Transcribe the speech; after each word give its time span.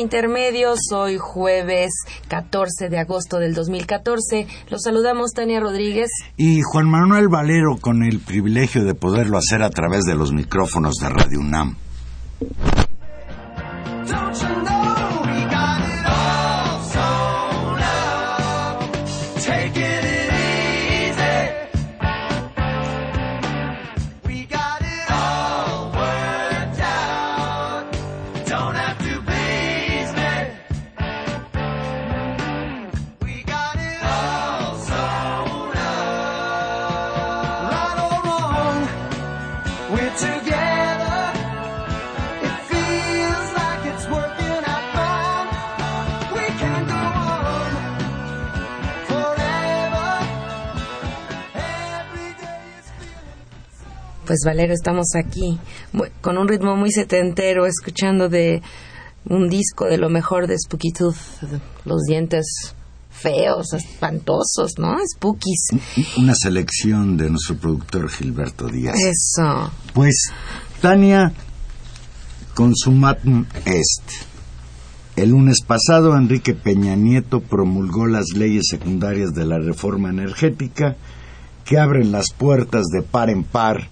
Intermedios, 0.00 0.78
hoy 0.92 1.18
jueves 1.18 1.90
14 2.28 2.88
de 2.88 2.98
agosto 2.98 3.38
del 3.38 3.52
2014. 3.52 4.46
Los 4.70 4.82
saludamos 4.82 5.32
Tania 5.32 5.60
Rodríguez. 5.60 6.08
Y 6.38 6.62
Juan 6.62 6.88
Manuel 6.88 7.28
Valero 7.28 7.76
con 7.78 8.02
el 8.02 8.18
privilegio 8.18 8.82
de 8.84 8.94
poderlo 8.94 9.36
hacer 9.36 9.62
a 9.62 9.68
través 9.68 10.04
de 10.04 10.14
los 10.14 10.32
micrófonos 10.32 10.94
de 10.94 11.10
Radio 11.10 11.40
UNAM. 11.40 11.76
Pues 54.30 54.42
Valero, 54.46 54.72
estamos 54.72 55.06
aquí 55.16 55.58
con 56.20 56.38
un 56.38 56.46
ritmo 56.46 56.76
muy 56.76 56.92
setentero, 56.92 57.66
escuchando 57.66 58.28
de 58.28 58.62
un 59.24 59.48
disco 59.48 59.86
de 59.86 59.98
lo 59.98 60.08
mejor 60.08 60.46
de 60.46 60.56
Spooky 60.56 60.92
Tooth, 60.92 61.16
los 61.84 62.02
dientes 62.02 62.46
feos, 63.10 63.72
espantosos, 63.72 64.74
¿no? 64.78 64.98
Spookies. 65.16 65.70
Una 66.16 66.36
selección 66.36 67.16
de 67.16 67.28
nuestro 67.28 67.56
productor 67.56 68.08
Gilberto 68.08 68.68
Díaz. 68.68 68.94
Eso. 69.00 69.72
Pues, 69.94 70.30
Tania, 70.80 71.32
consumatum 72.54 73.46
est. 73.64 74.12
El 75.16 75.30
lunes 75.30 75.60
pasado, 75.66 76.16
Enrique 76.16 76.54
Peña 76.54 76.94
Nieto 76.94 77.40
promulgó 77.40 78.06
las 78.06 78.26
leyes 78.36 78.66
secundarias 78.70 79.32
de 79.32 79.44
la 79.44 79.58
reforma 79.58 80.08
energética 80.08 80.96
que 81.64 81.80
abren 81.80 82.12
las 82.12 82.26
puertas 82.32 82.84
de 82.92 83.02
par 83.02 83.28
en 83.28 83.42
par 83.42 83.88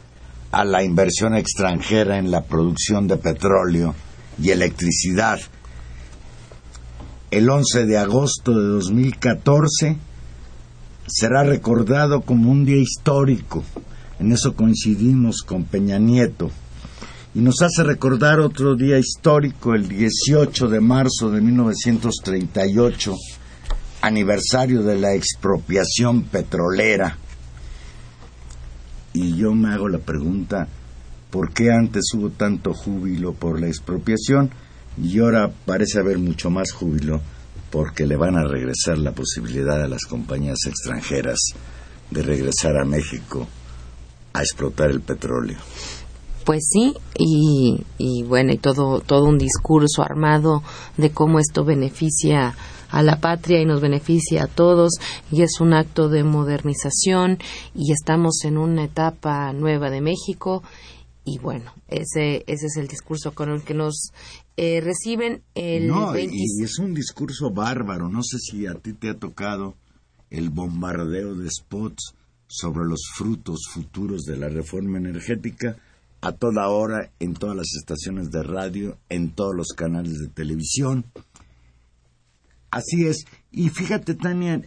a 0.50 0.64
la 0.64 0.82
inversión 0.82 1.34
extranjera 1.34 2.18
en 2.18 2.30
la 2.30 2.44
producción 2.44 3.06
de 3.06 3.16
petróleo 3.16 3.94
y 4.40 4.50
electricidad. 4.50 5.40
El 7.30 7.50
11 7.50 7.84
de 7.84 7.98
agosto 7.98 8.58
de 8.58 8.66
2014 8.68 9.96
será 11.06 11.42
recordado 11.42 12.22
como 12.22 12.50
un 12.50 12.64
día 12.64 12.78
histórico. 12.78 13.62
En 14.18 14.32
eso 14.32 14.54
coincidimos 14.54 15.42
con 15.42 15.64
Peña 15.64 15.98
Nieto. 15.98 16.50
Y 17.34 17.40
nos 17.40 17.60
hace 17.60 17.84
recordar 17.84 18.40
otro 18.40 18.74
día 18.74 18.98
histórico, 18.98 19.74
el 19.74 19.88
18 19.88 20.68
de 20.68 20.80
marzo 20.80 21.30
de 21.30 21.40
1938, 21.42 23.14
aniversario 24.00 24.82
de 24.82 24.98
la 24.98 25.14
expropiación 25.14 26.24
petrolera. 26.24 27.18
Y 29.12 29.36
yo 29.36 29.52
me 29.54 29.72
hago 29.72 29.88
la 29.88 29.98
pregunta, 29.98 30.68
¿por 31.30 31.52
qué 31.52 31.70
antes 31.70 32.04
hubo 32.14 32.30
tanto 32.30 32.74
júbilo 32.74 33.32
por 33.32 33.60
la 33.60 33.68
expropiación 33.68 34.50
y 35.00 35.18
ahora 35.18 35.50
parece 35.66 35.98
haber 35.98 36.18
mucho 36.18 36.50
más 36.50 36.72
júbilo 36.72 37.20
porque 37.70 38.06
le 38.06 38.16
van 38.16 38.36
a 38.36 38.44
regresar 38.44 38.98
la 38.98 39.12
posibilidad 39.12 39.82
a 39.82 39.88
las 39.88 40.04
compañías 40.04 40.58
extranjeras 40.66 41.38
de 42.10 42.22
regresar 42.22 42.76
a 42.78 42.84
México 42.84 43.46
a 44.32 44.40
explotar 44.40 44.90
el 44.90 45.00
petróleo? 45.00 45.58
Pues 46.44 46.66
sí, 46.70 46.94
y, 47.18 47.84
y 47.98 48.22
bueno, 48.22 48.52
y 48.52 48.58
todo, 48.58 49.00
todo 49.00 49.24
un 49.24 49.36
discurso 49.36 50.02
armado 50.02 50.62
de 50.96 51.10
cómo 51.10 51.38
esto 51.38 51.64
beneficia 51.64 52.54
a 52.90 53.02
la 53.02 53.20
patria 53.20 53.60
y 53.60 53.66
nos 53.66 53.80
beneficia 53.80 54.44
a 54.44 54.46
todos, 54.46 54.92
y 55.30 55.42
es 55.42 55.60
un 55.60 55.72
acto 55.74 56.08
de 56.08 56.24
modernización, 56.24 57.38
y 57.74 57.92
estamos 57.92 58.44
en 58.44 58.58
una 58.58 58.84
etapa 58.84 59.52
nueva 59.52 59.90
de 59.90 60.00
México, 60.00 60.62
y 61.24 61.38
bueno, 61.38 61.72
ese, 61.88 62.44
ese 62.46 62.66
es 62.66 62.76
el 62.78 62.86
discurso 62.88 63.32
con 63.34 63.50
el 63.50 63.62
que 63.62 63.74
nos 63.74 64.12
eh, 64.56 64.80
reciben 64.80 65.42
el 65.54 65.88
no, 65.88 66.10
y- 66.12 66.14
20 66.28 66.34
y 66.36 66.64
es 66.64 66.78
un 66.78 66.94
discurso 66.94 67.50
bárbaro. 67.50 68.08
No 68.08 68.22
sé 68.22 68.38
si 68.38 68.66
a 68.66 68.74
ti 68.74 68.94
te 68.94 69.10
ha 69.10 69.14
tocado 69.14 69.74
el 70.30 70.48
bombardeo 70.48 71.34
de 71.34 71.50
spots 71.50 72.14
sobre 72.46 72.86
los 72.88 73.00
frutos 73.14 73.60
futuros 73.70 74.22
de 74.22 74.38
la 74.38 74.48
reforma 74.48 74.96
energética 74.96 75.76
a 76.22 76.32
toda 76.32 76.68
hora 76.68 77.10
en 77.20 77.34
todas 77.34 77.56
las 77.56 77.74
estaciones 77.78 78.30
de 78.30 78.42
radio, 78.42 78.96
en 79.10 79.30
todos 79.30 79.54
los 79.54 79.68
canales 79.76 80.18
de 80.18 80.28
televisión. 80.28 81.04
Así 82.70 83.06
es. 83.06 83.24
Y 83.50 83.68
fíjate, 83.70 84.14
Tania, 84.14 84.60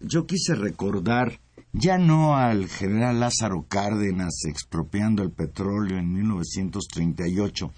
yo 0.00 0.26
quise 0.26 0.54
recordar 0.54 1.40
ya 1.72 1.98
no 1.98 2.36
al 2.36 2.68
general 2.68 3.18
Lázaro 3.18 3.66
Cárdenas 3.68 4.44
expropiando 4.44 5.24
el 5.24 5.32
petróleo 5.32 5.98
en 5.98 6.12
1938, 6.12 7.72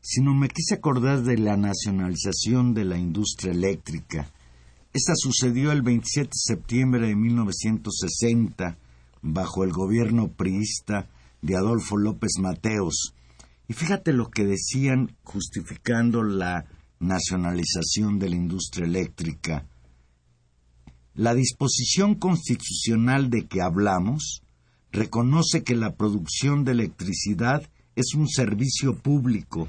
sino 0.00 0.34
me 0.34 0.48
quise 0.48 0.74
acordar 0.74 1.22
de 1.22 1.38
la 1.38 1.56
nacionalización 1.56 2.74
de 2.74 2.84
la 2.84 2.98
industria 2.98 3.52
eléctrica. 3.52 4.28
Esta 4.92 5.12
sucedió 5.14 5.70
el 5.70 5.82
27 5.82 6.26
de 6.26 6.30
septiembre 6.34 7.06
de 7.06 7.14
1960 7.14 8.78
bajo 9.22 9.62
el 9.62 9.70
gobierno 9.70 10.28
priista 10.28 11.08
de 11.40 11.56
Adolfo 11.56 11.96
López 11.96 12.32
Mateos. 12.40 13.14
Y 13.68 13.74
fíjate 13.74 14.12
lo 14.12 14.30
que 14.30 14.44
decían 14.44 15.16
justificando 15.22 16.24
la 16.24 16.64
nacionalización 17.00 18.18
de 18.18 18.28
la 18.28 18.36
industria 18.36 18.86
eléctrica. 18.86 19.66
La 21.14 21.34
disposición 21.34 22.14
constitucional 22.14 23.30
de 23.30 23.46
que 23.46 23.60
hablamos 23.60 24.42
reconoce 24.92 25.64
que 25.64 25.74
la 25.74 25.94
producción 25.96 26.64
de 26.64 26.72
electricidad 26.72 27.62
es 27.96 28.14
un 28.14 28.28
servicio 28.28 28.96
público, 28.96 29.68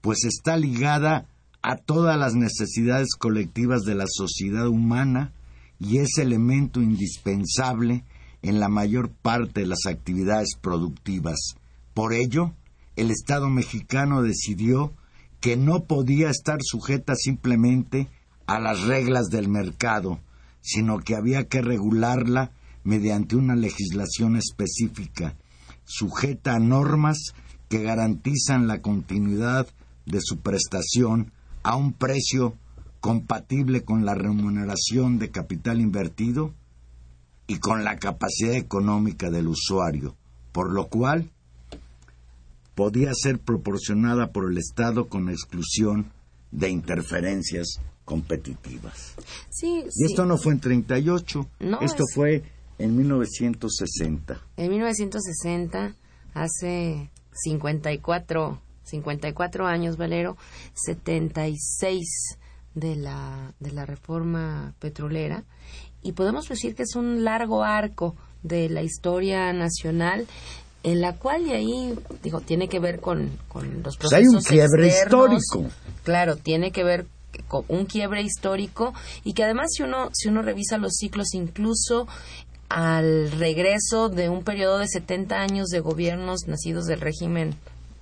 pues 0.00 0.24
está 0.24 0.56
ligada 0.56 1.26
a 1.62 1.76
todas 1.76 2.18
las 2.18 2.34
necesidades 2.34 3.14
colectivas 3.14 3.82
de 3.82 3.94
la 3.94 4.06
sociedad 4.06 4.66
humana 4.68 5.32
y 5.78 5.98
es 5.98 6.18
elemento 6.18 6.80
indispensable 6.80 8.04
en 8.42 8.60
la 8.60 8.68
mayor 8.68 9.10
parte 9.10 9.60
de 9.60 9.66
las 9.66 9.86
actividades 9.86 10.56
productivas. 10.60 11.56
Por 11.94 12.12
ello, 12.12 12.52
el 12.96 13.10
Estado 13.10 13.48
mexicano 13.48 14.22
decidió 14.22 14.92
que 15.44 15.58
no 15.58 15.84
podía 15.84 16.30
estar 16.30 16.56
sujeta 16.62 17.14
simplemente 17.14 18.08
a 18.46 18.58
las 18.58 18.80
reglas 18.84 19.28
del 19.28 19.50
mercado, 19.50 20.18
sino 20.62 21.00
que 21.00 21.16
había 21.16 21.48
que 21.48 21.60
regularla 21.60 22.52
mediante 22.82 23.36
una 23.36 23.54
legislación 23.54 24.36
específica 24.36 25.36
sujeta 25.84 26.54
a 26.54 26.60
normas 26.60 27.34
que 27.68 27.82
garantizan 27.82 28.66
la 28.66 28.80
continuidad 28.80 29.66
de 30.06 30.20
su 30.22 30.38
prestación 30.38 31.30
a 31.62 31.76
un 31.76 31.92
precio 31.92 32.56
compatible 33.00 33.84
con 33.84 34.06
la 34.06 34.14
remuneración 34.14 35.18
de 35.18 35.30
capital 35.30 35.82
invertido 35.82 36.54
y 37.46 37.56
con 37.58 37.84
la 37.84 37.98
capacidad 37.98 38.54
económica 38.54 39.28
del 39.28 39.48
usuario, 39.48 40.16
por 40.52 40.72
lo 40.72 40.88
cual 40.88 41.32
podía 42.74 43.12
ser 43.14 43.38
proporcionada 43.38 44.32
por 44.32 44.50
el 44.50 44.58
Estado 44.58 45.08
con 45.08 45.28
exclusión 45.28 46.10
de 46.50 46.70
interferencias 46.70 47.80
competitivas. 48.04 49.14
Sí, 49.50 49.84
Y 49.86 49.90
sí. 49.90 50.04
esto 50.04 50.24
no 50.26 50.36
fue 50.36 50.52
en 50.54 50.60
38, 50.60 51.48
No, 51.60 51.80
esto 51.80 52.04
es- 52.08 52.14
fue 52.14 52.42
en 52.78 52.96
1960. 52.96 54.40
En 54.56 54.70
1960, 54.70 55.94
hace 56.34 57.10
54, 57.32 58.60
54 58.84 59.66
años, 59.66 59.96
Valero, 59.96 60.36
76 60.74 62.36
de 62.74 62.96
la, 62.96 63.54
de 63.60 63.72
la 63.72 63.86
reforma 63.86 64.74
petrolera, 64.80 65.44
y 66.02 66.12
podemos 66.12 66.48
decir 66.48 66.74
que 66.74 66.82
es 66.82 66.96
un 66.96 67.24
largo 67.24 67.62
arco 67.64 68.14
de 68.42 68.68
la 68.68 68.82
historia 68.82 69.52
nacional 69.52 70.26
en 70.84 71.00
la 71.00 71.14
cual 71.14 71.46
y 71.46 71.52
ahí 71.52 71.94
digo 72.22 72.40
tiene 72.40 72.68
que 72.68 72.78
ver 72.78 73.00
con, 73.00 73.36
con 73.48 73.82
los 73.82 73.96
Pues 73.96 74.12
hay 74.12 74.24
un 74.26 74.34
procesos 74.34 74.48
quiebre 74.50 74.86
externos. 74.86 75.42
histórico. 75.42 75.70
claro 76.04 76.36
tiene 76.36 76.70
que 76.70 76.84
ver 76.84 77.06
con 77.48 77.64
un 77.68 77.86
quiebre 77.86 78.22
histórico 78.22 78.94
y 79.24 79.32
que 79.32 79.42
además 79.42 79.72
si 79.72 79.82
uno 79.82 80.10
si 80.12 80.28
uno 80.28 80.42
revisa 80.42 80.78
los 80.78 80.92
ciclos 80.92 81.34
incluso 81.34 82.06
al 82.68 83.30
regreso 83.32 84.08
de 84.08 84.28
un 84.28 84.44
periodo 84.44 84.78
de 84.78 84.86
70 84.88 85.36
años 85.36 85.68
de 85.68 85.80
gobiernos 85.80 86.46
nacidos 86.46 86.86
del 86.86 87.00
régimen 87.00 87.54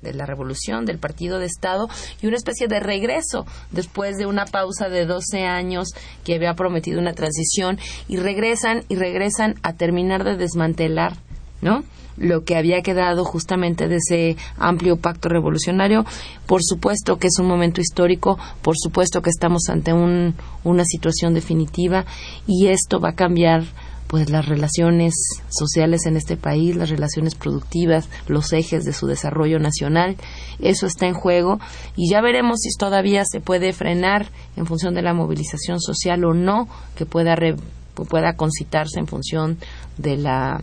de 0.03 0.13
la 0.15 0.27
revolución, 0.27 0.85
del 0.85 0.99
partido 0.99 1.39
de 1.39 1.47
Estado, 1.47 1.89
y 2.21 2.27
una 2.27 2.37
especie 2.37 2.67
de 2.67 2.81
regreso 2.81 3.47
después 3.71 4.17
de 4.17 4.27
una 4.27 4.47
pausa 4.47 4.89
de 4.89 5.07
12 5.07 5.45
años 5.45 5.91
que 6.25 6.35
había 6.35 6.55
prometido 6.55 6.99
una 6.99 7.13
transición, 7.13 7.79
y 8.09 8.17
regresan 8.17 8.83
y 8.89 8.97
regresan 8.97 9.55
a 9.63 9.75
terminar 9.75 10.25
de 10.25 10.37
desmantelar, 10.37 11.15
¿no? 11.61 11.85
Lo 12.17 12.45
que 12.45 12.57
había 12.57 12.83
quedado 12.83 13.25
justamente 13.25 13.89
de 13.89 13.97
ese 13.97 14.37
amplio 14.59 14.97
pacto 14.97 15.29
revolucionario. 15.29 16.05
Por 16.47 16.63
supuesto 16.63 17.19
que 17.19 17.29
es 17.29 17.39
un 17.39 17.47
momento 17.47 17.81
histórico, 17.81 18.39
por 18.63 18.77
supuesto 18.79 19.23
que 19.23 19.31
estamos 19.31 19.69
ante 19.69 19.93
un, 19.93 20.35
una 20.65 20.85
situación 20.85 21.35
definitiva, 21.35 22.05
y 22.47 22.69
esto 22.69 23.01
va 23.01 23.11
a 23.11 23.15
cambiar 23.15 23.65
pues 24.09 24.29
las 24.29 24.45
relaciones 24.45 25.15
sociales 25.49 26.05
en 26.05 26.19
este 26.19 26.37
país, 26.37 26.77
las 26.77 26.91
relaciones 26.91 27.35
productivas, 27.35 28.11
los 28.29 28.53
ejes 28.53 28.85
de 28.85 28.93
su 28.93 29.07
desarrollo 29.07 29.59
nacional, 29.59 30.17
eso 30.61 30.87
está 30.87 31.07
en 31.07 31.15
juego 31.15 31.59
y 31.97 32.11
ya 32.11 32.21
veremos 32.21 32.59
si 32.61 32.69
todavía 32.79 33.25
se 33.25 33.41
puede 33.41 33.73
frenar 33.73 34.29
en 34.57 34.67
función 34.67 34.93
de 34.93 35.01
la 35.01 35.15
movilización 35.15 35.81
social 35.81 36.27
o 36.27 36.35
no, 36.35 36.69
que 36.95 37.07
pueda 37.07 37.37
re- 37.37 37.57
pueda 37.95 38.35
concitarse 38.37 39.01
en 39.01 39.07
función 39.07 39.57
de 39.97 40.19
la 40.19 40.63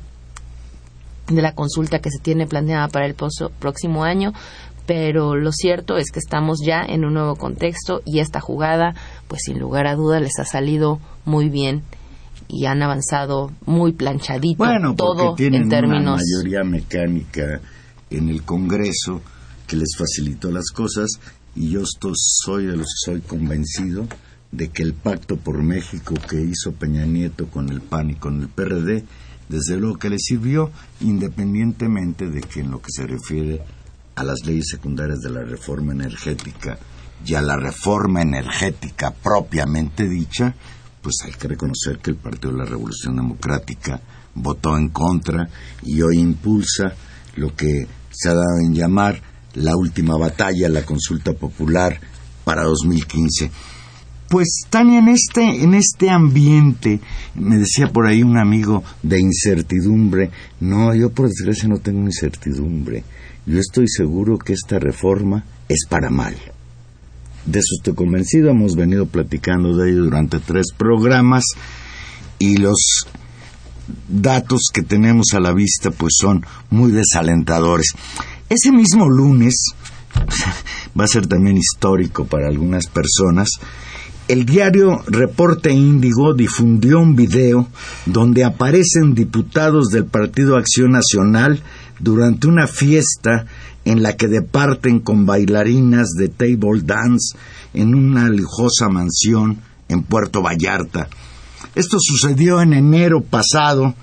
de 1.30 1.42
la 1.42 1.54
consulta 1.54 2.00
que 2.00 2.10
se 2.12 2.20
tiene 2.22 2.48
planeada 2.48 2.88
para 2.88 3.06
el 3.06 3.14
poso- 3.16 3.52
próximo 3.60 4.04
año, 4.04 4.34
pero 4.86 5.36
lo 5.36 5.52
cierto 5.52 5.98
es 5.98 6.12
que 6.12 6.20
estamos 6.20 6.60
ya 6.66 6.82
en 6.82 7.06
un 7.06 7.14
nuevo 7.14 7.36
contexto 7.36 8.02
y 8.06 8.20
esta 8.20 8.40
jugada, 8.40 8.96
pues 9.28 9.42
sin 9.46 9.60
lugar 9.60 9.86
a 9.88 9.96
duda, 9.96 10.20
les 10.20 10.40
ha 10.40 10.46
salido 10.46 11.00
muy 11.26 11.50
bien 11.50 11.84
y 12.48 12.66
han 12.66 12.82
avanzado 12.82 13.52
muy 13.66 13.92
planchadito 13.94 14.58
Bueno, 14.64 14.96
todo 14.96 15.36
tienen 15.36 15.64
en 15.64 15.70
términos 15.70 16.02
una 16.02 16.16
mayoría 16.16 16.64
mecánica 16.64 17.62
en 18.10 18.30
el 18.30 18.42
Congreso 18.44 19.22
que 19.68 19.76
les 19.76 19.96
facilitó 19.96 20.50
las 20.52 20.72
cosas 20.72 21.12
y 21.56 21.70
yo 21.70 21.82
esto- 21.82 22.12
soy 22.16 22.66
de 22.66 22.76
los 22.78 22.88
que 22.88 23.12
soy 23.12 23.22
convencido 23.22 24.08
de 24.52 24.70
que 24.70 24.82
el 24.82 24.96
pacto 24.96 25.38
por 25.38 25.62
México 25.62 26.16
que 26.28 26.42
hizo 26.42 26.72
Peña 26.72 27.06
Nieto 27.06 27.46
con 27.48 27.70
el 27.70 27.82
PAN 27.82 28.10
y 28.10 28.16
con 28.16 28.42
el 28.42 28.48
PRD, 28.48 29.04
desde 29.50 29.78
luego 29.78 29.98
que 29.98 30.10
le 30.10 30.20
sirvió 30.20 30.72
independientemente 31.02 32.30
de 32.30 32.42
que 32.42 32.62
en 32.62 32.72
lo 32.72 32.82
que 32.82 32.92
se 32.92 33.06
refiere 33.06 33.62
a 34.16 34.24
las 34.24 34.46
leyes 34.46 34.68
secundarias 34.70 35.20
de 35.20 35.32
la 35.32 35.44
reforma 35.44 35.92
energética 35.92 36.78
y 37.26 37.34
a 37.34 37.42
la 37.42 37.58
reforma 37.58 38.22
energética 38.22 39.12
propiamente 39.12 40.08
dicha, 40.08 40.54
pues 41.02 41.16
hay 41.26 41.32
que 41.32 41.48
reconocer 41.48 42.00
que 42.00 42.12
el 42.12 42.18
Partido 42.18 42.52
de 42.52 42.60
la 42.60 42.66
Revolución 42.66 43.16
Democrática 43.16 44.00
votó 44.36 44.78
en 44.78 44.90
contra 44.90 45.50
y 45.84 46.02
hoy 46.02 46.20
impulsa 46.20 46.94
lo 47.36 47.56
que 47.56 47.88
se 48.12 48.30
ha 48.30 48.34
dado 48.34 48.60
en 48.62 48.74
llamar 48.74 49.22
la 49.56 49.76
última 49.76 50.18
batalla, 50.18 50.70
la 50.70 50.86
consulta 50.86 51.34
popular 51.34 52.00
para 52.44 52.64
2015. 52.64 53.52
Pues 54.30 54.62
Tania, 54.70 55.00
en 55.00 55.08
este, 55.08 55.42
en 55.42 55.74
este 55.74 56.12
ambiente, 56.12 57.00
me 57.34 57.58
decía 57.58 57.88
por 57.92 58.06
ahí 58.06 58.22
un 58.22 58.38
amigo 58.38 58.84
de 59.02 59.20
incertidumbre, 59.20 60.30
no, 60.60 60.94
yo 60.94 61.10
por 61.10 61.30
desgracia 61.30 61.68
no 61.68 61.80
tengo 61.80 62.02
incertidumbre, 62.02 63.04
yo 63.48 63.60
estoy 63.60 63.88
seguro 63.88 64.38
que 64.38 64.54
esta 64.54 64.78
reforma 64.78 65.44
es 65.68 65.88
para 65.90 66.12
mal. 66.12 66.36
De 67.46 67.58
eso 67.58 67.76
estoy 67.80 67.96
convencido, 67.96 68.52
hemos 68.52 68.76
venido 68.76 69.08
platicando 69.08 69.76
de 69.76 69.90
ello 69.90 70.04
durante 70.04 70.38
tres 70.40 70.68
programas 70.78 71.44
y 72.38 72.58
los 72.58 73.08
datos 74.08 74.70
que 74.72 74.84
tenemos 74.84 75.34
a 75.34 75.40
la 75.40 75.54
vista 75.54 75.90
pues 75.90 76.14
son 76.20 76.46
muy 76.70 76.92
desalentadores. 76.92 77.94
Ese 78.48 78.72
mismo 78.72 79.10
lunes, 79.10 79.56
va 81.00 81.06
a 81.06 81.08
ser 81.08 81.26
también 81.26 81.58
histórico 81.58 82.26
para 82.26 82.48
algunas 82.48 82.86
personas, 82.86 83.50
el 84.30 84.46
diario 84.46 85.02
Reporte 85.08 85.72
Índigo 85.72 86.36
difundió 86.36 87.00
un 87.00 87.16
video 87.16 87.68
donde 88.06 88.44
aparecen 88.44 89.16
diputados 89.16 89.88
del 89.88 90.06
Partido 90.06 90.56
Acción 90.56 90.92
Nacional 90.92 91.64
durante 92.00 92.48
una 92.48 92.68
fiesta 92.68 93.48
en 93.86 94.04
la 94.04 94.16
que 94.16 94.28
departen 94.28 95.00
con 95.00 95.26
bailarinas 95.26 96.10
de 96.10 96.30
table 96.30 96.84
dance 96.84 97.36
en 97.74 97.96
una 97.96 98.30
lujosa 98.30 98.88
mansión 98.88 99.62
en 99.88 100.04
Puerto 100.04 100.44
Vallarta. 100.44 101.10
Esto 101.74 101.98
sucedió 102.00 102.62
en 102.62 102.74
enero 102.74 103.22
pasado, 103.22 103.96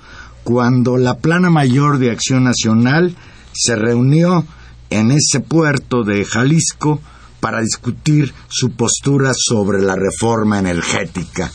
cuando 0.43 0.97
la 0.97 1.19
plana 1.19 1.51
mayor 1.51 1.99
de 1.99 2.11
Acción 2.11 2.43
Nacional 2.43 3.15
se 3.53 3.77
reunió 3.77 4.45
en 4.91 5.13
ese 5.13 5.39
puerto 5.39 6.03
de 6.03 6.25
Jalisco 6.25 7.01
para 7.47 7.61
discutir 7.61 8.35
su 8.49 8.73
postura 8.73 9.31
sobre 9.33 9.81
la 9.81 9.95
reforma 9.95 10.59
energética. 10.59 11.49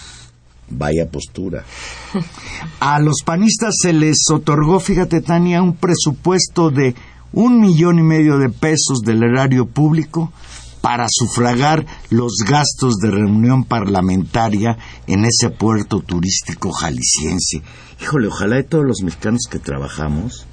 Vaya 0.70 1.10
postura. 1.12 1.66
A 2.80 2.98
los 3.02 3.24
panistas 3.26 3.76
se 3.78 3.92
les 3.92 4.20
otorgó, 4.32 4.80
fíjate 4.80 5.20
Tania, 5.20 5.62
un 5.62 5.76
presupuesto 5.76 6.70
de 6.70 6.96
un 7.34 7.60
millón 7.60 8.00
y 8.00 8.04
medio 8.04 8.38
de 8.38 8.48
pesos 8.48 9.00
del 9.04 9.22
erario 9.22 9.66
público 9.66 10.32
para 10.80 11.08
sufragar 11.10 11.86
los 12.10 12.38
gastos 12.48 12.96
de 12.96 13.12
reunión 13.12 13.66
parlamentaria 13.66 14.78
en 15.08 15.26
ese 15.26 15.50
puerto 15.50 16.00
turístico 16.00 16.72
jalisciense. 16.72 17.64
Híjole, 18.02 18.30
ojalá 18.30 18.56
de 18.56 18.64
todos 18.64 18.86
los 18.86 19.02
mexicanos 19.04 19.42
que 19.52 19.60
trabajamos, 19.60 20.48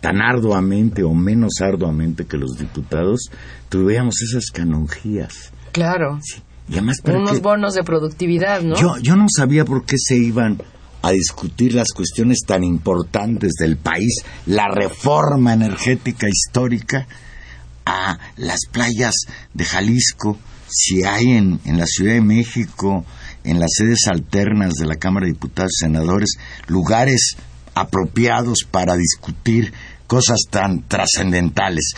tan 0.00 0.20
arduamente 0.20 1.02
o 1.02 1.14
menos 1.14 1.54
arduamente 1.60 2.26
que 2.26 2.36
los 2.36 2.58
diputados, 2.58 3.30
tuviéramos 3.68 4.20
esas 4.22 4.46
canonjías. 4.52 5.52
claro 5.72 6.18
Y 6.68 6.74
además, 6.74 7.00
¿para 7.02 7.18
unos 7.18 7.32
qué? 7.32 7.40
bonos 7.40 7.74
de 7.74 7.82
productividad 7.82 8.62
no 8.62 8.76
Yo, 8.76 8.98
yo 8.98 9.16
no 9.16 9.26
sabía 9.34 9.64
por 9.64 9.84
qué 9.84 9.96
se 9.98 10.16
iban 10.16 10.62
a 11.02 11.10
discutir 11.10 11.74
las 11.74 11.92
cuestiones 11.92 12.38
tan 12.46 12.64
importantes 12.64 13.52
del 13.58 13.76
país, 13.76 14.22
la 14.46 14.68
reforma 14.68 15.52
energética 15.52 16.26
histórica, 16.28 17.06
a 17.86 18.18
las 18.36 18.66
playas 18.70 19.14
de 19.54 19.64
Jalisco, 19.64 20.38
si 20.68 21.04
hay 21.04 21.30
en, 21.30 21.60
en 21.64 21.78
la 21.78 21.86
Ciudad 21.86 22.12
de 22.12 22.20
México, 22.20 23.06
en 23.44 23.58
las 23.58 23.70
sedes 23.78 24.06
alternas 24.08 24.74
de 24.74 24.86
la 24.86 24.96
Cámara 24.96 25.24
de 25.24 25.32
Diputados 25.32 25.72
y 25.72 25.84
Senadores, 25.84 26.36
lugares 26.66 27.36
apropiados 27.74 28.66
para 28.70 28.96
discutir 28.96 29.72
cosas 30.08 30.38
tan 30.50 30.82
trascendentales. 30.88 31.92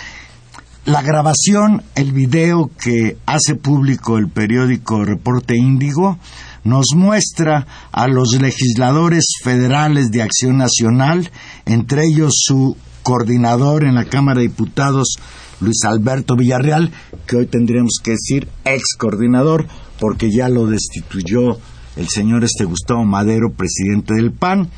La 0.85 1.01
grabación, 1.01 1.83
el 1.95 2.13
video 2.13 2.71
que 2.83 3.17
hace 3.25 3.55
público 3.55 4.19
el 4.19 4.29
periódico 4.29 5.05
Reporte 5.05 5.57
Índigo, 5.57 6.19
nos 6.65 6.87
muestra 6.95 7.67
a 7.93 8.09
los 8.09 8.35
legisladores 8.39 9.25
federales 9.43 10.11
de 10.11 10.23
Acción 10.23 10.59
Nacional, 10.59 11.31
entre 11.65 12.07
ellos 12.07 12.35
su 12.37 12.77
coordinador 13.03 13.85
en 13.85 13.95
la 13.95 14.05
Cámara 14.05 14.41
de 14.41 14.49
Diputados, 14.49 15.17
Luis 15.61 15.85
Alberto 15.85 16.37
Villarreal, 16.37 16.91
que 17.27 17.37
hoy 17.37 17.47
tendríamos 17.47 18.01
que 18.03 18.13
decir 18.13 18.49
ex 18.65 18.97
coordinador, 18.99 19.67
porque 19.99 20.31
ya 20.31 20.49
lo 20.49 20.67
destituyó 20.67 21.59
el 21.97 22.09
señor 22.09 22.45
este 22.45 22.65
Gustavo 22.65 23.05
Madero, 23.05 23.53
presidente 23.53 24.15
del 24.15 24.33
PAN, 24.33 24.71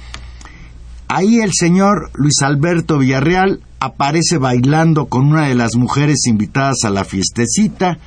Ahí 1.14 1.40
el 1.40 1.52
señor 1.52 2.10
Luis 2.14 2.40
Alberto 2.40 2.96
Villarreal 2.96 3.60
aparece 3.80 4.38
bailando 4.38 5.08
con 5.08 5.26
una 5.26 5.46
de 5.46 5.54
las 5.54 5.76
mujeres 5.76 6.26
invitadas 6.26 6.84
a 6.84 6.88
la 6.88 7.04
fiestecita, 7.04 7.98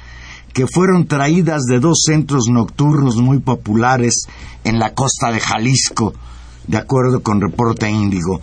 que 0.54 0.66
fueron 0.66 1.06
traídas 1.06 1.66
de 1.70 1.80
dos 1.80 2.00
centros 2.04 2.46
nocturnos 2.50 3.18
muy 3.18 3.42
populares 3.42 4.24
en 4.64 4.80
la 4.80 4.96
costa 4.96 5.32
de 5.32 5.40
Jalisco, 5.40 6.16
de 6.66 6.78
acuerdo 6.78 7.22
con 7.22 7.42
Reporte 7.42 7.88
Índigo. 7.88 8.42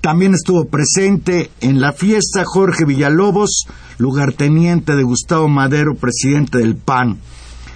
También 0.00 0.34
estuvo 0.34 0.64
presente 0.64 1.52
en 1.60 1.80
la 1.80 1.92
fiesta 1.92 2.42
Jorge 2.44 2.84
Villalobos, 2.84 3.68
lugarteniente 3.98 4.96
de 4.96 5.04
Gustavo 5.04 5.46
Madero, 5.46 5.94
presidente 5.94 6.58
del 6.58 6.74
PAN. 6.74 7.20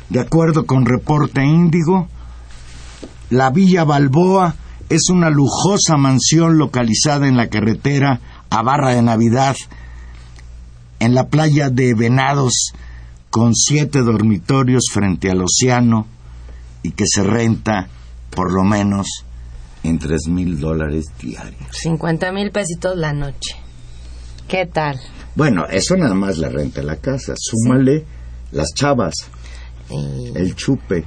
De 0.09 0.19
acuerdo 0.19 0.67
con 0.67 0.85
Reporte 0.85 1.45
Índigo, 1.45 2.09
la 3.31 3.51
Villa 3.51 3.85
Balboa 3.85 4.57
es 4.93 5.09
una 5.09 5.31
lujosa 5.31 5.97
mansión 5.97 6.59
localizada 6.59 7.27
en 7.27 7.39
la 7.39 7.49
carretera 7.49 8.21
a 8.51 8.63
Barra 8.63 8.91
de 8.91 9.01
Navidad, 9.01 9.57
en 11.01 11.15
la 11.15 11.29
playa 11.29 11.71
de 11.71 11.95
Venados, 11.95 12.73
con 13.31 13.55
siete 13.55 14.03
dormitorios 14.03 14.85
frente 14.93 15.31
al 15.31 15.41
océano 15.41 16.07
y 16.83 16.91
que 16.91 17.05
se 17.07 17.23
renta 17.23 17.89
por 18.29 18.53
lo 18.53 18.65
menos 18.65 19.07
en 19.83 19.99
tres 19.99 20.29
mil 20.29 20.61
dólares 20.61 21.07
diarios. 21.19 21.71
50 21.71 22.31
mil 22.33 22.51
pesitos 22.51 22.95
la 22.95 23.15
noche. 23.15 23.57
¿Qué 24.47 24.67
tal? 24.67 25.01
Bueno, 25.35 25.65
eso 25.71 25.97
nada 25.97 26.15
más 26.15 26.37
la 26.37 26.51
renta 26.51 26.83
de 26.83 26.87
la 26.87 26.97
casa. 26.97 27.33
Súmale 27.39 28.05
las 28.51 28.75
chavas, 28.75 29.15
Y, 29.89 30.37
el 30.37 30.55
chupe 30.55 31.07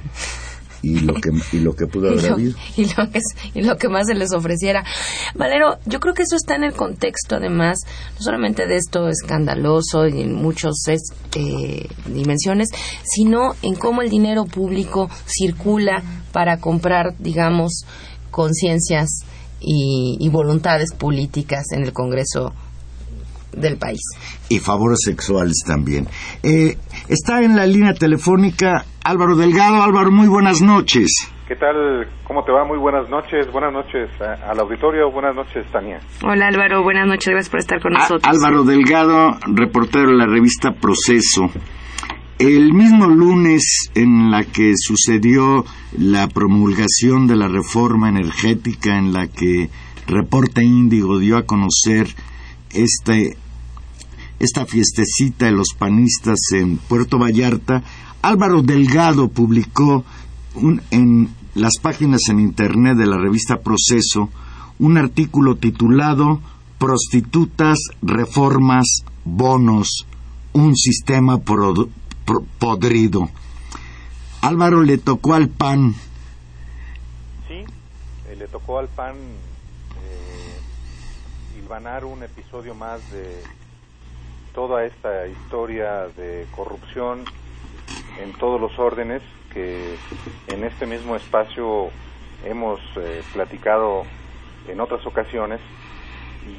y 0.82 1.00
lo 1.00 1.14
que, 1.14 1.30
y 1.52 1.60
lo 1.60 1.74
que 1.74 1.86
pudo 1.86 2.08
y 2.08 2.12
haber 2.12 2.24
lo, 2.24 2.34
habido. 2.34 2.58
y 2.76 2.84
lo 2.84 3.10
que, 3.10 3.20
y 3.54 3.62
lo 3.62 3.76
que 3.76 3.88
más 3.88 4.06
se 4.06 4.14
les 4.14 4.32
ofreciera. 4.32 4.84
Valero, 5.34 5.78
yo 5.86 6.00
creo 6.00 6.14
que 6.14 6.22
eso 6.22 6.36
está 6.36 6.54
en 6.54 6.64
el 6.64 6.72
contexto, 6.72 7.36
además, 7.36 7.78
no 8.14 8.22
solamente 8.22 8.66
de 8.66 8.76
esto 8.76 9.08
escandaloso 9.08 10.06
y 10.06 10.22
en 10.22 10.34
muchas 10.34 10.74
dimensiones, 12.06 12.68
sino 13.04 13.54
en 13.62 13.74
cómo 13.74 14.02
el 14.02 14.10
dinero 14.10 14.44
público 14.44 15.08
circula 15.26 16.02
para 16.32 16.58
comprar, 16.58 17.16
digamos, 17.18 17.84
conciencias 18.30 19.08
y, 19.60 20.16
y 20.20 20.28
voluntades 20.28 20.92
políticas 20.92 21.72
en 21.72 21.82
el 21.82 21.92
Congreso 21.92 22.52
del 23.56 23.76
país. 23.78 24.00
y 24.48 24.58
favores 24.60 24.98
sexuales 25.04 25.56
también. 25.66 26.06
Eh, 26.42 26.76
está 27.08 27.42
en 27.42 27.56
la 27.56 27.66
línea 27.66 27.94
telefónica 27.94 28.84
Álvaro 29.02 29.34
Delgado. 29.36 29.82
Álvaro, 29.82 30.10
muy 30.12 30.28
buenas 30.28 30.62
noches. 30.62 31.08
¿Qué 31.48 31.56
tal? 31.56 32.08
¿Cómo 32.24 32.44
te 32.44 32.52
va? 32.52 32.64
Muy 32.64 32.78
buenas 32.78 33.08
noches. 33.08 33.50
Buenas 33.52 33.72
noches 33.72 34.08
a- 34.20 34.50
al 34.50 34.58
auditorio. 34.60 35.10
Buenas 35.10 35.34
noches, 35.34 35.64
Tania. 35.72 36.00
Hola 36.24 36.48
Álvaro, 36.48 36.82
buenas 36.82 37.06
noches, 37.06 37.28
gracias 37.28 37.50
por 37.50 37.60
estar 37.60 37.80
con 37.80 37.96
Á- 37.96 38.08
Álvaro 38.24 38.64
Delgado, 38.64 39.36
reportero 39.46 40.10
de 40.10 40.16
la 40.16 40.26
revista 40.26 40.72
Proceso. 40.72 41.50
El 42.38 42.72
mismo 42.74 43.06
lunes 43.06 43.90
en 43.94 44.30
la 44.30 44.44
que 44.44 44.72
sucedió 44.76 45.64
la 45.98 46.28
promulgación 46.28 47.26
de 47.26 47.36
la 47.36 47.48
reforma 47.48 48.08
energética 48.10 48.98
en 48.98 49.12
la 49.12 49.26
que 49.28 49.70
Reporte 50.06 50.62
Índigo 50.62 51.18
dio 51.18 51.36
a 51.38 51.46
conocer 51.46 52.08
este 52.70 53.36
esta 54.38 54.66
fiestecita 54.66 55.46
de 55.46 55.52
los 55.52 55.68
panistas 55.78 56.38
en 56.52 56.76
Puerto 56.76 57.18
Vallarta, 57.18 57.82
Álvaro 58.22 58.62
Delgado 58.62 59.28
publicó 59.28 60.04
en 60.90 61.30
las 61.54 61.74
páginas 61.80 62.22
en 62.28 62.40
internet 62.40 62.96
de 62.96 63.06
la 63.06 63.18
revista 63.18 63.60
Proceso 63.60 64.30
un 64.78 64.98
artículo 64.98 65.56
titulado 65.56 66.40
Prostitutas, 66.78 67.78
reformas, 68.02 69.04
bonos, 69.24 70.06
un 70.52 70.76
sistema 70.76 71.38
podrido. 71.38 73.30
Álvaro 74.42 74.82
le 74.82 74.98
tocó 74.98 75.32
al 75.34 75.48
PAN 75.48 75.94
Sí, 77.48 77.64
eh, 78.28 78.36
le 78.36 78.46
tocó 78.48 78.78
al 78.78 78.88
PAN 78.88 79.16
eh, 79.16 80.60
un 82.04 82.22
episodio 82.22 82.74
más 82.74 83.00
de 83.10 83.42
toda 84.56 84.86
esta 84.86 85.28
historia 85.28 86.08
de 86.16 86.46
corrupción 86.56 87.24
en 88.18 88.32
todos 88.32 88.58
los 88.58 88.76
órdenes 88.78 89.20
que 89.52 89.96
en 90.48 90.64
este 90.64 90.86
mismo 90.86 91.14
espacio 91.14 91.90
hemos 92.42 92.80
eh, 92.96 93.22
platicado 93.34 94.04
en 94.66 94.80
otras 94.80 95.04
ocasiones 95.06 95.60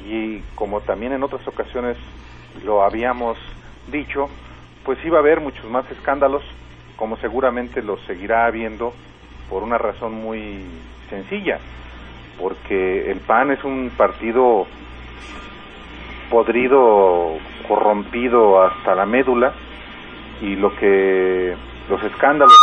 y 0.06 0.38
como 0.54 0.80
también 0.80 1.12
en 1.12 1.24
otras 1.24 1.46
ocasiones 1.48 1.96
lo 2.64 2.84
habíamos 2.84 3.36
dicho, 3.90 4.28
pues 4.84 5.04
iba 5.04 5.16
a 5.16 5.20
haber 5.20 5.40
muchos 5.40 5.64
más 5.64 5.90
escándalos, 5.90 6.44
como 6.94 7.16
seguramente 7.16 7.82
los 7.82 8.00
seguirá 8.02 8.46
habiendo 8.46 8.92
por 9.50 9.64
una 9.64 9.76
razón 9.76 10.12
muy 10.14 10.64
sencilla, 11.10 11.58
porque 12.38 13.10
el 13.10 13.18
PAN 13.18 13.50
es 13.50 13.64
un 13.64 13.90
partido 13.96 14.68
podrido, 16.30 17.38
corrompido 17.68 18.62
hasta 18.62 18.94
la 18.94 19.06
médula 19.06 19.52
y 20.40 20.56
lo 20.56 20.74
que 20.76 21.54
los 21.88 22.02
escándalos 22.02 22.56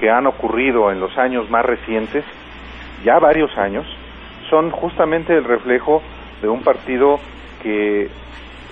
que 0.00 0.10
han 0.10 0.26
ocurrido 0.26 0.90
en 0.90 1.00
los 1.00 1.16
años 1.16 1.48
más 1.50 1.64
recientes, 1.64 2.24
ya 3.04 3.18
varios 3.18 3.56
años, 3.56 3.86
son 4.50 4.70
justamente 4.70 5.34
el 5.34 5.44
reflejo 5.44 6.02
de 6.42 6.48
un 6.48 6.62
partido 6.62 7.18
que 7.62 8.08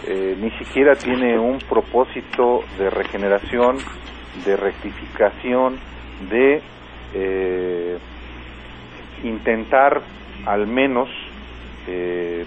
eh, 0.07 0.37
ni 0.41 0.51
siquiera 0.53 0.95
tiene 0.95 1.39
un 1.39 1.59
propósito 1.59 2.63
de 2.79 2.91
regeneración, 2.91 3.79
de 4.45 4.57
rectificación, 4.57 5.79
de 6.31 6.63
eh, 7.15 7.99
intentar 9.25 10.03
al 10.47 10.67
menos 10.67 11.09
eh, 11.89 12.45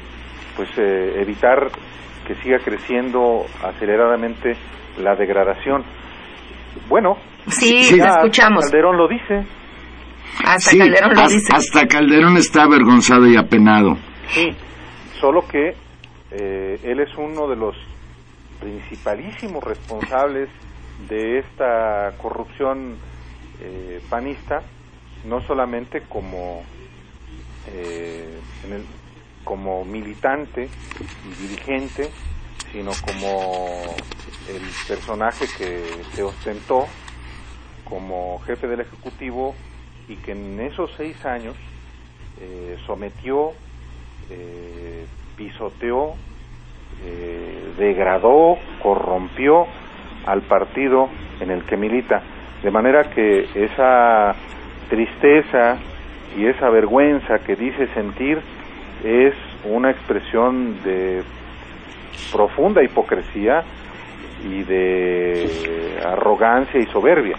pues 0.55 0.69
eh, 0.77 1.21
evitar 1.21 1.69
que 2.29 2.35
siga 2.43 2.59
creciendo 2.59 3.43
aceleradamente 3.63 4.55
la 4.99 5.15
degradación. 5.15 5.83
Bueno, 6.87 7.17
Sí, 7.47 7.81
Sí. 7.85 7.93
te 7.93 7.97
ya 7.97 8.09
escuchamos. 8.09 8.65
Calderón 8.65 8.97
lo 8.97 9.07
dice, 9.07 9.43
Hasta 10.45 10.69
Sí, 10.71 10.77
Calderón 10.77 11.15
lo 11.15 11.27
dice. 11.27 11.51
hasta 11.51 11.87
Calderón 11.87 12.37
está 12.37 12.63
avergonzado 12.63 13.25
y 13.25 13.35
apenado. 13.35 13.97
Sí, 14.27 14.55
solo 15.19 15.47
que 15.47 15.73
eh, 16.31 16.79
él 16.83 16.99
es 16.99 17.09
uno 17.17 17.47
de 17.47 17.55
los 17.55 17.75
principalísimos 18.59 19.63
responsables 19.63 20.49
de 21.09 21.39
esta 21.39 22.11
corrupción 22.21 22.97
eh, 23.61 23.99
panista, 24.09 24.61
no 25.25 25.41
solamente 25.47 26.01
como 26.07 26.61
eh, 27.67 28.39
en 28.65 28.73
el- 28.73 28.85
como 29.43 29.85
militante 29.85 30.69
y 31.25 31.41
dirigente, 31.41 32.09
sino 32.71 32.91
como 33.05 33.95
el 34.49 34.61
personaje 34.87 35.45
que 35.57 35.83
se 36.13 36.23
ostentó 36.23 36.87
como 37.85 38.39
jefe 38.45 38.67
del 38.67 38.81
Ejecutivo 38.81 39.55
y 40.07 40.15
que 40.17 40.31
en 40.31 40.59
esos 40.59 40.91
seis 40.97 41.23
años 41.25 41.55
eh, 42.39 42.77
sometió, 42.85 43.51
eh, 44.29 45.05
pisoteó, 45.35 46.13
eh, 47.03 47.73
degradó, 47.77 48.57
corrompió 48.81 49.65
al 50.25 50.41
partido 50.43 51.09
en 51.39 51.51
el 51.51 51.63
que 51.63 51.77
milita. 51.77 52.21
De 52.63 52.71
manera 52.71 53.09
que 53.09 53.47
esa 53.55 54.35
tristeza 54.89 55.77
y 56.37 56.45
esa 56.45 56.69
vergüenza 56.69 57.39
que 57.39 57.55
dice 57.55 57.87
sentir 57.93 58.41
es 59.03 59.33
una 59.65 59.91
expresión 59.91 60.81
de 60.83 61.23
profunda 62.31 62.83
hipocresía 62.83 63.63
y 64.43 64.63
de 64.63 65.99
arrogancia 66.05 66.79
y 66.79 66.85
soberbia. 66.87 67.35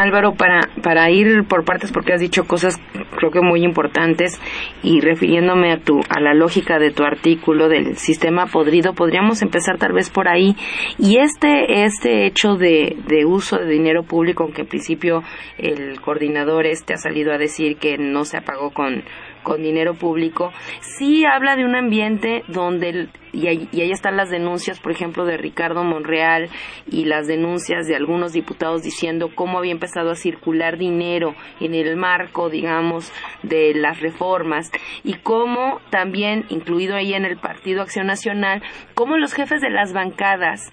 Álvaro, 0.00 0.34
para, 0.34 0.60
para 0.80 1.10
ir 1.10 1.44
por 1.48 1.64
partes, 1.64 1.90
porque 1.90 2.12
has 2.12 2.20
dicho 2.20 2.44
cosas 2.44 2.80
creo 3.18 3.32
que 3.32 3.40
muy 3.40 3.64
importantes 3.64 4.40
y 4.82 5.00
refiriéndome 5.00 5.72
a, 5.72 5.78
tu, 5.78 6.00
a 6.08 6.20
la 6.20 6.34
lógica 6.34 6.78
de 6.78 6.92
tu 6.92 7.02
artículo 7.02 7.68
del 7.68 7.96
sistema 7.96 8.46
podrido, 8.46 8.94
podríamos 8.94 9.42
empezar 9.42 9.76
tal 9.76 9.92
vez 9.92 10.08
por 10.08 10.28
ahí. 10.28 10.54
Y 10.98 11.18
este, 11.18 11.84
este 11.84 12.26
hecho 12.26 12.54
de, 12.54 12.96
de 13.08 13.24
uso 13.24 13.58
de 13.58 13.66
dinero 13.66 14.04
público, 14.04 14.44
aunque 14.44 14.62
en 14.62 14.68
principio 14.68 15.22
el 15.58 16.00
coordinador 16.00 16.66
este 16.66 16.94
ha 16.94 16.98
salido 16.98 17.32
a 17.32 17.38
decir 17.38 17.76
que 17.76 17.98
no 17.98 18.24
se 18.24 18.36
apagó 18.36 18.70
con, 18.70 19.02
con 19.48 19.62
dinero 19.62 19.94
público, 19.94 20.52
sí 20.80 21.24
habla 21.24 21.56
de 21.56 21.64
un 21.64 21.74
ambiente 21.74 22.44
donde, 22.48 22.88
el- 22.90 23.10
y, 23.32 23.46
ahí, 23.46 23.68
y 23.72 23.80
ahí 23.80 23.90
están 23.90 24.16
las 24.16 24.30
denuncias, 24.30 24.78
por 24.80 24.92
ejemplo, 24.92 25.24
de 25.24 25.36
Ricardo 25.36 25.84
Monreal 25.84 26.48
y 26.90 27.04
las 27.06 27.26
denuncias 27.26 27.86
de 27.86 27.96
algunos 27.96 28.32
diputados 28.32 28.82
diciendo 28.82 29.30
cómo 29.34 29.58
había 29.58 29.72
empezado 29.72 30.10
a 30.10 30.14
circular 30.14 30.78
dinero 30.78 31.34
en 31.60 31.74
el 31.74 31.96
marco, 31.96 32.50
digamos, 32.50 33.12
de 33.42 33.74
las 33.74 34.00
reformas 34.00 34.70
y 35.04 35.14
cómo 35.14 35.80
también, 35.90 36.44
incluido 36.48 36.94
ahí 36.94 37.14
en 37.14 37.24
el 37.24 37.36
Partido 37.38 37.82
Acción 37.82 38.06
Nacional, 38.06 38.62
cómo 38.94 39.16
los 39.16 39.32
jefes 39.34 39.60
de 39.60 39.70
las 39.70 39.92
bancadas 39.92 40.72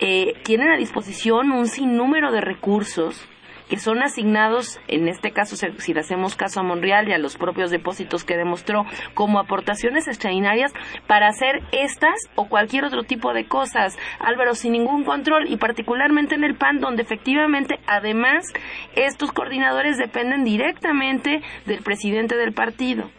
eh, 0.00 0.34
tienen 0.44 0.68
a 0.70 0.76
disposición 0.76 1.52
un 1.52 1.66
sinnúmero 1.66 2.32
de 2.32 2.40
recursos 2.40 3.26
que 3.68 3.78
son 3.78 4.02
asignados, 4.02 4.80
en 4.88 5.08
este 5.08 5.32
caso, 5.32 5.56
si 5.56 5.94
le 5.94 6.00
hacemos 6.00 6.36
caso 6.36 6.60
a 6.60 6.62
Monreal 6.62 7.08
y 7.08 7.12
a 7.12 7.18
los 7.18 7.36
propios 7.36 7.70
depósitos 7.70 8.24
que 8.24 8.36
demostró, 8.36 8.84
como 9.14 9.38
aportaciones 9.38 10.06
extraordinarias 10.06 10.72
para 11.06 11.28
hacer 11.28 11.62
estas 11.72 12.14
o 12.34 12.48
cualquier 12.48 12.84
otro 12.84 13.02
tipo 13.02 13.32
de 13.32 13.46
cosas, 13.46 13.98
Álvaro, 14.18 14.54
sin 14.54 14.72
ningún 14.72 15.04
control 15.04 15.48
y 15.48 15.56
particularmente 15.56 16.34
en 16.34 16.44
el 16.44 16.56
PAN, 16.56 16.80
donde 16.80 17.02
efectivamente, 17.02 17.78
además, 17.86 18.52
estos 18.94 19.32
coordinadores 19.32 19.96
dependen 19.98 20.44
directamente 20.44 21.42
del 21.66 21.82
presidente 21.82 22.36
del 22.36 22.52
partido. 22.52 23.10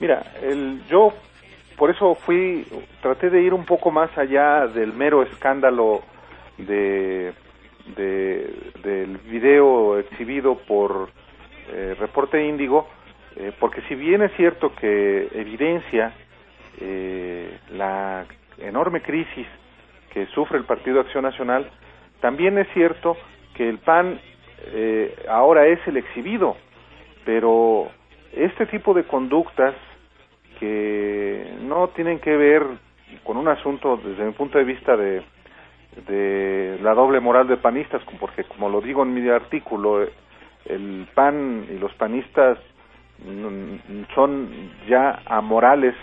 Mira, 0.00 0.22
el, 0.42 0.82
yo 0.88 1.12
por 1.76 1.90
eso 1.90 2.14
fui, 2.16 2.66
traté 3.00 3.30
de 3.30 3.42
ir 3.42 3.54
un 3.54 3.64
poco 3.64 3.90
más 3.90 4.10
allá 4.18 4.66
del 4.66 4.92
mero 4.92 5.22
escándalo 5.22 6.02
de, 6.58 7.32
de- 7.96 8.52
del 8.82 9.18
video 9.18 9.98
exhibido 9.98 10.56
por 10.58 11.08
eh, 11.70 11.94
Reporte 11.98 12.42
Índigo, 12.46 12.88
eh, 13.36 13.52
porque 13.60 13.82
si 13.88 13.94
bien 13.94 14.22
es 14.22 14.32
cierto 14.36 14.74
que 14.74 15.28
evidencia 15.34 16.12
eh, 16.80 17.58
la 17.72 18.24
enorme 18.58 19.02
crisis 19.02 19.46
que 20.12 20.26
sufre 20.26 20.58
el 20.58 20.64
Partido 20.64 21.00
Acción 21.00 21.24
Nacional, 21.24 21.68
también 22.20 22.56
es 22.58 22.66
cierto 22.72 23.16
que 23.54 23.68
el 23.68 23.78
PAN 23.78 24.18
eh, 24.72 25.14
ahora 25.28 25.66
es 25.66 25.78
el 25.86 25.96
exhibido, 25.98 26.56
pero 27.24 27.90
este 28.32 28.66
tipo 28.66 28.94
de 28.94 29.04
conductas 29.04 29.74
que 30.58 31.54
no 31.62 31.88
tienen 31.88 32.18
que 32.18 32.36
ver 32.36 32.62
con 33.24 33.36
un 33.36 33.48
asunto 33.48 33.96
desde 34.02 34.24
mi 34.24 34.32
punto 34.32 34.58
de 34.58 34.64
vista 34.64 34.96
de, 34.96 35.22
de 36.06 36.78
la 36.82 36.94
doble 36.94 37.20
moral 37.20 37.48
de 37.48 37.56
panistas, 37.56 38.02
porque 38.20 38.44
como 38.44 38.68
lo 38.68 38.80
digo 38.80 39.02
en 39.02 39.14
mi 39.14 39.28
artículo, 39.28 40.06
el 40.64 41.08
PAN 41.14 41.66
y 41.70 41.78
los 41.78 41.92
panistas 41.94 42.58
mm, 43.24 44.04
son 44.14 44.48
ya 44.88 45.22
amorales 45.26 45.94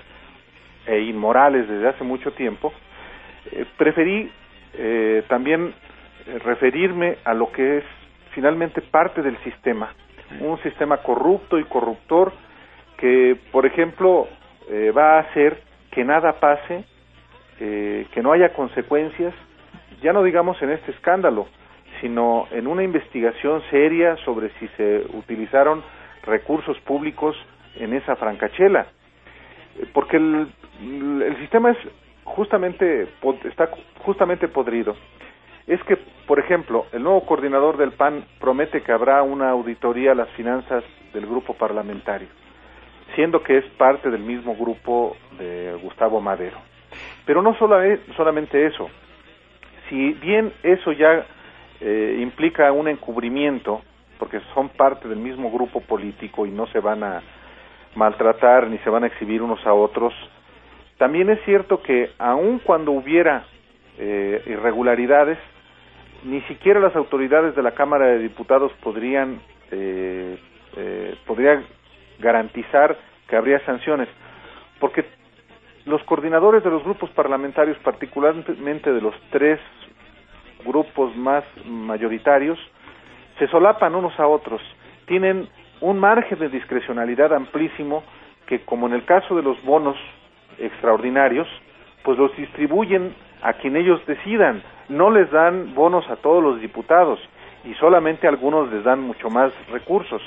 e 0.86 1.00
inmorales 1.02 1.68
desde 1.68 1.90
hace 1.90 2.04
mucho 2.04 2.32
tiempo, 2.34 2.74
eh, 3.52 3.66
preferí 3.78 4.32
eh, 4.74 5.24
también 5.28 5.74
referirme 6.44 7.18
a 7.24 7.34
lo 7.34 7.52
que 7.52 7.78
es 7.78 7.84
finalmente 8.32 8.82
parte 8.82 9.22
del 9.22 9.38
sistema, 9.44 9.94
un 10.42 10.62
sistema 10.62 10.98
corrupto 10.98 11.60
y 11.60 11.64
corruptor 11.66 12.34
que, 12.98 13.38
por 13.52 13.66
ejemplo, 13.66 14.28
eh, 14.70 14.92
va 14.96 15.18
a 15.18 15.20
hacer 15.20 15.62
que 15.92 16.04
nada 16.04 16.40
pase, 16.40 16.84
eh, 17.60 18.06
que 18.12 18.22
no 18.22 18.32
haya 18.32 18.54
consecuencias, 18.54 19.34
ya 20.02 20.14
no 20.14 20.24
digamos 20.24 20.62
en 20.62 20.72
este 20.72 20.92
escándalo, 20.92 21.48
sino 22.02 22.48
en 22.52 22.68
una 22.68 22.84
investigación 22.84 23.62
seria 23.70 24.16
sobre 24.18 24.50
si 24.60 24.68
se 24.70 25.06
utilizaron 25.14 25.84
recursos 26.24 26.78
públicos 26.82 27.36
en 27.76 27.94
esa 27.94 28.16
francachela. 28.16 28.88
Eh, 29.80 29.86
Porque 29.94 30.18
el, 30.18 30.48
el 30.82 31.38
sistema 31.40 31.72
es 31.72 31.78
justamente 32.24 33.08
está 33.46 33.70
justamente 34.04 34.48
podrido. 34.48 34.96
Es 35.68 35.82
que, 35.84 35.98
por 36.28 36.40
ejemplo, 36.40 36.86
el 36.92 37.02
nuevo 37.04 37.26
coordinador 37.26 37.78
del 37.78 37.92
PAN 37.92 38.24
promete 38.40 38.82
que 38.82 38.92
habrá 38.92 39.24
una 39.24 39.50
auditoría 39.50 40.12
a 40.12 40.16
las 40.16 40.30
finanzas 40.32 40.84
del 41.14 41.26
grupo 41.26 41.54
parlamentario, 41.56 42.28
siendo 43.16 43.42
que 43.42 43.58
es 43.58 43.66
parte 43.78 44.12
del 44.12 44.22
mismo 44.22 44.56
grupo 44.56 45.16
de 45.40 45.74
Gustavo 45.82 46.22
Madero. 46.22 46.58
Pero 47.26 47.42
no 47.42 47.56
solo 47.56 47.82
e- 47.84 48.00
solamente 48.16 48.64
eso, 48.66 48.90
si 49.90 50.14
bien 50.14 50.54
eso 50.64 50.92
ya 50.92 51.26
eh, 51.82 52.20
implica 52.22 52.72
un 52.72 52.88
encubrimiento, 52.88 53.82
porque 54.18 54.40
son 54.54 54.70
parte 54.70 55.08
del 55.08 55.20
mismo 55.20 55.52
grupo 55.52 55.82
político 55.82 56.46
y 56.46 56.52
no 56.52 56.68
se 56.68 56.80
van 56.80 57.04
a 57.04 57.22
maltratar 57.96 58.68
ni 58.68 58.78
se 58.80 58.90
van 58.90 59.04
a 59.04 59.08
exhibir 59.08 59.42
unos 59.42 59.66
a 59.66 59.74
otros, 59.74 60.14
también 60.98 61.30
es 61.30 61.44
cierto 61.44 61.82
que 61.82 62.12
aun 62.18 62.60
cuando 62.60 62.92
hubiera 62.92 63.46
eh, 63.98 64.42
irregularidades, 64.46 65.38
ni 66.24 66.42
siquiera 66.44 66.80
las 66.80 66.96
autoridades 66.96 67.56
de 67.56 67.62
la 67.62 67.72
Cámara 67.72 68.08
de 68.08 68.20
Diputados 68.20 68.72
podrían 68.82 69.42
eh, 69.72 70.40
eh, 70.78 71.16
garantizar 72.20 72.98
que 73.28 73.36
habría 73.36 73.60
sanciones, 73.66 74.08
porque 74.80 75.06
los 75.86 76.04
coordinadores 76.04 76.64
de 76.64 76.70
los 76.70 76.84
grupos 76.84 77.10
parlamentarios, 77.12 77.78
particularmente 77.80 78.92
de 78.92 79.02
los 79.02 79.16
tres 79.30 79.60
grupos 80.66 81.16
más 81.16 81.44
mayoritarios, 81.66 82.60
se 83.38 83.48
solapan 83.48 83.96
unos 83.96 84.20
a 84.20 84.28
otros, 84.28 84.62
tienen 85.06 85.48
un 85.82 86.00
margen 86.00 86.40
de 86.40 86.50
discrecionalidad 86.50 87.34
amplísimo 87.34 88.04
que, 88.48 88.62
como 88.62 88.88
en 88.88 88.94
el 88.94 89.06
caso 89.06 89.36
de 89.36 89.44
los 89.44 89.62
bonos 89.64 89.98
extraordinarios, 90.58 91.48
pues 92.04 92.18
los 92.18 92.36
distribuyen 92.38 93.14
a 93.42 93.54
quien 93.54 93.76
ellos 93.76 94.04
decidan, 94.08 94.64
no 94.90 95.12
les 95.12 95.30
dan 95.32 95.74
bonos 95.76 96.10
a 96.10 96.16
todos 96.16 96.42
los 96.42 96.62
diputados 96.62 97.20
y 97.64 97.74
solamente 97.76 98.28
a 98.28 98.30
algunos 98.30 98.72
les 98.72 98.84
dan 98.84 99.02
mucho 99.02 99.30
más 99.30 99.52
recursos. 99.72 100.22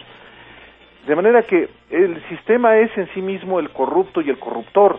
De 1.07 1.17
manera 1.17 1.43
que 1.43 1.69
el 1.91 2.23
sistema 2.29 2.77
es 2.77 2.97
en 2.99 3.09
sí 3.15 3.23
mismo 3.23 3.61
el 3.61 3.71
corrupto 3.71 4.21
y 4.21 4.29
el 4.29 4.39
corruptor, 4.39 4.99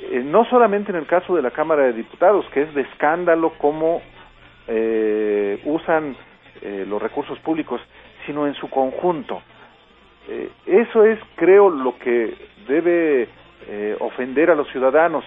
eh, 0.00 0.22
no 0.24 0.44
solamente 0.46 0.90
en 0.90 0.98
el 0.98 1.06
caso 1.06 1.34
de 1.34 1.42
la 1.42 1.50
Cámara 1.50 1.84
de 1.84 1.92
Diputados, 1.92 2.46
que 2.52 2.62
es 2.62 2.74
de 2.74 2.82
escándalo 2.82 3.52
cómo 3.58 4.02
eh, 4.68 5.60
usan 5.64 6.16
eh, 6.62 6.84
los 6.86 7.00
recursos 7.00 7.38
públicos, 7.40 7.80
sino 8.26 8.46
en 8.46 8.54
su 8.54 8.68
conjunto. 8.68 9.42
Eh, 10.28 10.50
eso 10.66 11.04
es, 11.04 11.18
creo, 11.36 11.70
lo 11.70 11.96
que 11.98 12.34
debe 12.66 13.28
eh, 13.68 13.96
ofender 14.00 14.50
a 14.50 14.54
los 14.54 14.68
ciudadanos. 14.70 15.24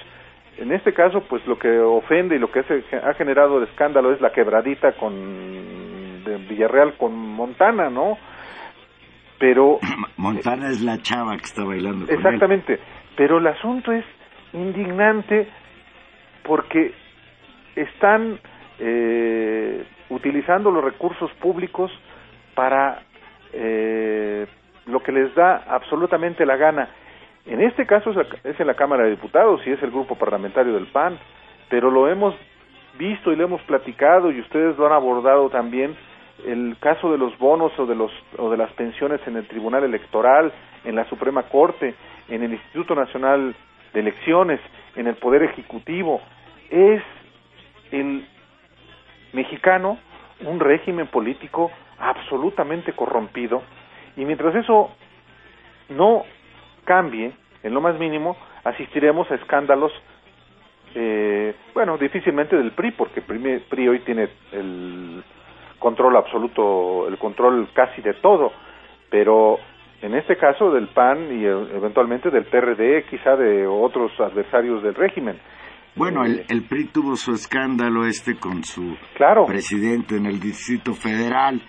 En 0.58 0.72
este 0.74 0.94
caso, 0.94 1.22
pues 1.22 1.46
lo 1.48 1.58
que 1.58 1.80
ofende 1.80 2.36
y 2.36 2.40
lo 2.40 2.52
que 2.52 2.60
ha 2.60 3.14
generado 3.14 3.58
el 3.58 3.64
escándalo 3.64 4.14
es 4.14 4.20
la 4.20 4.32
quebradita 4.32 4.92
con 4.94 6.24
de 6.24 6.38
Villarreal 6.50 6.98
con 6.98 7.16
Montana, 7.16 7.90
¿no? 7.90 8.18
Pero 9.40 9.80
Montana 10.18 10.70
es 10.70 10.82
la 10.82 10.98
chava 10.98 11.38
que 11.38 11.46
está 11.46 11.64
bailando 11.64 12.06
con 12.06 12.14
él. 12.14 12.18
Exactamente, 12.18 12.80
pero 13.16 13.38
el 13.38 13.48
asunto 13.48 13.94
es 13.94 14.04
indignante 14.54 15.48
porque 16.44 16.94
están 17.76 18.40
eh, 18.80 19.84
utilizando 20.10 20.72
los 20.72 20.84
recursos 20.84 21.32
públicos 21.34 21.92
para 22.56 23.04
eh, 23.54 24.48
lo 24.86 25.02
que 25.02 25.12
les 25.12 25.34
da 25.36 25.64
absolutamente 25.68 26.46
la 26.46 26.58
gana. 26.58 26.90
En 27.46 27.62
este 27.62 27.86
caso 27.86 28.14
es 28.44 28.60
en 28.60 28.68
la 28.68 28.74
Cámara 28.74 29.04
de 29.04 29.12
Diputados 29.12 29.62
y 29.66 29.72
es 29.72 29.82
el 29.82 29.92
grupo 29.92 30.16
parlamentario 30.16 30.74
del 30.74 30.88
PAN, 30.88 31.18
pero 31.70 31.90
lo 31.90 32.08
hemos 32.08 32.36
visto 32.98 33.32
y 33.32 33.36
lo 33.36 33.46
hemos 33.46 33.62
platicado 33.62 34.32
y 34.32 34.40
ustedes 34.40 34.78
lo 34.78 34.88
han 34.88 34.94
abordado 34.94 35.50
también 35.50 35.96
el 36.46 36.78
caso 36.80 37.12
de 37.12 37.18
los 37.18 37.38
bonos 37.38 37.72
o 37.78 37.86
de 37.86 37.96
los 37.96 38.12
o 38.38 38.50
de 38.50 38.58
las 38.58 38.72
pensiones 38.74 39.20
en 39.28 39.38
el 39.38 39.48
Tribunal 39.48 39.84
Electoral, 39.84 40.52
en 40.86 40.96
la 40.96 41.06
Suprema 41.06 41.44
Corte, 41.44 41.96
en 42.30 42.44
el 42.44 42.54
Instituto 42.54 42.96
Nacional 42.96 43.56
de 43.94 44.00
Elecciones, 44.00 44.60
en 44.96 45.08
el 45.08 45.16
Poder 45.16 45.44
Ejecutivo, 45.44 46.22
es 46.70 47.02
el 47.92 48.28
mexicano 49.34 49.98
un 50.42 50.60
régimen 50.60 51.08
político 51.08 51.72
absolutamente 51.98 52.94
corrompido. 52.94 53.62
Y 54.16 54.26
mientras 54.26 54.56
eso 54.56 54.92
no 55.90 56.24
cambie 56.86 57.34
en 57.64 57.74
lo 57.74 57.82
más 57.82 58.00
mínimo, 58.00 58.38
asistiremos 58.64 59.30
a 59.32 59.36
escándalos 59.36 59.92
eh, 60.96 61.54
bueno, 61.74 61.98
difícilmente 61.98 62.58
del 62.58 62.72
PRI, 62.72 62.92
porque 62.92 63.22
PRI, 63.22 63.60
PRI 63.70 63.88
hoy 63.88 64.00
tiene 64.00 64.30
el 64.52 65.24
control 65.78 66.16
absoluto, 66.18 67.08
el 67.08 67.18
control 67.18 67.70
casi 67.74 68.02
de 68.02 68.14
todo, 68.16 68.52
pero 69.10 69.60
en 70.02 70.16
este 70.16 70.38
caso 70.38 70.72
del 70.72 70.88
PAN 70.90 71.32
y 71.32 71.46
eh, 71.46 71.76
eventualmente 71.76 72.30
del 72.30 72.46
PRD, 72.46 73.06
quizá 73.10 73.36
de 73.36 73.68
otros 73.68 74.12
adversarios 74.20 74.82
del 74.84 74.96
régimen. 74.96 75.38
Bueno, 75.96 76.24
el, 76.24 76.40
Eh, 76.40 76.46
el 76.50 76.64
PRI 76.64 76.86
tuvo 76.94 77.16
su 77.16 77.32
escándalo 77.32 78.06
este 78.06 78.36
con 78.38 78.64
su 78.64 78.96
Claro. 79.16 79.46
presidente 79.46 80.16
en 80.16 80.26
el 80.28 80.40
Distrito 80.40 80.94
Federal 80.94 81.62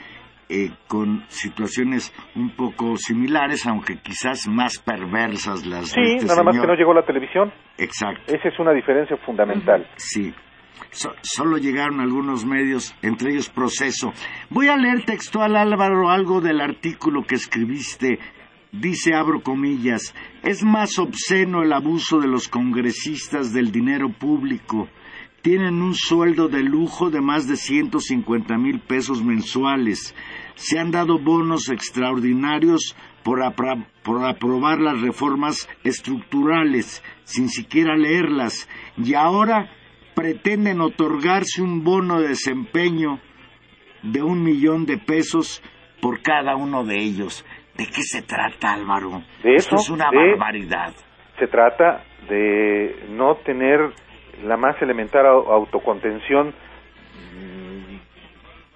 eh, 0.53 0.71
con 0.88 1.23
situaciones 1.29 2.12
un 2.35 2.51
poco 2.57 2.97
similares, 2.97 3.66
aunque 3.66 3.99
quizás 4.03 4.49
más 4.49 4.79
perversas 4.81 5.64
las 5.66 5.90
Sí, 5.90 6.01
de 6.01 6.14
este 6.16 6.27
nada 6.27 6.43
más 6.43 6.61
que 6.61 6.66
no 6.66 6.75
llegó 6.75 6.93
la 6.93 7.05
televisión. 7.05 7.53
Exacto. 7.79 8.35
Esa 8.35 8.49
es 8.49 8.59
una 8.59 8.73
diferencia 8.73 9.16
fundamental. 9.19 9.87
Sí. 9.97 10.35
So- 10.92 11.14
solo 11.22 11.57
llegaron 11.59 12.00
algunos 12.00 12.44
medios, 12.44 12.94
entre 13.03 13.33
ellos 13.33 13.48
Proceso. 13.48 14.12
Voy 14.48 14.68
a 14.68 14.76
leer 14.76 15.05
textual, 15.05 15.57
Álvaro, 15.57 16.11
algo 16.11 16.40
del 16.40 16.61
artículo 16.61 17.24
que 17.26 17.37
escribiste. 17.37 18.18
Dice, 18.72 19.14
abro 19.14 19.42
comillas, 19.42 20.14
es 20.42 20.62
más 20.62 20.98
obsceno 20.98 21.62
el 21.62 21.72
abuso 21.72 22.20
de 22.20 22.29
los 22.29 22.48
congresistas 22.48 23.53
del 23.53 23.72
dinero 23.72 24.11
público. 24.12 24.88
Tienen 25.42 25.81
un 25.81 25.94
sueldo 25.94 26.48
de 26.48 26.62
lujo 26.62 27.11
de 27.11 27.20
más 27.20 27.48
de 27.48 27.57
150 27.57 28.59
mil 28.59 28.79
pesos 28.81 29.24
mensuales. 29.24 30.14
Se 30.55 30.79
han 30.79 30.90
dado 30.90 31.18
bonos 31.18 31.68
extraordinarios 31.70 32.94
por 33.24 33.42
aprobar 33.42 34.81
las 34.81 35.00
reformas 35.00 35.68
estructurales, 35.83 37.03
sin 37.24 37.48
siquiera 37.48 37.96
leerlas. 37.96 38.68
Y 38.98 39.14
ahora 39.14 39.70
pretenden 40.14 40.81
otorgarse 40.81 41.62
un 41.62 41.83
bono 41.85 42.20
de 42.20 42.29
desempeño 42.29 43.18
de 44.03 44.23
un 44.23 44.42
millón 44.42 44.87
de 44.87 44.99
pesos 44.99 45.62
por 46.01 46.23
cada 46.23 46.57
uno 46.57 46.85
de 46.85 46.96
ellos. 46.96 47.44
¿De 47.77 47.87
qué 47.87 48.03
se 48.03 48.23
trata, 48.23 48.73
Álvaro? 48.75 49.23
De 49.42 49.55
Esto 49.55 49.77
eso, 49.77 49.85
es 49.85 49.90
una 49.90 50.11
de- 50.11 50.16
barbaridad. 50.16 50.94
Se 51.38 51.46
trata 51.46 52.05
de 52.29 53.07
no 53.11 53.37
tener 53.37 53.81
la 54.44 54.57
más 54.57 54.81
elemental 54.83 55.25
au- 55.27 55.46
autocontención, 55.53 56.49
mm, 56.49 57.96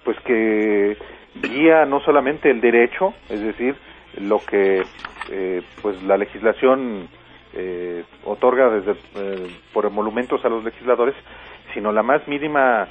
pues 0.03 0.17
que 0.25 0.97
guía 1.41 1.85
no 1.85 1.99
solamente 2.01 2.49
el 2.49 2.61
derecho, 2.61 3.13
es 3.29 3.41
decir, 3.41 3.75
lo 4.19 4.39
que 4.39 4.83
eh, 5.31 5.61
pues 5.81 6.01
la 6.03 6.17
legislación 6.17 7.07
eh, 7.55 8.03
otorga 8.23 8.69
desde 8.69 8.91
eh, 9.15 9.47
por 9.73 9.85
emolumentos 9.85 10.43
a 10.45 10.49
los 10.49 10.63
legisladores, 10.63 11.15
sino 11.73 11.91
la 11.91 12.03
más 12.03 12.27
mínima 12.27 12.87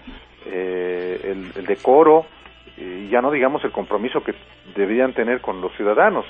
eh, 0.47 1.21
el, 1.25 1.53
el 1.57 1.67
decoro 1.67 2.27
y 2.77 3.09
ya 3.09 3.21
no 3.21 3.31
digamos 3.31 3.63
el 3.65 3.71
compromiso 3.71 4.23
que 4.23 4.35
deberían 4.75 5.13
tener 5.13 5.41
con 5.41 5.61
los 5.61 5.73
ciudadanos. 5.77 6.25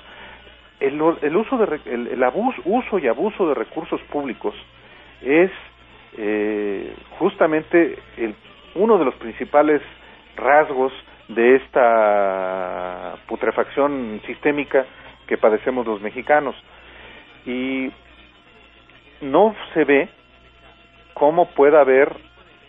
El, 0.80 1.00
el 1.22 1.36
uso 1.36 1.56
de 1.56 1.80
el, 1.86 2.08
el 2.08 2.22
abuso, 2.22 2.60
uso 2.64 2.98
y 2.98 3.08
abuso 3.08 3.48
de 3.48 3.54
recursos 3.54 4.00
públicos 4.02 4.54
es 5.22 5.50
eh, 6.18 6.94
justamente 7.18 7.98
el, 8.16 8.34
uno 8.74 8.98
de 8.98 9.04
los 9.04 9.14
principales 9.14 9.80
rasgos 10.36 10.92
de 11.28 11.56
esta 11.56 13.16
putrefacción 13.26 14.20
sistémica 14.26 14.84
que 15.26 15.38
padecemos 15.38 15.86
los 15.86 16.00
mexicanos. 16.02 16.54
Y 17.46 17.90
no 19.24 19.54
se 19.72 19.84
ve 19.84 20.08
cómo 21.14 21.46
pueda 21.50 21.80
haber 21.80 22.14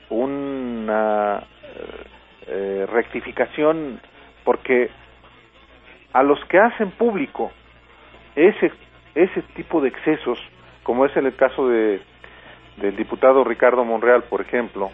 una 0.09 1.43
eh, 1.63 2.03
eh, 2.47 2.85
rectificación, 2.91 3.99
porque 4.43 4.89
a 6.13 6.23
los 6.23 6.43
que 6.45 6.59
hacen 6.59 6.91
público 6.91 7.51
ese, 8.35 8.71
ese 9.15 9.41
tipo 9.55 9.81
de 9.81 9.89
excesos, 9.89 10.39
como 10.83 11.05
es 11.05 11.15
en 11.17 11.25
el 11.25 11.35
caso 11.35 11.67
de, 11.67 12.01
del 12.77 12.95
diputado 12.95 13.43
Ricardo 13.43 13.83
Monreal, 13.83 14.23
por 14.23 14.41
ejemplo, 14.41 14.91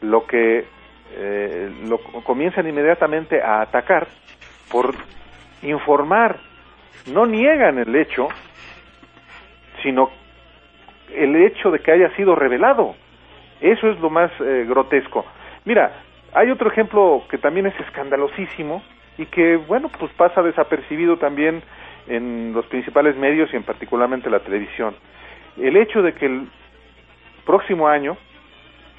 lo 0.00 0.26
que 0.26 0.64
eh, 1.12 1.72
lo 1.88 1.98
comienzan 2.22 2.68
inmediatamente 2.68 3.42
a 3.42 3.62
atacar 3.62 4.06
por 4.70 4.94
informar, 5.62 6.38
no 7.06 7.26
niegan 7.26 7.78
el 7.78 7.94
hecho, 7.96 8.28
sino 9.82 10.19
el 11.14 11.36
hecho 11.36 11.70
de 11.70 11.80
que 11.80 11.92
haya 11.92 12.14
sido 12.16 12.34
revelado. 12.34 12.94
Eso 13.60 13.90
es 13.90 14.00
lo 14.00 14.10
más 14.10 14.30
eh, 14.40 14.64
grotesco. 14.68 15.24
Mira, 15.64 15.92
hay 16.32 16.50
otro 16.50 16.70
ejemplo 16.70 17.22
que 17.28 17.38
también 17.38 17.66
es 17.66 17.78
escandalosísimo 17.80 18.82
y 19.18 19.26
que, 19.26 19.56
bueno, 19.56 19.90
pues 19.98 20.12
pasa 20.12 20.42
desapercibido 20.42 21.18
también 21.18 21.62
en 22.06 22.52
los 22.52 22.66
principales 22.66 23.16
medios 23.16 23.52
y 23.52 23.56
en 23.56 23.62
particularmente 23.62 24.30
la 24.30 24.40
televisión. 24.40 24.94
El 25.58 25.76
hecho 25.76 26.02
de 26.02 26.14
que 26.14 26.26
el 26.26 26.48
próximo 27.44 27.88
año, 27.88 28.16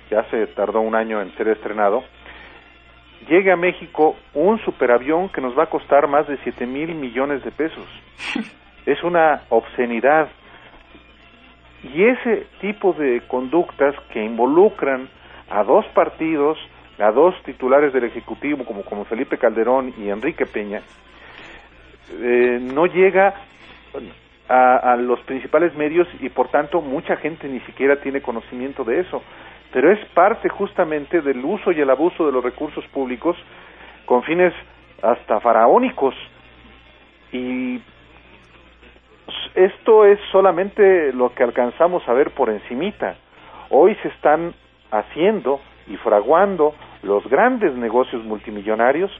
ya 0.09 0.23
se 0.29 0.47
tardó 0.47 0.81
un 0.81 0.93
año 0.93 1.21
en 1.21 1.33
ser 1.35 1.47
estrenado, 1.47 2.03
llegue 3.27 3.51
a 3.51 3.55
México 3.55 4.15
un 4.33 4.59
superavión 4.59 5.29
que 5.29 5.41
nos 5.41 5.57
va 5.57 5.63
a 5.63 5.69
costar 5.69 6.07
más 6.07 6.27
de 6.27 6.37
7 6.43 6.65
mil 6.65 6.95
millones 6.95 7.43
de 7.43 7.51
pesos. 7.51 7.87
Es 8.83 9.03
una 9.03 9.43
obscenidad. 9.49 10.27
Y 11.83 12.03
ese 12.03 12.47
tipo 12.59 12.93
de 12.93 13.21
conductas 13.27 13.95
que 14.11 14.23
involucran 14.23 15.09
a 15.49 15.63
dos 15.63 15.85
partidos, 15.87 16.57
a 16.99 17.11
dos 17.11 17.35
titulares 17.43 17.91
del 17.93 18.03
Ejecutivo, 18.03 18.63
como, 18.65 19.05
Felipe 19.05 19.37
Calderón 19.37 19.93
y 19.97 20.09
Enrique 20.09 20.45
Peña, 20.45 20.81
eh, 22.19 22.59
no 22.61 22.85
llega 22.85 23.33
a, 24.47 24.75
a 24.93 24.95
los 24.95 25.19
principales 25.21 25.75
medios 25.75 26.07
y 26.19 26.29
por 26.29 26.49
tanto 26.49 26.81
mucha 26.81 27.15
gente 27.15 27.47
ni 27.47 27.59
siquiera 27.61 27.95
tiene 27.97 28.21
conocimiento 28.21 28.83
de 28.83 28.99
eso. 28.99 29.23
Pero 29.73 29.91
es 29.91 30.05
parte 30.09 30.49
justamente 30.49 31.21
del 31.21 31.43
uso 31.43 31.71
y 31.71 31.79
el 31.79 31.89
abuso 31.89 32.25
de 32.25 32.31
los 32.31 32.43
recursos 32.43 32.85
públicos 32.87 33.37
con 34.05 34.23
fines 34.23 34.53
hasta 35.01 35.39
faraónicos. 35.39 36.13
Y 37.31 37.81
esto 39.55 40.05
es 40.05 40.19
solamente 40.31 41.13
lo 41.13 41.33
que 41.33 41.43
alcanzamos 41.43 42.07
a 42.07 42.13
ver 42.13 42.31
por 42.31 42.49
encimita. 42.49 43.15
Hoy 43.69 43.95
se 44.01 44.09
están 44.09 44.53
haciendo 44.91 45.59
y 45.87 45.97
fraguando 45.97 46.73
los 47.03 47.27
grandes 47.27 47.73
negocios 47.73 48.23
multimillonarios, 48.23 49.11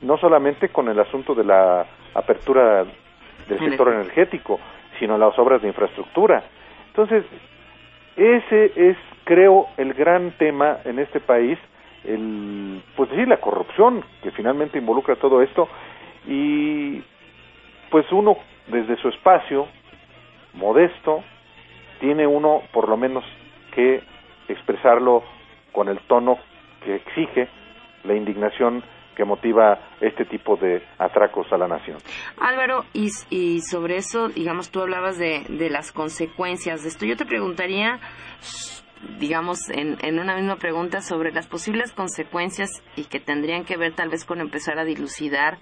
no 0.00 0.16
solamente 0.18 0.68
con 0.68 0.88
el 0.88 0.98
asunto 0.98 1.34
de 1.34 1.44
la 1.44 1.86
apertura 2.14 2.84
del 3.48 3.58
sector 3.58 3.92
energético, 3.92 4.60
sino 4.98 5.16
las 5.16 5.38
obras 5.38 5.62
de 5.62 5.68
infraestructura. 5.68 6.42
Entonces, 6.88 7.24
ese 8.16 8.72
es, 8.74 8.96
creo, 9.24 9.68
el 9.76 9.94
gran 9.94 10.32
tema 10.32 10.78
en 10.84 10.98
este 10.98 11.20
país, 11.20 11.58
el, 12.04 12.82
pues 12.96 13.10
decir, 13.10 13.28
la 13.28 13.38
corrupción 13.38 14.04
que 14.22 14.30
finalmente 14.32 14.78
involucra 14.78 15.16
todo 15.16 15.42
esto 15.42 15.68
y 16.26 17.02
pues 17.90 18.10
uno 18.12 18.36
desde 18.70 18.96
su 19.00 19.08
espacio 19.08 19.66
modesto 20.54 21.22
tiene 22.00 22.26
uno 22.26 22.62
por 22.72 22.88
lo 22.88 22.96
menos 22.96 23.24
que 23.74 24.02
expresarlo 24.48 25.22
con 25.72 25.88
el 25.88 25.98
tono 26.06 26.38
que 26.84 26.96
exige 26.96 27.48
la 28.04 28.14
indignación 28.14 28.82
que 29.16 29.24
motiva 29.24 29.80
este 30.00 30.24
tipo 30.24 30.56
de 30.56 30.80
atracos 30.96 31.52
a 31.52 31.58
la 31.58 31.66
nación. 31.66 31.98
Álvaro, 32.40 32.84
y, 32.92 33.08
y 33.30 33.60
sobre 33.62 33.96
eso, 33.96 34.28
digamos, 34.28 34.70
tú 34.70 34.80
hablabas 34.80 35.18
de, 35.18 35.42
de 35.48 35.70
las 35.70 35.90
consecuencias 35.90 36.84
de 36.84 36.88
esto. 36.88 37.04
Yo 37.04 37.16
te 37.16 37.26
preguntaría, 37.26 37.98
digamos, 39.18 39.58
en, 39.70 39.96
en 40.02 40.20
una 40.20 40.36
misma 40.36 40.54
pregunta 40.56 41.00
sobre 41.00 41.32
las 41.32 41.48
posibles 41.48 41.92
consecuencias 41.92 42.70
y 42.94 43.06
que 43.06 43.18
tendrían 43.18 43.64
que 43.64 43.76
ver 43.76 43.92
tal 43.92 44.08
vez 44.08 44.24
con 44.24 44.40
empezar 44.40 44.78
a 44.78 44.84
dilucidar 44.84 45.58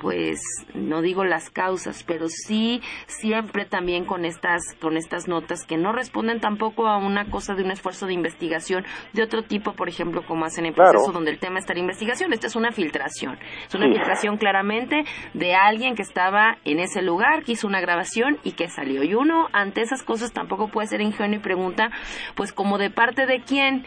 pues 0.00 0.40
no 0.74 1.02
digo 1.02 1.24
las 1.24 1.50
causas, 1.50 2.02
pero 2.04 2.26
sí 2.28 2.80
siempre 3.06 3.64
también 3.64 4.04
con 4.04 4.24
estas 4.24 4.62
con 4.80 4.96
estas 4.96 5.28
notas 5.28 5.64
que 5.66 5.76
no 5.76 5.92
responden 5.92 6.40
tampoco 6.40 6.86
a 6.86 6.96
una 6.96 7.26
cosa 7.26 7.54
de 7.54 7.62
un 7.64 7.70
esfuerzo 7.70 8.06
de 8.06 8.14
investigación 8.14 8.84
de 9.12 9.22
otro 9.22 9.42
tipo, 9.42 9.72
por 9.74 9.88
ejemplo, 9.88 10.22
como 10.26 10.44
hacen 10.44 10.66
en 10.66 10.72
Claro. 10.72 10.92
proceso 10.92 11.12
donde 11.12 11.30
el 11.32 11.38
tema 11.38 11.58
está 11.58 11.74
la 11.74 11.80
investigación, 11.80 12.32
esta 12.32 12.46
es 12.46 12.56
una 12.56 12.72
filtración. 12.72 13.38
Es 13.66 13.74
una 13.74 13.86
Sí. 13.86 13.92
filtración 13.94 14.36
claramente 14.38 15.04
de 15.34 15.54
alguien 15.54 15.94
que 15.94 16.02
estaba 16.02 16.56
en 16.64 16.80
ese 16.80 17.02
lugar, 17.02 17.42
que 17.44 17.52
hizo 17.52 17.66
una 17.66 17.80
grabación 17.80 18.38
y 18.44 18.52
que 18.52 18.68
salió. 18.68 19.02
Y 19.02 19.14
uno 19.14 19.48
ante 19.52 19.82
esas 19.82 20.02
cosas 20.02 20.32
tampoco 20.32 20.68
puede 20.68 20.88
ser 20.88 21.00
ingenuo 21.00 21.36
y 21.36 21.40
pregunta, 21.40 21.90
pues 22.34 22.52
como 22.52 22.78
de 22.78 22.90
parte 22.90 23.26
de 23.26 23.40
quién 23.40 23.84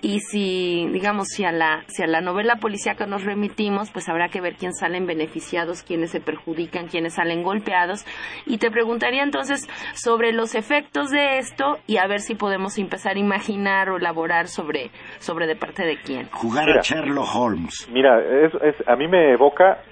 y 0.00 0.20
si 0.20 0.88
digamos 0.92 1.28
si 1.28 1.44
a 1.44 1.52
la 1.52 1.84
si 1.88 2.02
a 2.02 2.06
la 2.06 2.20
novela 2.20 2.56
policíaca 2.56 3.06
nos 3.06 3.22
remitimos, 3.24 3.90
pues 3.90 4.08
habrá 4.08 4.28
que 4.28 4.40
ver 4.40 4.56
quién 4.56 4.72
salen 4.72 5.06
beneficiados, 5.52 5.82
quiénes 5.82 6.10
se 6.10 6.20
perjudican, 6.20 6.88
quiénes 6.88 7.14
salen 7.14 7.42
golpeados. 7.42 8.04
Y 8.46 8.58
te 8.58 8.70
preguntaría 8.70 9.22
entonces 9.22 9.68
sobre 9.94 10.32
los 10.32 10.54
efectos 10.54 11.10
de 11.10 11.38
esto 11.38 11.78
y 11.86 11.98
a 11.98 12.06
ver 12.06 12.20
si 12.20 12.34
podemos 12.34 12.78
empezar 12.78 13.16
a 13.16 13.18
imaginar 13.18 13.90
o 13.90 13.96
elaborar 13.98 14.46
sobre, 14.48 14.90
sobre 15.18 15.46
de 15.46 15.56
parte 15.56 15.84
de 15.84 15.98
quién. 15.98 16.28
Jugar 16.30 16.66
Mira. 16.66 16.80
a 16.80 16.82
Sherlock 16.82 17.34
Holmes. 17.34 17.88
Mira, 17.92 18.18
es, 18.20 18.54
es- 18.62 18.88
a 18.88 18.96
mí 18.96 19.06
me 19.08 19.32
evoca 19.32 19.82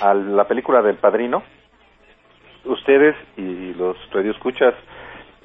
a 0.00 0.14
la 0.14 0.44
película 0.46 0.80
del 0.82 0.96
Padrino. 0.96 1.42
Ustedes 2.64 3.14
y 3.36 3.74
los 3.74 3.96
radioescuchas 4.12 4.74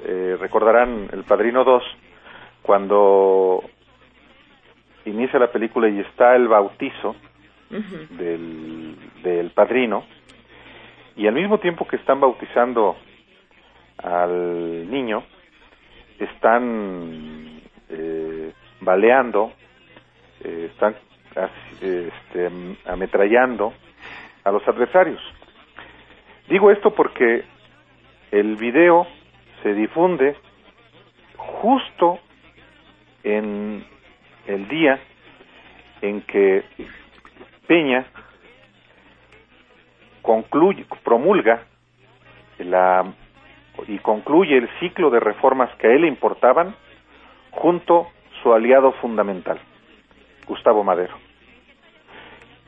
eh, 0.06 0.38
recordarán 0.40 1.10
El 1.12 1.24
Padrino 1.24 1.64
2 1.64 1.84
cuando 2.62 3.64
inicia 5.06 5.40
la 5.40 5.52
película 5.52 5.90
y 5.90 6.00
está 6.00 6.36
el 6.36 6.48
bautizo 6.48 7.16
del, 7.70 8.96
del 9.24 9.52
padrino 9.52 10.06
y 11.16 11.28
al 11.28 11.34
mismo 11.34 11.60
tiempo 11.60 11.88
que 11.88 11.98
están 11.98 12.20
bautizando 12.20 12.96
al 13.98 14.90
niño 14.90 15.24
están 16.20 17.62
eh, 17.90 18.52
baleando 18.82 19.54
eh, 20.44 20.70
están 20.72 20.96
este, 21.82 22.50
ametrallando 22.86 23.74
a 24.44 24.52
los 24.52 24.68
adversarios. 24.68 25.22
Digo 26.48 26.72
esto 26.72 26.94
porque 26.94 27.44
el 28.32 28.56
video 28.56 29.08
se 29.62 29.74
difunde 29.74 30.36
justo 31.36 32.20
en 33.24 33.84
el 34.48 34.68
día 34.68 35.00
en 36.02 36.22
que 36.22 36.64
Peña 37.68 38.06
concluye, 40.22 40.86
promulga 41.04 41.64
la, 42.60 43.14
y 43.88 43.98
concluye 44.00 44.58
el 44.58 44.70
ciclo 44.80 45.10
de 45.10 45.20
reformas 45.20 45.70
que 45.78 45.88
a 45.88 45.92
él 45.92 46.02
le 46.02 46.08
importaban 46.08 46.76
junto 47.52 48.08
su 48.42 48.54
aliado 48.54 48.92
fundamental, 48.94 49.60
Gustavo 50.48 50.84
Madero. 50.84 51.16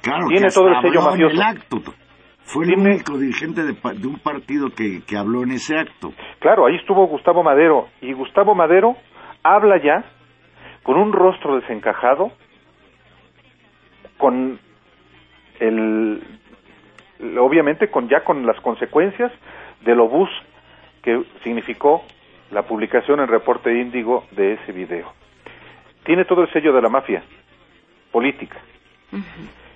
Claro, 0.01 0.27
Tiene 0.27 0.47
que 0.47 0.53
todo 0.53 0.69
el 0.69 0.81
sello 0.81 1.01
mafioso. 1.01 1.33
el 1.35 1.41
acto. 1.41 1.77
Fue 2.43 2.65
el 2.65 2.73
Tiene- 2.73 2.89
único 2.95 3.17
dirigente 3.17 3.63
de, 3.63 3.73
de 3.73 4.07
un 4.07 4.19
partido 4.19 4.69
que, 4.71 5.01
que 5.05 5.17
habló 5.17 5.43
en 5.43 5.51
ese 5.51 5.77
acto. 5.77 6.13
Claro, 6.39 6.65
ahí 6.65 6.75
estuvo 6.77 7.05
Gustavo 7.07 7.43
Madero 7.43 7.89
y 8.01 8.13
Gustavo 8.13 8.55
Madero 8.55 8.95
habla 9.43 9.77
ya 9.83 10.03
con 10.83 10.97
un 10.97 11.11
rostro 11.13 11.57
desencajado, 11.59 12.31
con 14.17 14.59
el 15.59 16.21
obviamente 17.37 17.89
con 17.89 18.07
ya 18.07 18.23
con 18.23 18.45
las 18.45 18.59
consecuencias 18.61 19.31
del 19.81 19.99
obús 19.99 20.29
que 21.01 21.23
significó 21.43 22.03
la 22.51 22.63
publicación 22.63 23.19
en 23.19 23.27
Reporte 23.27 23.73
Índigo 23.73 24.25
de 24.31 24.53
ese 24.53 24.71
video. 24.71 25.13
Tiene 26.03 26.25
todo 26.25 26.41
el 26.41 26.51
sello 26.51 26.73
de 26.73 26.81
la 26.81 26.89
mafia 26.89 27.23
política. 28.11 28.57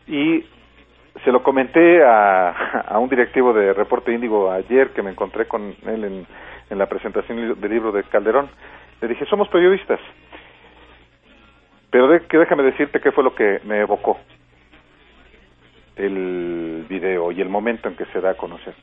Y 0.08 0.46
se 1.24 1.32
lo 1.32 1.44
comenté 1.44 2.04
a, 2.04 2.50
a 2.88 2.98
un 3.00 3.10
directivo 3.10 3.54
de 3.54 3.74
Reporte 3.74 4.12
Índigo 4.12 4.52
ayer 4.52 4.90
que 4.90 5.04
me 5.04 5.12
encontré 5.12 5.46
con 5.48 5.76
él 5.86 6.04
en, 6.04 6.28
en 6.70 6.78
la 6.78 6.88
presentación 6.88 7.60
del 7.60 7.72
libro 7.72 7.92
de 7.92 8.04
Calderón. 8.04 8.50
Le 9.02 9.08
dije, 9.08 9.26
somos 9.26 9.48
periodistas. 9.50 10.00
Pero 11.92 12.08
de, 12.08 12.22
que 12.22 12.38
déjame 12.38 12.64
decirte 12.64 13.00
qué 13.00 13.12
fue 13.12 13.24
lo 13.24 13.36
que 13.36 13.60
me 13.66 13.82
evocó 13.82 14.18
el 15.96 16.86
video 16.90 17.32
y 17.32 17.42
el 17.42 17.50
momento 17.50 17.88
en 17.90 17.96
que 17.96 18.06
se 18.06 18.22
da 18.22 18.32
a 18.32 18.38
conocer. 18.38 18.74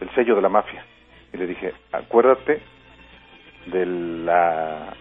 El 0.00 0.10
sello 0.14 0.34
de 0.36 0.42
la 0.42 0.48
mafia. 0.48 0.84
Y 1.32 1.36
le 1.36 1.46
dije, 1.46 1.72
acuérdate 1.92 2.60
de 3.66 3.86
la, 3.86 4.94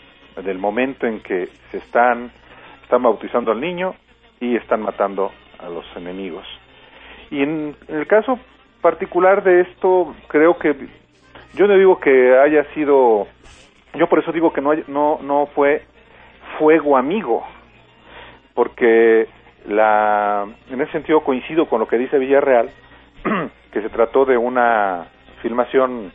del 0.43 0.57
momento 0.57 1.07
en 1.07 1.21
que 1.21 1.47
se 1.71 1.77
están, 1.77 2.31
están 2.83 3.03
bautizando 3.03 3.51
al 3.51 3.61
niño 3.61 3.95
y 4.39 4.55
están 4.55 4.81
matando 4.81 5.31
a 5.59 5.69
los 5.69 5.85
enemigos. 5.95 6.45
Y 7.31 7.41
en, 7.41 7.75
el 7.87 8.07
caso 8.07 8.39
particular 8.81 9.43
de 9.43 9.61
esto, 9.61 10.15
creo 10.27 10.57
que 10.57 10.75
yo 11.53 11.67
no 11.67 11.75
digo 11.75 11.99
que 11.99 12.37
haya 12.37 12.63
sido, 12.73 13.27
yo 13.95 14.07
por 14.07 14.19
eso 14.19 14.31
digo 14.31 14.51
que 14.53 14.61
no, 14.61 14.71
hay- 14.71 14.83
no, 14.87 15.19
no 15.21 15.47
fue 15.47 15.83
fuego 16.57 16.97
amigo, 16.97 17.45
porque 18.53 19.27
la, 19.67 20.47
en 20.69 20.81
ese 20.81 20.91
sentido 20.91 21.21
coincido 21.21 21.67
con 21.67 21.79
lo 21.79 21.87
que 21.87 21.97
dice 21.97 22.17
Villarreal, 22.17 22.69
que 23.71 23.81
se 23.81 23.89
trató 23.89 24.25
de 24.25 24.37
una 24.37 25.07
filmación 25.41 26.11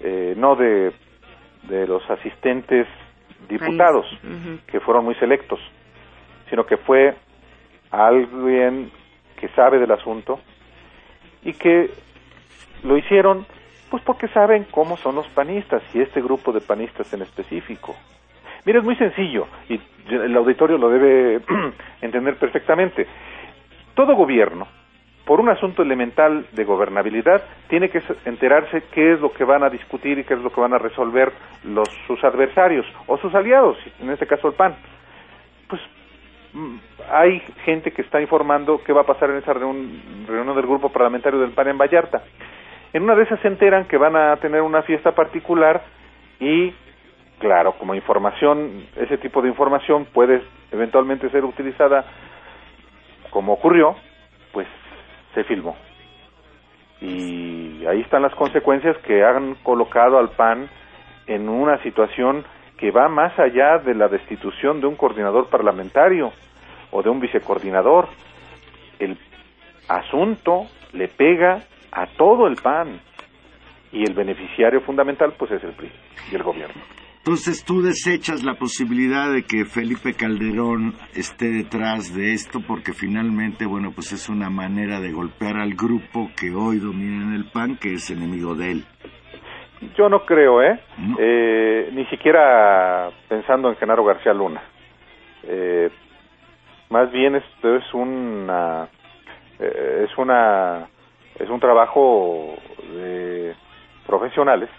eh, 0.00 0.34
no 0.36 0.56
de, 0.56 0.92
de 1.64 1.86
los 1.86 2.08
asistentes 2.10 2.86
diputados, 3.48 4.06
que 4.66 4.80
fueron 4.80 5.04
muy 5.04 5.14
selectos, 5.16 5.60
sino 6.50 6.66
que 6.66 6.76
fue 6.76 7.14
alguien 7.90 8.90
que 9.36 9.48
sabe 9.48 9.78
del 9.78 9.92
asunto 9.92 10.40
y 11.42 11.52
que 11.52 11.90
lo 12.82 12.96
hicieron 12.96 13.46
pues 13.90 14.02
porque 14.02 14.28
saben 14.28 14.66
cómo 14.70 14.96
son 14.98 15.14
los 15.14 15.26
panistas 15.28 15.82
y 15.94 16.00
este 16.00 16.20
grupo 16.20 16.52
de 16.52 16.60
panistas 16.60 17.12
en 17.14 17.22
específico. 17.22 17.96
Mira, 18.68 18.80
es 18.80 18.84
muy 18.84 18.96
sencillo 18.96 19.46
y 19.70 19.80
el 20.10 20.36
auditorio 20.36 20.76
lo 20.76 20.90
debe 20.90 21.40
entender 22.02 22.36
perfectamente. 22.36 23.06
Todo 23.94 24.14
gobierno, 24.14 24.68
por 25.24 25.40
un 25.40 25.48
asunto 25.48 25.80
elemental 25.80 26.44
de 26.52 26.64
gobernabilidad, 26.64 27.40
tiene 27.68 27.88
que 27.88 28.02
enterarse 28.26 28.82
qué 28.92 29.14
es 29.14 29.20
lo 29.22 29.32
que 29.32 29.44
van 29.44 29.62
a 29.64 29.70
discutir 29.70 30.18
y 30.18 30.24
qué 30.24 30.34
es 30.34 30.40
lo 30.40 30.52
que 30.52 30.60
van 30.60 30.74
a 30.74 30.78
resolver 30.78 31.32
los 31.64 31.88
sus 32.06 32.22
adversarios 32.22 32.84
o 33.06 33.16
sus 33.16 33.34
aliados, 33.34 33.78
en 34.02 34.10
este 34.10 34.26
caso 34.26 34.48
el 34.48 34.52
PAN. 34.54 34.74
Pues 35.66 35.80
mm, 36.52 36.76
hay 37.10 37.40
gente 37.64 37.90
que 37.92 38.02
está 38.02 38.20
informando 38.20 38.82
qué 38.84 38.92
va 38.92 39.00
a 39.00 39.06
pasar 39.06 39.30
en 39.30 39.36
esa 39.38 39.54
reun- 39.54 40.26
reunión 40.26 40.54
del 40.54 40.66
grupo 40.66 40.92
parlamentario 40.92 41.40
del 41.40 41.52
PAN 41.52 41.68
en 41.68 41.78
Vallarta. 41.78 42.22
En 42.92 43.02
una 43.02 43.14
de 43.14 43.22
esas 43.22 43.40
se 43.40 43.48
enteran 43.48 43.86
que 43.86 43.96
van 43.96 44.14
a 44.14 44.36
tener 44.36 44.60
una 44.60 44.82
fiesta 44.82 45.12
particular 45.12 45.82
y, 46.38 46.74
claro, 47.38 47.72
como 47.78 47.94
información, 47.94 48.86
ese 48.96 49.18
tipo 49.18 49.42
de 49.42 49.48
información 49.48 50.06
puede 50.06 50.42
eventualmente 50.70 51.30
ser 51.30 51.44
utilizada 51.44 52.04
como 53.30 53.52
ocurrió, 53.52 53.96
pues 54.52 54.66
se 55.34 55.44
filmó. 55.44 55.76
Y 57.00 57.86
ahí 57.86 58.00
están 58.00 58.22
las 58.22 58.34
consecuencias 58.34 58.96
que 58.98 59.24
han 59.24 59.54
colocado 59.56 60.18
al 60.18 60.30
PAN 60.30 60.68
en 61.26 61.48
una 61.48 61.80
situación 61.82 62.44
que 62.76 62.90
va 62.90 63.08
más 63.08 63.38
allá 63.38 63.78
de 63.78 63.94
la 63.94 64.08
destitución 64.08 64.80
de 64.80 64.86
un 64.86 64.96
coordinador 64.96 65.48
parlamentario 65.48 66.32
o 66.90 67.02
de 67.02 67.10
un 67.10 67.20
vicecoordinador. 67.20 68.08
El 68.98 69.18
asunto 69.88 70.66
le 70.92 71.08
pega 71.08 71.60
a 71.92 72.06
todo 72.06 72.46
el 72.46 72.56
PAN 72.56 73.00
y 73.92 74.04
el 74.04 74.14
beneficiario 74.14 74.80
fundamental 74.80 75.34
pues 75.38 75.50
es 75.52 75.62
el 75.64 75.72
PRI 75.72 75.90
y 76.30 76.34
el 76.34 76.42
gobierno. 76.42 76.82
Entonces 77.18 77.64
tú 77.64 77.82
desechas 77.82 78.42
la 78.42 78.54
posibilidad 78.54 79.30
de 79.30 79.42
que 79.42 79.64
Felipe 79.66 80.14
Calderón 80.14 80.94
esté 81.14 81.50
detrás 81.50 82.14
de 82.14 82.32
esto 82.32 82.60
porque 82.66 82.92
finalmente, 82.92 83.66
bueno, 83.66 83.92
pues 83.94 84.12
es 84.12 84.28
una 84.28 84.48
manera 84.48 85.00
de 85.00 85.12
golpear 85.12 85.56
al 85.58 85.74
grupo 85.74 86.30
que 86.38 86.54
hoy 86.54 86.78
domina 86.78 87.24
en 87.24 87.34
el 87.34 87.50
PAN, 87.50 87.76
que 87.76 87.94
es 87.94 88.10
enemigo 88.10 88.54
de 88.54 88.72
él. 88.72 88.84
Yo 89.96 90.08
no 90.08 90.24
creo, 90.24 90.62
¿eh? 90.62 90.80
No. 90.96 91.16
Eh, 91.20 91.90
ni 91.92 92.06
siquiera 92.06 93.10
pensando 93.28 93.68
en 93.68 93.76
Genaro 93.76 94.04
García 94.04 94.32
Luna. 94.32 94.62
Eh, 95.44 95.90
más 96.90 97.10
bien 97.12 97.36
esto 97.36 97.76
es 97.76 97.94
una 97.94 98.88
eh, 99.58 100.06
es 100.08 100.18
una 100.18 100.88
es 101.38 101.48
un 101.48 101.60
trabajo 101.60 102.56
de 102.94 103.54
profesionales 104.06 104.70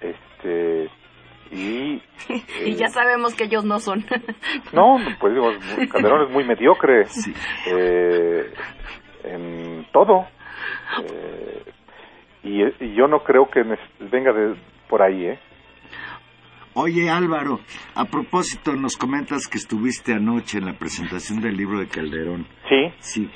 este 0.00 0.88
y 1.52 2.02
y 2.28 2.70
eh, 2.70 2.74
ya 2.74 2.88
sabemos 2.88 3.34
que 3.34 3.44
ellos 3.44 3.64
no 3.64 3.78
son. 3.78 4.04
no 4.72 4.96
pues 5.20 5.34
digo 5.34 5.52
Calderón 5.90 6.26
es 6.26 6.30
muy 6.32 6.44
mediocre 6.44 7.06
Sí. 7.06 7.32
eh, 7.68 8.52
en 9.24 9.86
todo 9.92 10.26
Eh, 11.02 11.62
y, 12.44 12.62
y 12.84 12.94
yo 12.94 13.08
no 13.08 13.20
creo 13.24 13.48
que 13.50 13.62
venga 14.10 14.32
de 14.32 14.54
por 14.88 15.02
ahí 15.02 15.26
eh 15.26 15.38
Oye 16.74 17.08
Álvaro, 17.10 17.60
a 17.94 18.04
propósito 18.04 18.72
nos 18.74 18.96
comentas 18.96 19.48
que 19.48 19.56
estuviste 19.58 20.12
anoche 20.12 20.58
en 20.58 20.66
la 20.66 20.74
presentación 20.74 21.40
del 21.40 21.56
libro 21.56 21.78
de 21.80 21.88
Calderón. 21.88 22.46
sí 22.68 22.92
Sí. 22.98 23.30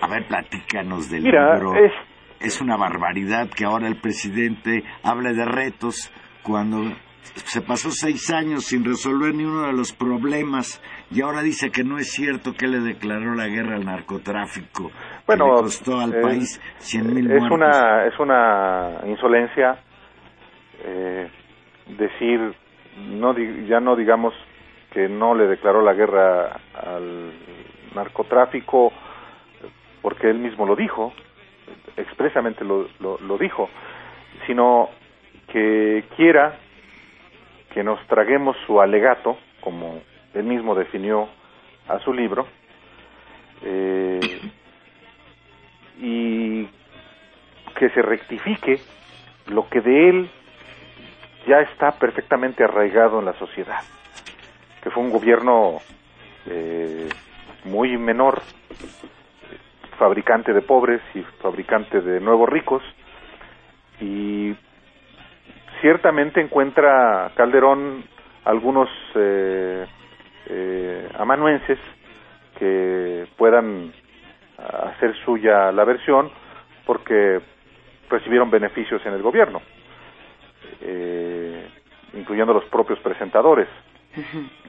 A 0.00 0.06
ver, 0.08 0.26
platícanos 0.28 1.08
del 1.10 1.22
Mira, 1.22 1.54
libro. 1.54 1.74
es- 1.76 1.92
Es 2.40 2.60
una 2.60 2.76
barbaridad 2.76 3.48
que 3.48 3.64
ahora 3.64 3.88
el 3.88 3.96
presidente 3.96 4.82
hable 5.02 5.32
de 5.32 5.46
retos 5.46 6.12
cuando 6.44 6.82
se 7.22 7.62
pasó 7.62 7.90
seis 7.90 8.30
años 8.32 8.66
sin 8.66 8.84
resolver 8.84 9.34
ni 9.34 9.44
uno 9.44 9.66
de 9.66 9.72
los 9.72 9.92
problemas 9.92 10.80
y 11.10 11.22
ahora 11.22 11.42
dice 11.42 11.70
que 11.70 11.82
no 11.82 11.98
es 11.98 12.12
cierto 12.12 12.52
que 12.52 12.68
le 12.68 12.80
declaró 12.80 13.34
la 13.34 13.48
guerra 13.48 13.76
al 13.76 13.84
narcotráfico. 13.84 14.88
que 14.88 14.94
Bueno, 15.26 15.46
le 15.46 15.62
costó 15.62 15.98
al 15.98 16.14
eh, 16.14 16.20
país 16.20 16.60
cien 16.78 17.12
mil 17.12 17.30
es 17.30 17.40
muertos. 17.40 17.50
una 17.50 18.06
es 18.06 18.18
una 18.20 19.00
insolencia 19.06 19.78
eh, 20.84 21.28
decir 21.98 22.54
no 23.08 23.34
ya 23.66 23.80
no 23.80 23.96
digamos 23.96 24.34
que 24.92 25.08
no 25.08 25.34
le 25.34 25.46
declaró 25.48 25.82
la 25.82 25.94
guerra 25.94 26.60
al 26.74 27.32
narcotráfico 27.94 28.92
porque 30.02 30.30
él 30.30 30.38
mismo 30.38 30.66
lo 30.66 30.76
dijo 30.76 31.12
expresamente 31.96 32.64
lo, 32.64 32.86
lo, 33.00 33.18
lo 33.18 33.38
dijo 33.38 33.68
sino 34.46 34.90
que 35.48 36.04
quiera 36.16 36.58
que 37.72 37.82
nos 37.82 38.04
traguemos 38.06 38.56
su 38.66 38.80
alegato 38.80 39.36
como 39.60 40.00
él 40.34 40.44
mismo 40.44 40.74
definió 40.74 41.28
a 41.88 41.98
su 42.00 42.12
libro 42.12 42.46
eh, 43.62 44.20
y 45.98 46.66
que 47.76 47.88
se 47.90 48.02
rectifique 48.02 48.80
lo 49.46 49.68
que 49.68 49.80
de 49.80 50.08
él 50.08 50.30
ya 51.46 51.60
está 51.60 51.92
perfectamente 51.92 52.64
arraigado 52.64 53.18
en 53.18 53.26
la 53.26 53.34
sociedad, 53.34 53.80
que 54.82 54.90
fue 54.90 55.02
un 55.02 55.10
gobierno 55.10 55.78
eh, 56.46 57.08
muy 57.64 57.96
menor, 57.98 58.40
fabricante 59.98 60.52
de 60.52 60.62
pobres 60.62 61.00
y 61.14 61.20
fabricante 61.42 62.00
de 62.00 62.20
nuevos 62.20 62.48
ricos, 62.48 62.82
y 64.00 64.54
ciertamente 65.84 66.40
encuentra 66.40 67.30
Calderón 67.36 68.04
algunos 68.46 68.88
eh, 69.16 69.84
eh, 70.46 71.08
amanuenses 71.18 71.78
que 72.58 73.26
puedan 73.36 73.92
hacer 74.56 75.14
suya 75.26 75.70
la 75.72 75.84
versión 75.84 76.30
porque 76.86 77.38
recibieron 78.08 78.50
beneficios 78.50 79.04
en 79.04 79.12
el 79.12 79.20
gobierno, 79.20 79.60
eh, 80.80 81.68
incluyendo 82.14 82.54
los 82.54 82.64
propios 82.64 82.98
presentadores, 83.00 83.68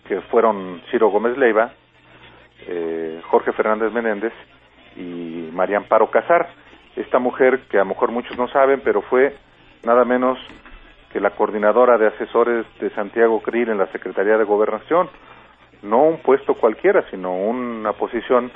que 0.09 0.19
fueron 0.19 0.81
Ciro 0.91 1.07
Gómez 1.07 1.37
Leiva, 1.37 1.71
eh, 2.67 3.21
Jorge 3.29 3.53
Fernández 3.53 3.93
Menéndez 3.93 4.33
y 4.97 5.49
María 5.53 5.77
Amparo 5.77 6.11
Casar. 6.11 6.49
Esta 6.97 7.19
mujer, 7.19 7.61
que 7.69 7.77
a 7.77 7.85
lo 7.85 7.91
mejor 7.91 8.11
muchos 8.11 8.37
no 8.37 8.49
saben, 8.49 8.81
pero 8.83 9.01
fue 9.01 9.33
nada 9.85 10.03
menos 10.03 10.37
que 11.15 11.21
la 11.21 11.29
coordinadora 11.29 11.97
de 11.97 12.07
asesores 12.07 12.65
de 12.81 12.89
Santiago 12.89 13.39
Krill 13.41 13.69
en 13.69 13.77
la 13.77 13.87
Secretaría 13.93 14.37
de 14.37 14.43
Gobernación. 14.43 15.09
No 15.81 16.03
un 16.03 16.17
puesto 16.17 16.55
cualquiera, 16.55 17.05
sino 17.09 17.33
una 17.33 17.93
posición 17.93 18.51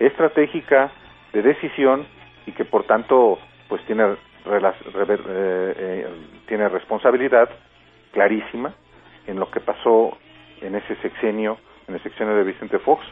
estratégica 0.00 0.90
de 1.32 1.42
decisión 1.42 2.04
y 2.44 2.50
que 2.52 2.64
por 2.64 2.82
tanto 2.88 3.38
pues 3.68 3.84
tiene 3.86 4.16
rela- 4.44 4.74
rever- 4.92 5.22
eh, 5.28 5.74
eh, 5.78 6.06
tiene 6.48 6.68
responsabilidad 6.68 7.48
clarísima 8.10 8.74
en 9.28 9.38
lo 9.38 9.48
que 9.52 9.60
pasó 9.60 10.18
en 10.60 10.74
ese 10.74 10.96
sexenio, 10.96 11.56
en 11.86 11.94
el 11.94 12.02
sexenio 12.02 12.34
de 12.34 12.42
Vicente 12.42 12.80
Fox, 12.80 13.04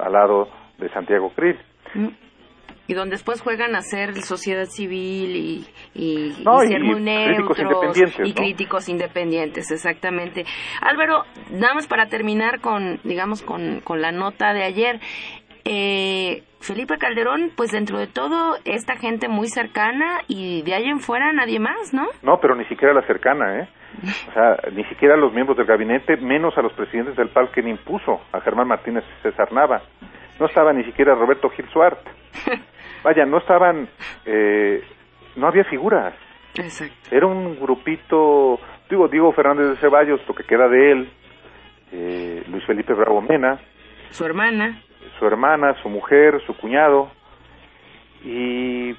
al 0.00 0.12
lado 0.12 0.48
de 0.78 0.88
Santiago 0.88 1.30
Krill. 1.36 1.56
Y 2.86 2.94
donde 2.94 3.14
después 3.14 3.40
juegan 3.40 3.74
a 3.74 3.80
ser 3.80 4.14
sociedad 4.22 4.66
civil 4.66 5.36
y, 5.36 5.66
y, 5.94 6.42
No, 6.44 6.62
y 6.62 6.68
ser 6.68 6.82
y 6.82 6.84
muy 6.84 7.00
neutros 7.00 7.58
y 8.18 8.28
¿no? 8.28 8.34
críticos 8.34 8.88
independientes, 8.88 9.70
exactamente. 9.70 10.44
Álvaro, 10.82 11.24
nada 11.50 11.74
más 11.74 11.86
para 11.86 12.06
terminar 12.06 12.60
con, 12.60 13.00
digamos, 13.04 13.42
con, 13.42 13.80
con 13.80 14.02
la 14.02 14.12
nota 14.12 14.52
de 14.52 14.64
ayer. 14.64 15.00
Eh, 15.64 16.42
Felipe 16.60 16.96
Calderón, 16.98 17.52
pues 17.56 17.72
dentro 17.72 17.98
de 17.98 18.06
todo, 18.06 18.56
esta 18.64 18.96
gente 18.96 19.28
muy 19.28 19.48
cercana 19.48 20.20
y 20.28 20.62
de 20.62 20.74
ahí 20.74 20.84
en 20.84 21.00
fuera 21.00 21.32
nadie 21.32 21.58
más, 21.58 21.92
¿no? 21.92 22.06
No, 22.22 22.38
pero 22.40 22.54
ni 22.54 22.64
siquiera 22.66 22.92
la 22.94 23.06
cercana, 23.06 23.60
¿eh? 23.60 23.68
O 24.28 24.32
sea, 24.32 24.56
ni 24.72 24.84
siquiera 24.84 25.16
los 25.16 25.32
miembros 25.32 25.56
del 25.56 25.66
gabinete, 25.66 26.16
menos 26.16 26.56
a 26.58 26.62
los 26.62 26.72
presidentes 26.72 27.16
del 27.16 27.28
PAL 27.28 27.50
que 27.52 27.60
impuso, 27.60 28.20
a 28.32 28.40
Germán 28.40 28.68
Martínez 28.68 29.04
César 29.22 29.52
Nava. 29.52 29.82
No 30.40 30.46
estaba 30.46 30.72
ni 30.72 30.84
siquiera 30.84 31.14
Roberto 31.14 31.48
Gil 31.50 31.68
Suart. 31.70 31.98
Vaya, 33.04 33.26
no 33.26 33.38
estaban, 33.38 33.88
eh, 34.24 34.82
no 35.36 35.46
había 35.46 35.64
figuras. 35.64 36.14
Exacto. 36.54 36.94
Era 37.10 37.26
un 37.26 37.58
grupito, 37.58 38.58
digo, 38.88 39.08
Diego 39.08 39.32
Fernández 39.32 39.70
de 39.70 39.76
Ceballos, 39.76 40.20
lo 40.26 40.34
que 40.34 40.44
queda 40.44 40.68
de 40.68 40.92
él, 40.92 41.08
eh, 41.92 42.42
Luis 42.48 42.64
Felipe 42.64 42.94
Bravo 42.94 43.20
Mena, 43.20 43.58
Su 44.10 44.24
hermana. 44.24 44.80
su 45.18 45.26
hermana, 45.26 45.74
su 45.82 45.88
mujer, 45.88 46.40
su 46.46 46.56
cuñado, 46.56 47.10
y 48.24 48.94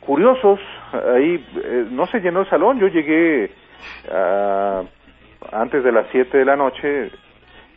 curiosos, 0.00 0.58
ahí 0.92 1.44
eh, 1.62 1.86
no 1.90 2.06
se 2.06 2.20
llenó 2.20 2.40
el 2.40 2.48
salón, 2.48 2.80
yo 2.80 2.88
llegué 2.88 3.50
ah, 4.10 4.82
antes 5.52 5.84
de 5.84 5.92
las 5.92 6.06
7 6.10 6.38
de 6.38 6.44
la 6.44 6.56
noche 6.56 7.10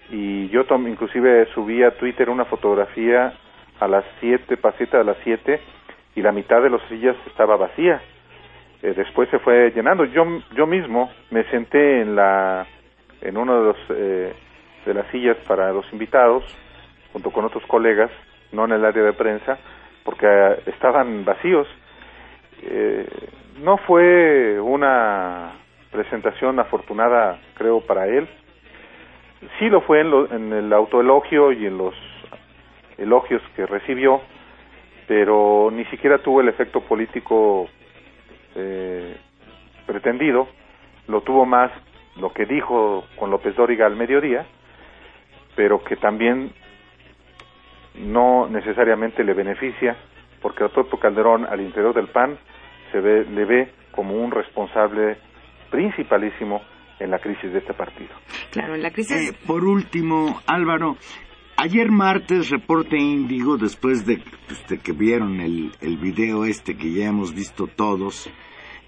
y 0.09 0.47
yo 0.49 0.63
inclusive 0.87 1.47
subí 1.53 1.83
a 1.83 1.91
Twitter 1.91 2.29
una 2.29 2.45
fotografía 2.45 3.33
a 3.79 3.87
las 3.87 4.05
7, 4.19 4.57
pasita 4.57 4.97
de 4.97 5.03
las 5.03 5.17
7 5.23 5.59
y 6.15 6.21
la 6.21 6.31
mitad 6.31 6.61
de 6.61 6.69
las 6.69 6.81
sillas 6.89 7.15
estaba 7.27 7.57
vacía. 7.57 8.01
Eh, 8.81 8.93
después 8.95 9.29
se 9.29 9.39
fue 9.39 9.71
llenando. 9.71 10.05
Yo 10.05 10.25
yo 10.55 10.67
mismo 10.67 11.11
me 11.31 11.43
senté 11.45 12.01
en 12.01 12.15
la 12.15 12.65
en 13.21 13.37
uno 13.37 13.63
de 13.63 13.75
eh, 13.89 14.33
de 14.85 14.93
las 14.93 15.07
sillas 15.07 15.37
para 15.47 15.71
los 15.71 15.91
invitados 15.93 16.43
junto 17.13 17.31
con 17.31 17.45
otros 17.45 17.63
colegas, 17.67 18.11
no 18.51 18.65
en 18.65 18.71
el 18.71 18.83
área 18.83 19.03
de 19.03 19.13
prensa, 19.13 19.57
porque 20.03 20.25
eh, 20.25 20.63
estaban 20.65 21.23
vacíos. 21.23 21.67
Eh, 22.63 23.07
no 23.61 23.77
fue 23.77 24.59
una 24.59 25.51
presentación 25.91 26.59
afortunada, 26.59 27.39
creo, 27.53 27.81
para 27.81 28.07
él. 28.07 28.27
Sí 29.59 29.69
lo 29.69 29.81
fue 29.81 30.01
en, 30.01 30.11
en 30.31 30.53
el 30.53 30.73
autoelogio 30.73 31.51
y 31.51 31.67
en 31.67 31.77
los 31.77 31.93
elogios 32.97 33.41
que 33.55 33.65
recibió, 33.65 34.21
pero 35.07 35.69
ni 35.71 35.85
siquiera 35.85 36.19
tuvo 36.19 36.41
el 36.41 36.49
efecto 36.49 36.81
político 36.81 37.67
eh, 38.55 39.17
pretendido. 39.85 40.47
Lo 41.07 41.21
tuvo 41.21 41.45
más 41.45 41.71
lo 42.15 42.31
que 42.31 42.45
dijo 42.45 43.05
con 43.17 43.31
López 43.31 43.55
Dóriga 43.55 43.85
al 43.85 43.95
mediodía, 43.95 44.45
pero 45.55 45.83
que 45.83 45.95
también 45.95 46.51
no 47.95 48.47
necesariamente 48.47 49.23
le 49.23 49.33
beneficia, 49.33 49.95
porque 50.41 50.63
a 50.63 50.69
Topo 50.69 50.97
Calderón 50.97 51.45
al 51.45 51.61
interior 51.61 51.93
del 51.93 52.07
PAN 52.07 52.37
se 52.91 52.99
ve, 52.99 53.25
le 53.25 53.45
ve 53.45 53.71
como 53.91 54.15
un 54.15 54.31
responsable 54.31 55.17
principalísimo 55.69 56.61
en 56.99 57.11
la 57.11 57.19
crisis 57.19 57.51
de 57.51 57.59
este 57.59 57.73
partido. 57.73 58.11
Claro, 58.51 58.75
en 58.75 58.83
la 58.83 58.91
crisis. 58.91 59.31
Eh, 59.31 59.37
por 59.45 59.63
último, 59.63 60.39
Álvaro, 60.47 60.97
ayer 61.57 61.91
martes 61.91 62.49
Reporte 62.49 62.97
Índigo, 62.97 63.57
después 63.57 64.05
de, 64.05 64.23
pues, 64.47 64.81
que 64.81 64.91
vieron 64.91 65.39
el, 65.39 65.71
el 65.81 65.97
video 65.97 66.45
este 66.45 66.75
que 66.75 66.91
ya 66.91 67.07
hemos 67.07 67.33
visto 67.33 67.67
todos, 67.67 68.29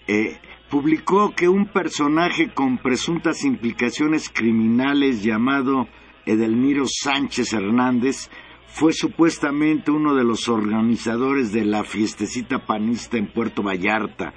eh, 0.07 0.37
publicó 0.69 1.33
que 1.35 1.47
un 1.47 1.67
personaje 1.67 2.53
con 2.53 2.77
presuntas 2.77 3.43
implicaciones 3.43 4.29
criminales 4.29 5.23
llamado 5.23 5.87
Edelmiro 6.25 6.85
Sánchez 6.87 7.53
Hernández 7.53 8.29
fue 8.67 8.91
supuestamente 8.91 9.91
uno 9.91 10.15
de 10.15 10.23
los 10.23 10.49
organizadores 10.49 11.53
de 11.53 11.65
la 11.65 11.83
fiestecita 11.83 12.65
panista 12.65 13.17
en 13.17 13.27
Puerto 13.27 13.63
Vallarta. 13.63 14.33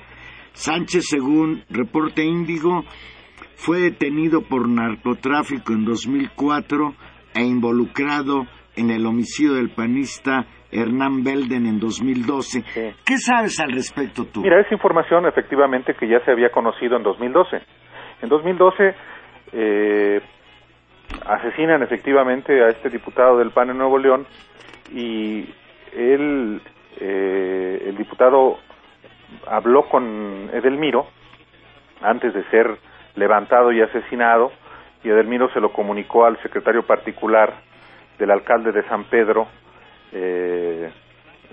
Sánchez, 0.53 1.07
según 1.11 1.65
Reporte 1.71 2.25
Índigo, 2.25 2.85
fue 3.57 3.81
detenido 3.81 4.43
por 4.43 4.69
narcotráfico 4.69 5.73
en 5.73 5.85
2004 5.85 6.95
e 7.39 7.45
involucrado 7.45 8.47
en 8.77 8.91
el 8.91 9.07
homicidio 9.07 9.55
del 9.55 9.71
panista 9.71 10.45
Hernán 10.73 11.23
Belden 11.23 11.67
en 11.67 11.79
2012. 11.79 12.61
Sí. 12.63 12.81
¿Qué 13.07 13.17
sabes 13.17 13.61
al 13.61 13.73
respecto 13.73 14.25
tú? 14.25 14.43
Mira, 14.43 14.61
esa 14.61 14.75
información 14.75 15.25
efectivamente 15.27 15.95
que 15.95 16.09
ya 16.09 16.19
se 16.25 16.33
había 16.33 16.51
conocido 16.51 16.97
en 16.97 17.05
2012. 17.05 17.57
En 18.23 18.29
2012 18.29 18.95
eh, 19.53 20.21
asesinan 21.27 21.83
efectivamente 21.83 22.61
a 22.63 22.71
este 22.71 22.91
diputado 22.91 23.39
del 23.39 23.53
PAN 23.53 23.71
en 23.71 23.79
Nuevo 23.79 23.99
León 23.99 24.27
y 24.93 25.49
él, 25.93 26.61
eh, 27.01 27.85
el 27.87 27.97
diputado 27.97 28.59
habló 29.47 29.89
con 29.89 30.51
Edelmiro 30.53 31.07
antes 32.03 32.35
de 32.35 32.43
ser 32.51 32.79
levantado 33.15 33.73
y 33.73 33.81
asesinado 33.81 34.51
y 35.03 35.11
Edelmiro 35.11 35.51
se 35.51 35.61
lo 35.61 35.73
comunicó 35.73 36.25
al 36.25 36.41
secretario 36.43 36.83
particular 36.83 37.55
del 38.19 38.31
alcalde 38.31 38.73
de 38.73 38.83
San 38.89 39.05
Pedro, 39.05 39.47
eh, 40.13 40.91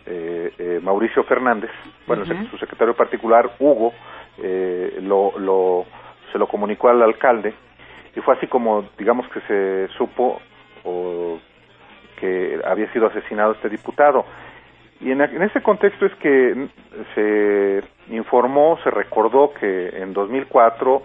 eh, 0.05 0.53
eh, 0.57 0.79
Mauricio 0.81 1.23
Fernández, 1.23 1.71
bueno, 2.07 2.25
su 2.25 2.57
secretario 2.57 2.95
particular, 2.95 3.51
Hugo, 3.59 3.93
eh, 4.37 4.99
lo, 5.01 5.37
lo, 5.39 5.85
se 6.31 6.37
lo 6.37 6.47
comunicó 6.47 6.89
al 6.89 7.01
alcalde 7.01 7.53
y 8.15 8.21
fue 8.21 8.35
así 8.35 8.47
como, 8.47 8.85
digamos 8.97 9.27
que 9.29 9.41
se 9.41 9.87
supo 9.97 10.41
o 10.83 11.39
que 12.19 12.59
había 12.65 12.91
sido 12.93 13.07
asesinado 13.07 13.53
este 13.53 13.69
diputado. 13.69 14.25
Y 15.01 15.11
en, 15.11 15.21
en 15.21 15.41
ese 15.41 15.61
contexto 15.61 16.05
es 16.05 16.15
que 16.15 16.67
se 17.13 17.83
informó, 18.09 18.79
se 18.83 18.91
recordó 18.91 19.53
que 19.53 19.89
en 19.89 20.13
2004 20.13 21.01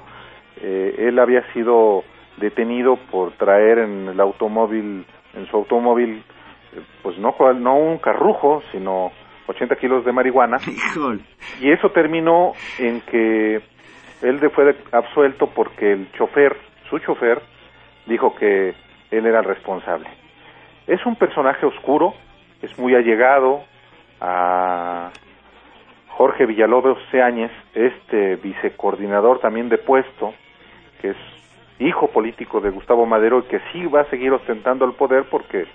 eh, 0.63 0.95
él 0.99 1.19
había 1.19 1.43
sido 1.53 2.05
detenido 2.41 2.97
por 3.11 3.33
traer 3.33 3.79
en 3.79 4.09
el 4.09 4.21
automóvil, 4.21 5.07
en 5.35 5.47
su 5.47 5.57
automóvil, 5.57 6.25
eh, 6.73 6.81
pues 7.03 7.17
no, 7.19 7.35
no 7.55 7.77
un 7.77 7.99
carrujo, 7.99 8.63
sino 8.73 9.13
80 9.47 9.77
kilos 9.77 10.05
de 10.05 10.13
marihuana. 10.13 10.59
Y 11.61 11.71
eso 11.71 11.91
terminó 11.91 12.53
en 12.79 13.03
que 13.03 13.61
él 14.23 14.51
fue 14.55 14.75
absuelto 14.93 15.49
porque 15.49 15.93
el 15.93 16.11
chofer, 16.13 16.57
su 16.89 16.99
chofer, 16.99 17.43
dijo 18.07 18.35
que 18.35 18.75
él 19.11 19.27
era 19.27 19.41
el 19.41 19.45
responsable. 19.45 20.09
Es 20.87 21.05
un 21.07 21.17
personaje 21.17 21.67
oscuro, 21.67 22.15
es 22.63 22.77
muy 22.79 22.95
allegado 22.95 23.63
a 24.21 25.11
Jorge 26.09 26.47
Villalobos 26.47 26.99
Seáñez, 27.11 27.51
este 27.75 28.37
vicecoordinador 28.37 29.41
también 29.41 29.69
de 29.69 29.79
puesto, 29.79 30.35
que 31.01 31.11
es 31.11 31.17
hijo 31.81 32.09
político 32.09 32.61
de 32.61 32.71
Gustavo 32.71 33.07
Madero 33.07 33.41
y 33.41 33.43
que 33.45 33.61
sí 33.73 33.87
va 33.87 34.03
a 34.03 34.11
seguir 34.11 34.33
ostentando 34.33 34.85
el 34.85 34.93
poder 34.93 35.25
porque 35.31 35.67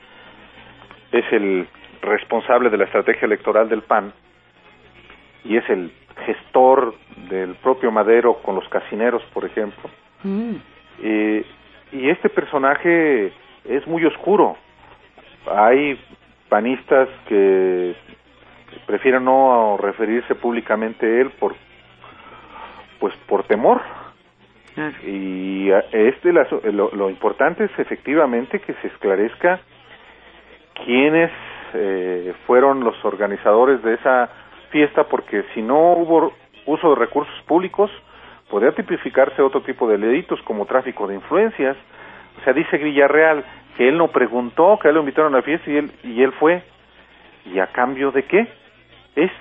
es 1.12 1.26
el 1.32 1.68
responsable 2.02 2.70
de 2.70 2.78
la 2.78 2.86
estrategia 2.86 3.26
electoral 3.26 3.68
del 3.68 3.82
PAN 3.82 4.14
y 5.44 5.58
es 5.58 5.68
el 5.70 5.92
gestor 6.26 6.96
del 7.30 7.56
propio 7.56 7.92
Madero 7.92 8.36
con 8.42 8.56
los 8.56 8.68
casineros, 8.70 9.24
por 9.34 9.46
ejemplo. 9.46 9.90
Mm. 10.24 10.56
Eh, 11.02 11.46
y 11.92 12.10
este 12.10 12.30
personaje 12.30 13.32
es 13.66 13.88
muy 13.88 14.06
oscuro. 14.06 14.56
Hay 15.48 16.00
panistas 16.50 17.10
que 17.28 17.96
prefieren 18.86 19.26
no 19.26 19.78
referirse 19.78 20.36
públicamente 20.36 21.06
a 21.06 21.22
él 21.22 21.32
por 21.32 21.56
pues 23.00 23.14
por 23.28 23.44
temor 23.44 23.82
Claro. 24.76 24.94
y 25.08 25.72
este 25.94 26.34
lo, 26.34 26.92
lo 26.92 27.10
importante 27.10 27.64
es 27.64 27.72
efectivamente 27.80 28.60
que 28.60 28.74
se 28.74 28.88
esclarezca 28.88 29.62
quiénes 30.84 31.32
eh, 31.74 32.34
fueron 32.46 32.82
los 32.84 32.96
organizadores 33.04 33.82
de 33.84 33.96
esa 33.96 34.30
fiesta 34.70 35.06
porque 35.06 35.44
si 35.54 35.62
no 35.62 35.94
hubo 35.94 36.34
uso 36.66 36.90
de 36.90 36.96
recursos 36.96 37.36
públicos 37.46 37.92
podría 38.50 38.72
tipificarse 38.72 39.42
otro 39.42 39.62
tipo 39.62 39.88
de 39.88 39.98
delitos 39.98 40.42
como 40.44 40.66
tráfico 40.66 41.08
de 41.08 41.16
influencias. 41.16 41.76
O 42.40 42.44
sea 42.44 42.54
dice 42.54 42.78
Villarreal 42.78 43.44
que 43.78 43.90
él 43.90 43.98
no 43.98 44.10
preguntó 44.10 44.80
que 44.82 44.90
él 44.90 44.96
lo 44.96 45.02
invitaron 45.02 45.34
a 45.34 45.38
la 45.38 45.44
fiesta 45.44 45.70
y 45.70 45.78
él 45.78 45.92
y 46.04 46.22
él 46.22 46.32
fue. 46.34 46.64
Y 47.46 47.60
a 47.60 47.68
cambio 47.68 48.12
de 48.12 48.24
qué 48.24 48.48
es 49.16 49.32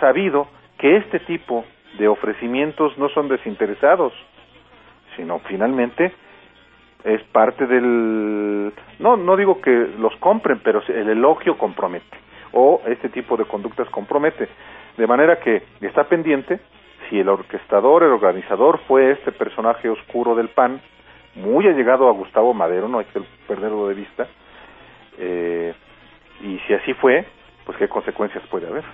sabido 0.00 0.48
que 0.78 0.96
este 0.96 1.20
tipo 1.20 1.64
de 1.98 2.08
ofrecimientos 2.08 2.96
no 2.98 3.08
son 3.10 3.28
desinteresados 3.28 4.12
sino 5.18 5.40
finalmente 5.40 6.14
es 7.04 7.22
parte 7.24 7.66
del 7.66 8.72
no 9.00 9.16
no 9.16 9.36
digo 9.36 9.60
que 9.60 9.70
los 9.98 10.14
compren 10.16 10.60
pero 10.62 10.80
el 10.88 11.10
elogio 11.10 11.58
compromete 11.58 12.16
o 12.52 12.80
este 12.86 13.10
tipo 13.10 13.36
de 13.36 13.44
conductas 13.44 13.90
compromete. 13.90 14.48
De 14.96 15.06
manera 15.06 15.38
que 15.38 15.62
está 15.82 16.04
pendiente 16.04 16.60
si 17.08 17.20
el 17.20 17.28
orquestador 17.28 18.04
el 18.04 18.12
organizador 18.12 18.80
fue 18.86 19.12
este 19.12 19.32
personaje 19.32 19.88
oscuro 19.88 20.34
del 20.34 20.48
PAN 20.48 20.80
muy 21.34 21.66
allegado 21.66 22.08
a 22.08 22.12
Gustavo 22.12 22.54
Madero 22.54 22.88
no 22.88 22.98
hay 23.00 23.06
que 23.06 23.20
perderlo 23.46 23.88
de 23.88 23.94
vista 23.94 24.26
eh, 25.18 25.74
y 26.42 26.58
si 26.66 26.74
así 26.74 26.94
fue 26.94 27.26
pues 27.64 27.76
qué 27.78 27.88
consecuencias 27.88 28.44
puede 28.48 28.66
haber 28.66 28.84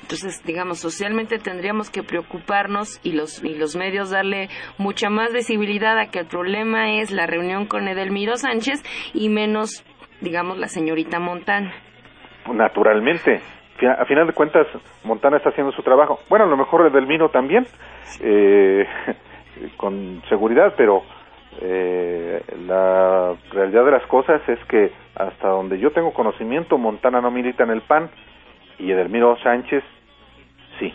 Entonces, 0.00 0.42
digamos, 0.44 0.78
socialmente 0.80 1.38
tendríamos 1.38 1.90
que 1.90 2.02
preocuparnos 2.02 3.00
y 3.02 3.12
los, 3.12 3.42
y 3.44 3.54
los 3.56 3.76
medios 3.76 4.10
darle 4.10 4.48
mucha 4.78 5.08
más 5.10 5.32
visibilidad 5.32 5.98
a 5.98 6.06
que 6.10 6.20
el 6.20 6.26
problema 6.26 6.92
es 6.98 7.10
la 7.10 7.26
reunión 7.26 7.66
con 7.66 7.88
Edelmiro 7.88 8.36
Sánchez 8.36 8.82
y 9.14 9.28
menos, 9.28 9.84
digamos, 10.20 10.58
la 10.58 10.68
señorita 10.68 11.18
Montana. 11.18 11.72
naturalmente. 12.52 13.40
Fi- 13.78 13.86
A 13.86 14.04
final 14.04 14.26
de 14.26 14.32
cuentas, 14.32 14.66
Montana 15.04 15.38
está 15.38 15.50
haciendo 15.50 15.72
su 15.72 15.82
trabajo. 15.82 16.18
Bueno, 16.28 16.44
a 16.44 16.48
lo 16.48 16.56
mejor 16.56 16.86
Edelmiro 16.86 17.30
también, 17.30 17.66
eh, 18.20 18.86
con 19.76 20.22
seguridad, 20.28 20.74
pero 20.76 21.02
eh, 21.60 22.42
la 22.66 23.34
realidad 23.52 23.84
de 23.84 23.90
las 23.92 24.06
cosas 24.06 24.40
es 24.48 24.58
que 24.68 24.92
hasta 25.14 25.48
donde 25.48 25.78
yo 25.78 25.90
tengo 25.90 26.12
conocimiento, 26.12 26.78
Montana 26.78 27.20
no 27.20 27.30
milita 27.30 27.64
en 27.64 27.70
el 27.70 27.82
PAN 27.82 28.10
y 28.82 28.90
Edelmiro 28.90 29.36
Sánchez 29.44 29.84
sí. 30.80 30.92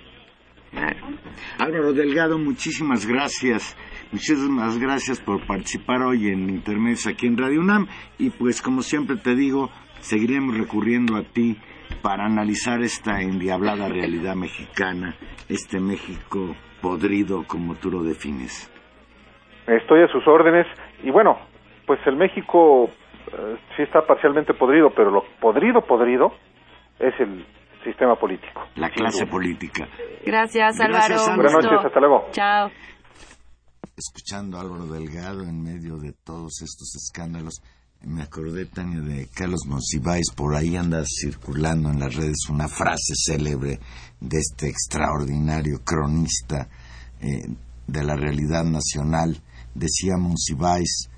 Álvaro 1.57 1.93
Delgado, 1.93 2.37
muchísimas 2.37 3.07
gracias. 3.07 3.77
Muchísimas 4.11 4.77
gracias 4.77 5.21
por 5.21 5.45
participar 5.47 6.01
hoy 6.01 6.27
en 6.27 6.49
Intermedios 6.49 7.07
aquí 7.07 7.27
en 7.27 7.37
Radio 7.37 7.61
UNAM. 7.61 7.87
Y 8.19 8.29
pues, 8.31 8.61
como 8.61 8.81
siempre 8.81 9.15
te 9.15 9.35
digo, 9.35 9.69
seguiremos 9.99 10.57
recurriendo 10.57 11.15
a 11.15 11.23
ti 11.23 11.57
para 12.01 12.25
analizar 12.25 12.81
esta 12.81 13.21
endiablada 13.21 13.87
realidad 13.87 14.35
mexicana, 14.35 15.15
este 15.47 15.79
México 15.79 16.55
podrido 16.81 17.45
como 17.47 17.75
tú 17.75 17.89
lo 17.89 18.03
defines. 18.03 18.69
Estoy 19.65 20.03
a 20.03 20.07
sus 20.09 20.27
órdenes 20.27 20.67
y 21.03 21.11
bueno, 21.11 21.37
pues 21.85 21.99
el 22.05 22.17
México 22.17 22.89
eh, 23.31 23.57
sí 23.75 23.83
está 23.83 24.05
parcialmente 24.05 24.53
podrido, 24.53 24.89
pero 24.89 25.09
lo 25.09 25.23
podrido, 25.39 25.81
podrido 25.81 26.33
es 26.99 27.13
el 27.19 27.45
sistema 27.83 28.15
político. 28.15 28.61
La 28.75 28.89
clase 28.89 29.21
duda. 29.21 29.31
política. 29.31 29.87
Gracias, 30.25 30.79
Álvaro. 30.79 31.15
Buenas 31.35 31.53
noches, 31.53 31.85
hasta 31.85 31.99
luego. 31.99 32.27
Chao. 32.31 32.69
Escuchando 33.95 34.57
a 34.57 34.61
Álvaro 34.61 34.85
Delgado 34.87 35.43
en 35.43 35.61
medio 35.61 35.97
de 35.97 36.13
todos 36.13 36.61
estos 36.61 36.95
escándalos, 36.95 37.61
me 38.03 38.21
acordé, 38.21 38.65
Tania, 38.65 39.01
de 39.01 39.27
Carlos 39.33 39.61
Monsiváis. 39.65 40.31
Por 40.35 40.55
ahí 40.55 40.75
anda 40.75 41.03
circulando 41.05 41.89
en 41.89 41.99
las 41.99 42.15
redes 42.15 42.47
una 42.49 42.67
frase 42.67 43.13
célebre 43.15 43.79
de 44.19 44.37
este 44.37 44.69
extraordinario 44.69 45.81
cronista 45.83 46.69
eh, 47.19 47.47
de 47.87 48.03
la 48.03 48.15
realidad 48.15 48.63
nacional. 48.65 49.41
Decía 49.73 50.17
Monsiváis, 50.17 51.09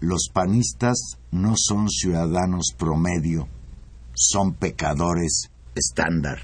los 0.00 0.28
panistas 0.32 1.18
no 1.32 1.54
son 1.56 1.88
ciudadanos 1.88 2.74
promedio, 2.78 3.48
son 4.14 4.54
pecadores 4.54 5.50
estándar. 5.76 6.40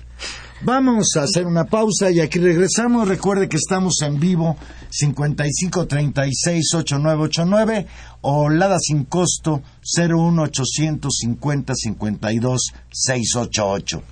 Vamos 0.65 1.17
a 1.17 1.23
hacer 1.23 1.45
una 1.47 1.65
pausa 1.65 2.13
y 2.13 2.21
aquí 2.21 2.39
regresamos. 2.39 3.09
Recuerde 3.09 3.49
que 3.49 3.57
estamos 3.57 4.01
en 4.03 4.21
vivo 4.21 4.57
55368989 4.91 7.87
o 8.21 8.49
Lada 8.49 8.79
sin 8.79 9.07
costo 9.07 9.61
01850 9.83 11.75
52 11.75 12.61
688. 12.93 14.05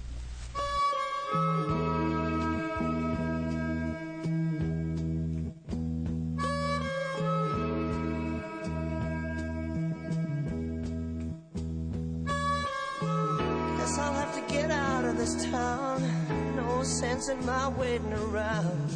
In 17.90 18.02
waiting 18.02 18.12
around. 18.12 18.90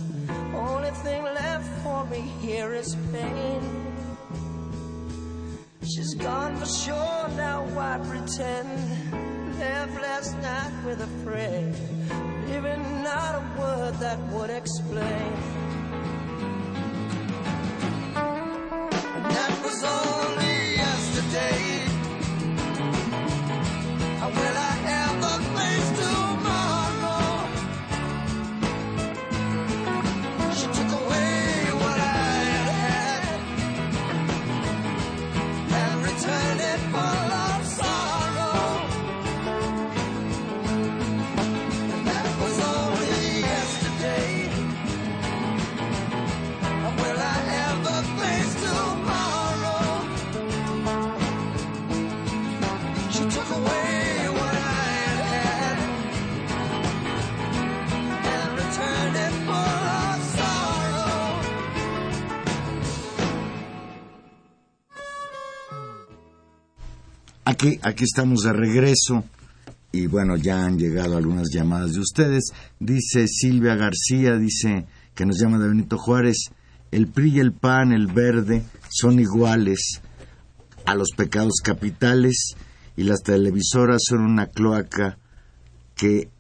Only 0.54 0.90
thing 0.90 1.24
left 1.24 1.68
for 1.82 2.04
me 2.06 2.20
here 2.40 2.72
is 2.72 2.96
pain. 3.12 3.62
She's 5.82 6.14
gone 6.14 6.56
for 6.56 6.66
sure, 6.66 7.28
now 7.36 7.64
why 7.74 7.98
pretend? 8.08 9.58
Left 9.58 10.00
last 10.00 10.36
night 10.38 10.72
with 10.84 11.00
a 11.00 11.24
friend, 11.24 11.74
leaving 12.48 13.02
not 13.02 13.34
a 13.34 13.60
word 13.60 13.94
that 13.94 14.18
would 14.32 14.50
explain. 14.50 15.63
Aquí, 67.54 68.02
estamos 68.02 68.42
de 68.42 68.52
regreso 68.52 69.22
y 69.92 70.08
bueno, 70.08 70.36
ya 70.36 70.64
han 70.64 70.76
llegado 70.76 71.16
algunas 71.16 71.50
llamadas 71.52 71.92
de 71.92 72.00
ustedes. 72.00 72.52
Dice 72.80 73.28
Silvia 73.28 73.76
García, 73.76 74.36
dice 74.36 74.86
que 75.14 75.24
nos 75.24 75.38
llama 75.38 75.60
de 75.60 75.68
Benito 75.68 75.96
Juárez, 75.96 76.46
el 76.90 77.06
PRI 77.06 77.36
y 77.36 77.38
el 77.38 77.52
PAN, 77.52 77.92
el 77.92 78.08
verde, 78.08 78.64
son 78.90 79.20
iguales 79.20 80.00
a 80.84 80.96
los 80.96 81.10
pecados 81.16 81.60
capitales 81.62 82.56
y 82.96 83.04
las 83.04 83.22
televisoras 83.22 84.02
son 84.04 84.22
una 84.22 84.46
cloaca 84.46 85.18
que 85.94 86.30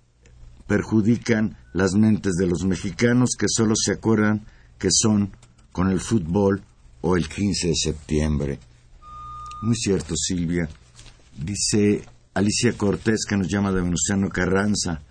perjudican 0.66 1.56
las 1.72 1.92
mentes 1.92 2.32
de 2.32 2.48
los 2.48 2.64
mexicanos 2.64 3.36
que 3.38 3.46
solo 3.48 3.74
se 3.76 3.92
acuerdan 3.92 4.44
que 4.78 4.88
son 4.90 5.30
con 5.70 5.92
el 5.92 6.00
fútbol 6.00 6.64
o 7.02 7.16
el 7.16 7.28
15 7.28 7.68
de 7.68 7.76
septiembre. 7.76 8.58
Muy 9.62 9.76
cierto, 9.76 10.16
Silvia. 10.16 10.68
Dice 11.36 12.02
Alicia 12.34 12.72
Cortés, 12.72 13.24
que 13.28 13.36
nos 13.36 13.48
llama 13.48 13.72
de 13.72 13.82
Venustiano 13.82 14.28
Carranza, 14.28 15.02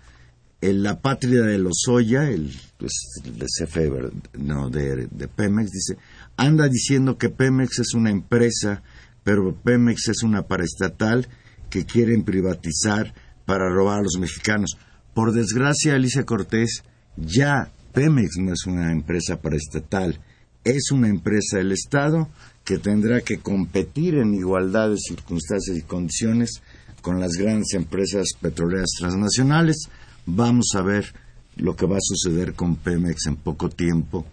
en 0.60 0.82
la 0.82 1.00
patria 1.00 1.42
de 1.42 1.58
Lozoya, 1.58 2.30
el, 2.30 2.50
pues, 2.78 2.92
de 3.22 3.46
CFE, 3.46 3.90
no, 4.38 4.70
de, 4.70 5.08
de 5.10 5.28
Pemex, 5.28 5.70
dice, 5.70 5.98
anda 6.36 6.68
diciendo 6.68 7.18
que 7.18 7.28
Pemex 7.28 7.80
es 7.80 7.94
una 7.94 8.10
empresa, 8.10 8.82
pero 9.22 9.54
Pemex 9.54 10.08
es 10.08 10.22
una 10.22 10.42
paraestatal 10.42 11.28
que 11.68 11.84
quieren 11.84 12.24
privatizar 12.24 13.12
para 13.44 13.68
robar 13.68 13.98
a 13.98 14.02
los 14.02 14.16
mexicanos. 14.18 14.78
Por 15.12 15.32
desgracia, 15.32 15.94
Alicia 15.94 16.24
Cortés, 16.24 16.82
ya 17.16 17.70
Pemex 17.92 18.36
no 18.38 18.52
es 18.52 18.66
una 18.66 18.90
empresa 18.90 19.40
paraestatal, 19.40 20.18
es 20.64 20.90
una 20.90 21.08
empresa 21.08 21.58
del 21.58 21.72
Estado 21.72 22.28
que 22.64 22.78
tendrá 22.78 23.20
que 23.20 23.38
competir 23.38 24.14
en 24.16 24.34
igualdad 24.34 24.90
de 24.90 24.98
circunstancias 24.98 25.76
y 25.76 25.82
condiciones 25.82 26.62
con 27.02 27.20
las 27.20 27.32
grandes 27.32 27.74
empresas 27.74 28.28
petroleras 28.40 28.90
transnacionales. 28.98 29.88
Vamos 30.24 30.68
a 30.74 30.82
ver 30.82 31.12
lo 31.56 31.76
que 31.76 31.86
va 31.86 31.96
a 31.96 32.00
suceder 32.00 32.54
con 32.54 32.76
Pemex 32.76 33.26
en 33.26 33.36
poco 33.36 33.68
tiempo 33.68 34.24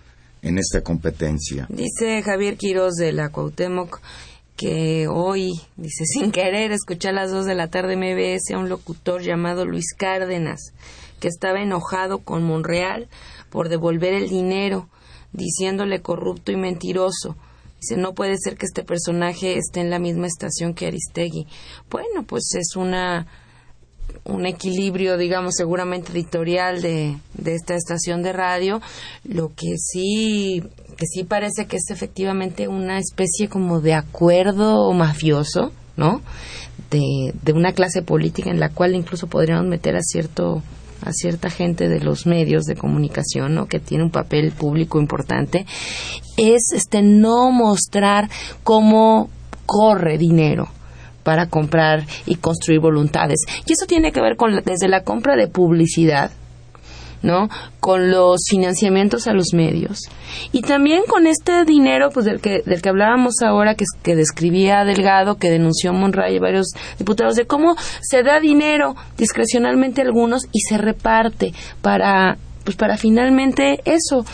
en 0.42 0.58
esta 0.58 0.82
competencia. 0.82 1.68
Dice 1.70 2.24
Javier 2.24 2.58
Quiroz 2.58 2.96
de 2.96 3.12
la 3.12 3.30
Cuauhtémoc 3.30 4.00
que 4.56 5.08
hoy, 5.08 5.60
dice, 5.76 6.06
sin 6.06 6.32
querer, 6.32 6.72
escuché 6.72 7.10
a 7.10 7.14
las 7.14 7.32
dos 7.32 7.46
de 7.46 7.56
la 7.56 7.70
tarde 7.70 7.96
MBS 7.96 8.54
a 8.54 8.60
un 8.60 8.70
locutor 8.70 9.24
llamado 9.24 9.66
Luis 9.66 9.96
Cárdenas, 9.98 10.74
que 11.20 11.28
estaba 11.28 11.62
enojado 11.62 12.20
con 12.20 12.44
Monreal 12.44 13.08
por 13.50 13.70
devolver 13.70 14.14
el 14.14 14.30
dinero, 14.30 14.88
diciéndole 15.34 16.02
corrupto 16.02 16.52
y 16.52 16.58
mentiroso. 16.58 17.36
Dice, 17.80 17.98
no 17.98 18.14
puede 18.14 18.36
ser 18.38 18.58
que 18.58 18.66
este 18.66 18.84
personaje 18.84 19.58
esté 19.58 19.82
en 19.82 19.90
la 19.90 20.00
misma 20.00 20.28
estación 20.28 20.74
que 20.74 20.88
Aristegui. 20.88 21.48
Bueno, 21.90 22.24
pues 22.24 22.54
es 22.56 22.76
una 22.76 23.28
un 24.24 24.46
equilibrio, 24.46 25.18
digamos, 25.18 25.56
seguramente 25.56 26.12
editorial 26.12 26.82
de, 26.82 27.18
de 27.34 27.56
esta 27.56 27.76
estación 27.76 28.22
de 28.24 28.34
radio, 28.34 28.82
lo 29.24 29.50
que 29.50 29.78
sí, 29.78 30.64
que 30.98 31.06
sí 31.08 31.24
parece 31.24 31.66
que 31.66 31.78
es 31.78 31.90
efectivamente 31.90 32.68
una 32.68 33.00
especie 33.00 33.48
como 33.48 33.82
de 33.82 33.94
acuerdo 33.94 34.92
mafioso, 34.94 35.72
¿no? 35.98 36.22
De, 36.90 37.34
de 37.42 37.54
una 37.54 37.74
clase 37.74 38.02
política 38.02 38.50
en 38.50 38.60
la 38.60 38.70
cual 38.70 38.96
incluso 38.96 39.28
podríamos 39.28 39.66
meter 39.66 39.96
a 39.96 40.02
cierto 40.02 40.62
a 41.04 41.12
cierta 41.14 41.50
gente 41.50 41.90
de 41.90 42.00
los 42.00 42.26
medios 42.26 42.64
de 42.66 42.76
comunicación, 42.76 43.56
¿no? 43.56 43.68
que 43.68 43.80
tiene 43.80 44.04
un 44.04 44.12
papel 44.12 44.52
público 44.52 45.00
importante, 45.00 45.66
es 46.38 46.72
este 46.74 47.02
no 47.02 47.52
mostrar 47.52 48.30
cómo 48.64 49.30
corre 49.66 50.18
dinero 50.18 50.70
para 51.24 51.48
comprar 51.48 52.06
y 52.26 52.36
construir 52.36 52.80
voluntades. 52.80 53.40
Y 53.66 53.74
eso 53.74 53.86
tiene 53.86 54.12
que 54.12 54.22
ver 54.22 54.36
con 54.36 54.56
desde 54.64 54.88
la 54.88 55.04
compra 55.04 55.36
de 55.36 55.48
publicidad, 55.48 56.32
¿no? 57.22 57.50
Con 57.80 58.10
los 58.12 58.42
financiamientos 58.50 59.28
a 59.28 59.34
los 59.34 59.54
medios 59.54 60.00
y 60.52 60.62
también 60.62 61.04
con 61.08 61.28
este 61.28 61.66
dinero, 61.66 62.10
pues 62.12 62.26
del 62.26 62.42
que 62.42 62.62
del 62.66 62.82
que 62.82 62.90
hablábamos 62.90 63.36
ahora, 63.44 63.76
que, 63.76 63.86
que 64.04 64.16
describía 64.16 64.84
Delgado, 64.84 65.36
que 65.36 65.50
denunció 65.50 65.94
Monray 65.94 66.36
y 66.36 66.40
varios 66.40 66.72
diputados 66.98 67.36
de 67.36 67.46
cómo 67.46 67.76
se 68.02 68.24
da 68.24 68.40
dinero 68.40 68.96
discrecionalmente 69.18 70.02
a 70.02 70.06
algunos 70.06 70.46
y 70.52 70.62
se 70.62 70.78
reparte 70.78 71.54
para 71.82 72.38
pues 72.64 72.76
para 72.76 72.98
finalmente 72.98 73.80
eso 73.86 74.26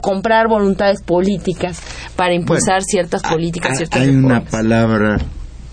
comprar 0.00 0.48
voluntades 0.48 1.00
políticas 1.02 1.80
para 2.16 2.34
impulsar 2.34 2.82
ciertas 2.82 3.22
políticas, 3.22 3.76
ciertas 3.76 4.00
Hay 4.00 4.10
una 4.10 4.44
palabra 4.44 5.18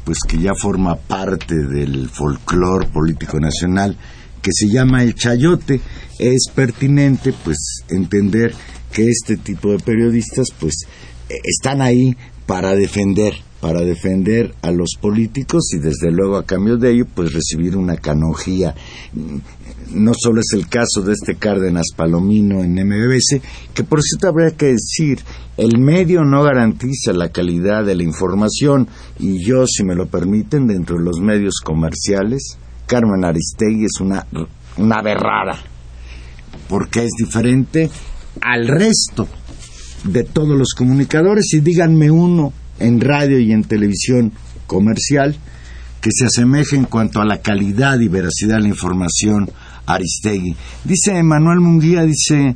pues 0.05 0.19
que 0.27 0.37
ya 0.37 0.53
forma 0.55 0.95
parte 0.95 1.55
del 1.55 2.09
folclore 2.09 2.87
político 2.87 3.39
nacional 3.39 3.97
que 4.41 4.51
se 4.53 4.69
llama 4.69 5.03
el 5.03 5.15
chayote, 5.15 5.81
es 6.17 6.49
pertinente 6.53 7.33
pues 7.43 7.83
entender 7.89 8.53
que 8.91 9.07
este 9.07 9.37
tipo 9.37 9.71
de 9.71 9.79
periodistas 9.79 10.47
pues 10.59 10.83
eh, 11.29 11.35
están 11.43 11.81
ahí 11.81 12.15
para 12.45 12.75
defender 12.75 13.33
para 13.59 13.81
defender 13.81 14.53
a 14.61 14.71
los 14.71 14.91
políticos 14.99 15.73
y 15.73 15.79
desde 15.79 16.11
luego 16.11 16.37
a 16.37 16.45
cambio 16.45 16.77
de 16.77 16.91
ello 16.91 17.05
pues 17.13 17.33
recibir 17.33 17.75
una 17.75 17.97
canonjía. 17.97 18.73
No 19.91 20.13
solo 20.17 20.41
es 20.41 20.53
el 20.53 20.67
caso 20.67 21.01
de 21.01 21.13
este 21.13 21.35
Cárdenas 21.35 21.87
Palomino 21.95 22.63
en 22.63 22.73
MBS, 22.73 23.41
que 23.73 23.83
por 23.83 24.01
cierto 24.01 24.29
habría 24.29 24.55
que 24.55 24.67
decir, 24.67 25.19
el 25.57 25.77
medio 25.79 26.23
no 26.23 26.43
garantiza 26.43 27.11
la 27.11 27.29
calidad 27.29 27.83
de 27.85 27.95
la 27.95 28.03
información 28.03 28.87
y 29.19 29.43
yo, 29.43 29.67
si 29.67 29.83
me 29.83 29.95
lo 29.95 30.07
permiten, 30.07 30.67
dentro 30.67 30.97
de 30.97 31.03
los 31.03 31.19
medios 31.19 31.55
comerciales, 31.63 32.57
Carmen 32.89 33.23
Aristegui 33.23 33.85
es 33.85 34.01
una, 34.01 34.25
una 34.77 35.01
berrara, 35.03 35.55
porque 36.67 37.03
es 37.03 37.11
diferente 37.19 37.87
al 38.41 38.67
resto 38.67 39.27
de 40.05 40.23
todos 40.23 40.57
los 40.57 40.73
comunicadores 40.73 41.53
y 41.53 41.59
díganme 41.59 42.09
uno 42.09 42.51
en 42.79 42.99
radio 42.99 43.37
y 43.37 43.51
en 43.51 43.63
televisión 43.63 44.31
comercial 44.65 45.37
que 46.01 46.09
se 46.11 46.25
asemeje 46.25 46.77
en 46.77 46.85
cuanto 46.85 47.21
a 47.21 47.25
la 47.25 47.41
calidad 47.41 47.99
y 47.99 48.07
veracidad 48.07 48.55
de 48.55 48.61
la 48.63 48.69
información 48.69 49.51
Aristegui. 49.85 50.55
Dice 50.83 51.21
Manuel 51.21 51.59
Munguía, 51.59 52.03
dice, 52.03 52.55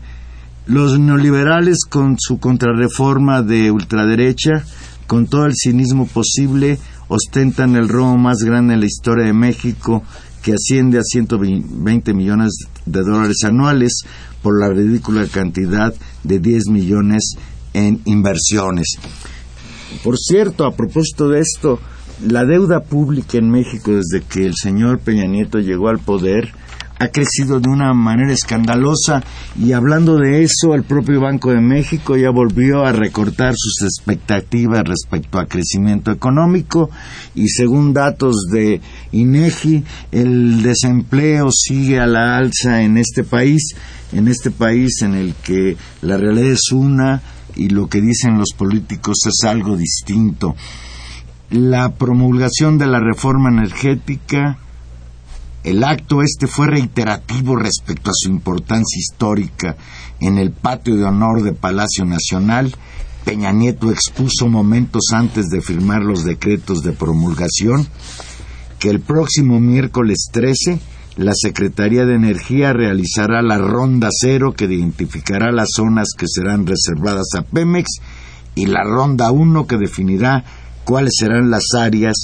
los 0.66 0.98
neoliberales 0.98 1.86
con 1.88 2.16
su 2.18 2.40
contrarreforma 2.40 3.44
de 3.44 3.70
ultraderecha, 3.70 4.64
con 5.06 5.28
todo 5.28 5.46
el 5.46 5.54
cinismo 5.54 6.08
posible, 6.08 6.80
ostentan 7.08 7.76
el 7.76 7.89
robo 7.89 8.18
más 8.18 8.39
grande 8.43 8.74
en 8.74 8.80
la 8.80 8.86
historia 8.86 9.26
de 9.26 9.34
México, 9.34 10.04
que 10.41 10.54
asciende 10.54 10.99
a 10.99 11.04
120 11.04 12.14
millones 12.14 12.51
de 12.86 13.01
dólares 13.01 13.38
anuales 13.45 14.04
por 14.41 14.60
la 14.60 14.70
ridícula 14.70 15.26
cantidad 15.28 15.93
de 16.24 16.39
10 16.39 16.68
millones 16.68 17.36
en 17.74 18.01
inversiones. 18.06 18.97
Por 20.04 20.18
cierto, 20.18 20.66
a 20.66 20.76
propósito 20.76 21.30
de 21.30 21.39
esto, 21.39 21.80
la 22.22 22.45
deuda 22.45 22.82
pública 22.82 23.38
en 23.38 23.49
México 23.49 23.91
desde 23.91 24.26
que 24.26 24.45
el 24.45 24.56
señor 24.56 24.99
Peña 24.99 25.26
Nieto 25.26 25.60
llegó 25.60 25.89
al 25.89 25.99
poder 25.99 26.54
ha 27.00 27.08
crecido 27.10 27.60
de 27.60 27.70
una 27.70 27.94
manera 27.94 28.32
escandalosa 28.32 29.24
y 29.60 29.74
hablando 29.74 30.18
de 30.18 30.44
eso, 30.44 30.74
el 30.74 30.84
propio 30.84 31.22
Banco 31.22 31.52
de 31.52 31.60
México 31.60 32.16
ya 32.16 32.30
volvió 32.30 32.86
a 32.86 32.91
recortar 32.91 33.54
sus 33.58 33.82
expectativas 33.82 34.84
respecto 34.88 35.39
a 35.39 35.48
crecimiento 35.48 36.12
económico 36.12 36.89
y 37.36 37.50
según 37.50 37.94
datos 37.94 38.48
de 38.52 38.82
INEGI, 39.12 39.84
el 40.12 40.62
desempleo 40.62 41.50
sigue 41.52 42.00
a 42.00 42.08
la 42.08 42.38
alza 42.38 42.84
en 42.84 42.98
este 42.98 43.24
país, 43.24 43.76
en 44.12 44.28
este 44.28 44.52
país 44.52 45.02
en 45.02 45.16
el 45.16 45.34
que 45.36 45.76
la 46.02 46.18
realidad 46.18 46.52
es 46.52 46.72
una 46.72 47.22
y 47.56 47.70
lo 47.70 47.88
que 47.88 48.02
dicen 48.02 48.38
los 48.38 48.54
políticos 48.56 49.18
es 49.28 49.48
algo 49.48 49.76
distinto. 49.76 50.56
La 51.50 51.94
promulgación 51.96 52.78
de 52.78 52.88
la 52.88 53.00
reforma 53.00 53.50
energética 53.50 54.58
el 55.64 55.84
acto 55.84 56.22
este 56.22 56.47
fue 56.47 56.68
reiterativo 56.68 57.55
respecto 57.55 58.09
a 58.09 58.14
su 58.14 58.30
importancia 58.30 58.99
histórica. 58.99 59.78
En 60.20 60.38
el 60.38 60.51
patio 60.51 60.95
de 60.95 61.05
honor 61.05 61.41
de 61.43 61.53
Palacio 61.53 62.05
Nacional, 62.05 62.76
Peña 63.24 63.51
Nieto 63.51 63.89
expuso 63.91 64.47
momentos 64.47 65.05
antes 65.14 65.47
de 65.47 65.61
firmar 65.61 66.01
los 66.01 66.26
decretos 66.26 66.82
de 66.82 66.91
promulgación 66.91 67.88
que 68.80 68.89
el 68.89 68.99
próximo 68.99 69.61
miércoles 69.61 70.28
13 70.32 70.80
la 71.16 71.34
Secretaría 71.36 72.05
de 72.05 72.16
Energía 72.16 72.74
realizará 72.74 73.41
la 73.41 73.59
ronda 73.59 74.09
cero 74.11 74.53
que 74.57 74.66
identificará 74.66 75.51
las 75.51 75.70
zonas 75.76 76.07
que 76.18 76.26
serán 76.28 76.66
reservadas 76.66 77.28
a 77.38 77.43
Pemex 77.43 78.01
y 78.55 78.66
la 78.66 78.84
ronda 78.84 79.32
1 79.32 79.68
que 79.68 79.78
definirá 79.78 80.43
cuáles 80.84 81.14
serán 81.18 81.51
las 81.51 81.66
áreas 81.78 82.16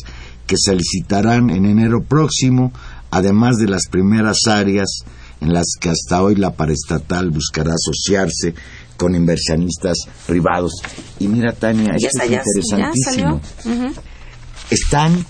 que 0.48 0.56
se 0.58 0.76
licitarán 0.76 1.52
en 1.52 1.66
enero 1.66 2.02
próximo 2.02 2.74
además 3.12 3.58
de 3.58 3.68
las 3.68 3.88
primeras 3.90 4.40
áreas 4.48 5.04
en 5.42 5.54
las 5.54 5.66
que 5.80 5.90
hasta 5.90 6.22
hoy 6.22 6.36
la 6.36 6.52
paraestatal 6.52 7.30
buscará 7.30 7.74
asociarse 7.74 8.54
con 8.98 9.16
inversionistas 9.16 9.98
privados. 10.28 10.74
Y 11.20 11.28
mira, 11.28 11.54
Tania, 11.54 11.94
esto 11.96 12.24
es 12.24 12.32
interesantísimo. 12.32 13.42
Están 14.70 15.26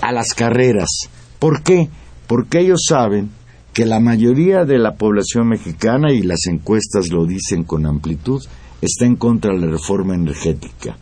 a 0.00 0.12
las 0.12 0.34
carreras. 0.34 0.88
¿Por 1.38 1.62
qué? 1.62 1.88
Porque 2.26 2.60
ellos 2.60 2.82
saben 2.88 3.30
que 3.72 3.86
la 3.86 4.00
mayoría 4.00 4.64
de 4.64 4.78
la 4.78 4.96
población 4.96 5.48
mexicana, 5.48 6.12
y 6.12 6.22
las 6.22 6.46
encuestas 6.46 7.08
lo 7.10 7.24
dicen 7.24 7.62
con 7.62 7.86
amplitud, 7.86 8.42
está 8.80 9.06
en 9.06 9.16
contra 9.16 9.52
de 9.52 9.60
la 9.60 9.66
reforma 9.68 10.14
energética. 10.14 10.96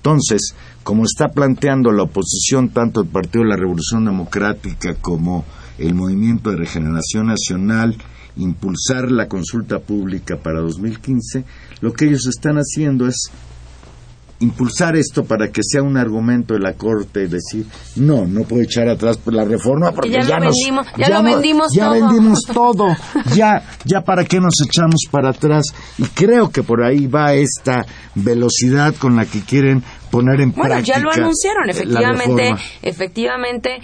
Entonces, 0.00 0.54
como 0.82 1.04
está 1.04 1.28
planteando 1.28 1.92
la 1.92 2.04
oposición, 2.04 2.70
tanto 2.70 3.02
el 3.02 3.08
Partido 3.08 3.44
de 3.44 3.50
la 3.50 3.56
Revolución 3.56 4.06
Democrática 4.06 4.94
como 4.94 5.44
el 5.76 5.94
Movimiento 5.94 6.50
de 6.50 6.56
Regeneración 6.56 7.26
Nacional, 7.26 7.98
impulsar 8.36 9.10
la 9.10 9.28
consulta 9.28 9.80
pública 9.80 10.38
para 10.38 10.60
2015, 10.60 11.44
lo 11.82 11.92
que 11.92 12.06
ellos 12.06 12.26
están 12.26 12.56
haciendo 12.56 13.06
es 13.06 13.30
impulsar 14.40 14.96
esto 14.96 15.24
para 15.24 15.48
que 15.48 15.60
sea 15.62 15.82
un 15.82 15.96
argumento 15.96 16.54
de 16.54 16.60
la 16.60 16.72
Corte 16.72 17.24
y 17.24 17.28
decir, 17.28 17.66
no, 17.96 18.26
no 18.26 18.42
puedo 18.44 18.62
echar 18.62 18.88
atrás 18.88 19.18
la 19.26 19.44
reforma 19.44 19.92
porque 19.92 20.10
ya, 20.10 20.22
ya, 20.22 20.38
lo 20.38 20.46
nos- 20.46 20.54
vendimos, 20.56 20.86
ya 20.96 21.08
lo 21.10 21.22
no- 21.22 21.30
vendimos 21.34 21.66
ya 21.74 21.84
todo". 21.84 21.92
vendimos 21.94 22.38
todo, 22.54 22.86
ya, 23.34 23.62
ya 23.84 24.00
para 24.00 24.24
qué 24.24 24.40
nos 24.40 24.54
echamos 24.66 25.02
para 25.10 25.30
atrás. 25.30 25.64
Y 25.98 26.04
creo 26.04 26.50
que 26.50 26.62
por 26.62 26.82
ahí 26.82 27.06
va 27.06 27.34
esta 27.34 27.84
velocidad 28.14 28.94
con 28.96 29.16
la 29.16 29.26
que 29.26 29.40
quieren 29.40 29.82
poner 30.10 30.40
en 30.40 30.52
Bueno, 30.52 30.70
práctica 30.74 30.96
ya 30.98 31.02
lo 31.04 31.10
anunciaron, 31.12 31.68
efectivamente, 31.70 32.54
efectivamente, 32.82 33.78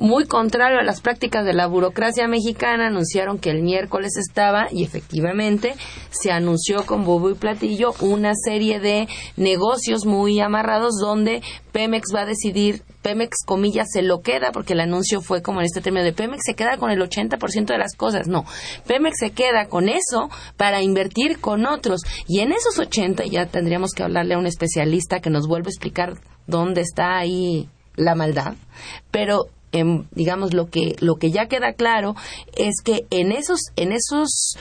muy 0.00 0.24
contrario 0.24 0.80
a 0.80 0.82
las 0.82 1.00
prácticas 1.00 1.44
de 1.44 1.52
la 1.52 1.66
burocracia 1.66 2.26
mexicana, 2.26 2.86
anunciaron 2.86 3.38
que 3.38 3.50
el 3.50 3.62
miércoles 3.62 4.16
estaba 4.16 4.68
y 4.72 4.82
efectivamente 4.82 5.74
se 6.10 6.32
anunció 6.32 6.86
con 6.86 7.04
bobo 7.04 7.30
y 7.30 7.34
platillo 7.34 7.92
una 8.00 8.32
serie 8.34 8.80
de 8.80 9.08
negocios 9.36 10.06
muy 10.06 10.40
amarrados 10.40 10.94
donde 11.00 11.42
Pemex 11.72 12.08
va 12.14 12.22
a 12.22 12.26
decidir 12.26 12.82
Pemex, 13.02 13.44
comillas, 13.46 13.88
se 13.90 14.02
lo 14.02 14.20
queda, 14.20 14.52
porque 14.52 14.74
el 14.74 14.80
anuncio 14.80 15.20
fue 15.20 15.42
como 15.42 15.60
en 15.60 15.66
este 15.66 15.80
término 15.80 16.04
de 16.04 16.12
Pemex 16.12 16.42
se 16.44 16.54
queda 16.54 16.76
con 16.76 16.90
el 16.90 17.00
80% 17.00 17.66
de 17.66 17.78
las 17.78 17.94
cosas. 17.94 18.26
No, 18.26 18.44
Pemex 18.86 19.16
se 19.18 19.30
queda 19.30 19.68
con 19.68 19.88
eso 19.88 20.28
para 20.56 20.82
invertir 20.82 21.40
con 21.40 21.66
otros. 21.66 22.02
Y 22.26 22.40
en 22.40 22.52
esos 22.52 22.78
80 22.78 23.24
ya 23.24 23.46
tendríamos 23.46 23.92
que 23.92 24.02
hablarle 24.02 24.34
a 24.34 24.38
un 24.38 24.46
especialista 24.46 25.20
que 25.20 25.30
nos 25.30 25.46
vuelva 25.46 25.68
a 25.68 25.70
explicar 25.70 26.14
dónde 26.46 26.82
está 26.82 27.16
ahí 27.16 27.70
la 27.96 28.14
maldad. 28.14 28.54
Pero 29.10 29.46
em, 29.72 30.04
digamos 30.12 30.54
lo 30.54 30.68
que 30.68 30.96
lo 31.00 31.16
que 31.16 31.30
ya 31.30 31.46
queda 31.46 31.72
claro 31.72 32.14
es 32.56 32.76
que 32.84 33.06
en 33.10 33.32
esos 33.32 33.60
en 33.76 33.92
esos 33.92 34.56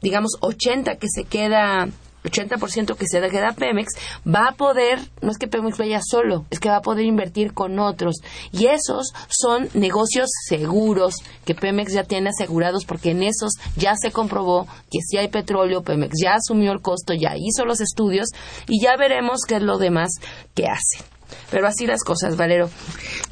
digamos 0.00 0.32
80 0.40 0.96
que 0.96 1.08
se 1.08 1.24
queda 1.24 1.88
80% 2.24 2.96
que 2.96 3.06
se 3.06 3.20
queda 3.28 3.52
Pemex, 3.52 3.94
va 4.26 4.48
a 4.48 4.52
poder, 4.52 4.98
no 5.22 5.30
es 5.30 5.38
que 5.38 5.48
Pemex 5.48 5.78
vaya 5.78 6.00
solo, 6.02 6.44
es 6.50 6.60
que 6.60 6.68
va 6.68 6.76
a 6.76 6.82
poder 6.82 7.04
invertir 7.04 7.54
con 7.54 7.78
otros. 7.78 8.16
Y 8.52 8.66
esos 8.66 9.12
son 9.28 9.68
negocios 9.74 10.28
seguros 10.48 11.14
que 11.44 11.54
Pemex 11.54 11.92
ya 11.92 12.04
tiene 12.04 12.30
asegurados 12.30 12.84
porque 12.84 13.10
en 13.10 13.22
esos 13.22 13.52
ya 13.76 13.94
se 13.96 14.10
comprobó 14.10 14.66
que 14.90 14.98
si 15.00 15.16
hay 15.16 15.28
petróleo, 15.28 15.82
Pemex 15.82 16.14
ya 16.22 16.34
asumió 16.34 16.72
el 16.72 16.80
costo, 16.80 17.14
ya 17.14 17.34
hizo 17.36 17.64
los 17.64 17.80
estudios 17.80 18.28
y 18.66 18.82
ya 18.82 18.96
veremos 18.96 19.40
qué 19.46 19.56
es 19.56 19.62
lo 19.62 19.78
demás 19.78 20.10
que 20.54 20.66
hace. 20.66 21.17
Pero 21.50 21.66
así 21.66 21.86
las 21.86 22.02
cosas, 22.02 22.36
Valero. 22.36 22.68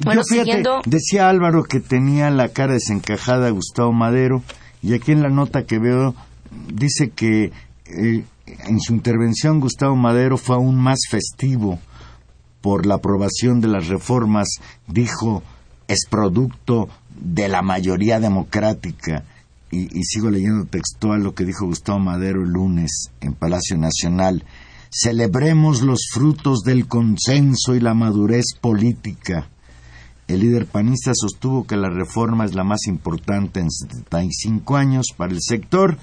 Bueno, 0.03 0.21
Yo, 0.21 0.25
fíjate, 0.25 0.45
siguiendo... 0.45 0.81
decía 0.85 1.29
Álvaro 1.29 1.63
que 1.63 1.79
tenía 1.79 2.29
la 2.29 2.49
cara 2.49 2.73
desencajada 2.73 3.49
Gustavo 3.49 3.91
Madero 3.91 4.43
y 4.81 4.93
aquí 4.93 5.11
en 5.11 5.21
la 5.21 5.29
nota 5.29 5.65
que 5.65 5.79
veo 5.79 6.15
dice 6.73 7.09
que 7.09 7.51
eh, 7.85 8.23
en 8.45 8.79
su 8.79 8.93
intervención 8.93 9.59
Gustavo 9.59 9.95
Madero 9.95 10.37
fue 10.37 10.55
aún 10.55 10.75
más 10.75 10.99
festivo 11.09 11.79
por 12.61 12.85
la 12.85 12.95
aprobación 12.95 13.61
de 13.61 13.67
las 13.67 13.87
reformas, 13.87 14.47
dijo, 14.87 15.43
es 15.87 16.05
producto 16.09 16.89
de 17.09 17.47
la 17.47 17.61
mayoría 17.61 18.19
democrática. 18.19 19.23
Y, 19.69 19.83
y 19.97 20.03
sigo 20.03 20.29
leyendo 20.29 20.65
textual 20.65 21.23
lo 21.23 21.35
que 21.35 21.43
dijo 21.43 21.65
Gustavo 21.65 21.99
Madero 21.99 22.41
el 22.41 22.49
lunes 22.49 23.11
en 23.21 23.33
Palacio 23.33 23.77
Nacional. 23.77 24.43
Celebremos 24.89 25.81
los 25.81 26.07
frutos 26.11 26.59
del 26.61 26.87
consenso 26.87 27.75
y 27.75 27.79
la 27.79 27.93
madurez 27.93 28.45
política. 28.59 29.49
El 30.27 30.41
líder 30.41 30.65
panista 30.65 31.11
sostuvo 31.13 31.65
que 31.65 31.77
la 31.77 31.89
reforma 31.89 32.45
es 32.45 32.53
la 32.53 32.63
más 32.63 32.87
importante 32.87 33.59
en 33.59 33.71
75 33.71 34.75
años 34.75 35.07
para 35.15 35.31
el 35.31 35.41
sector 35.41 35.97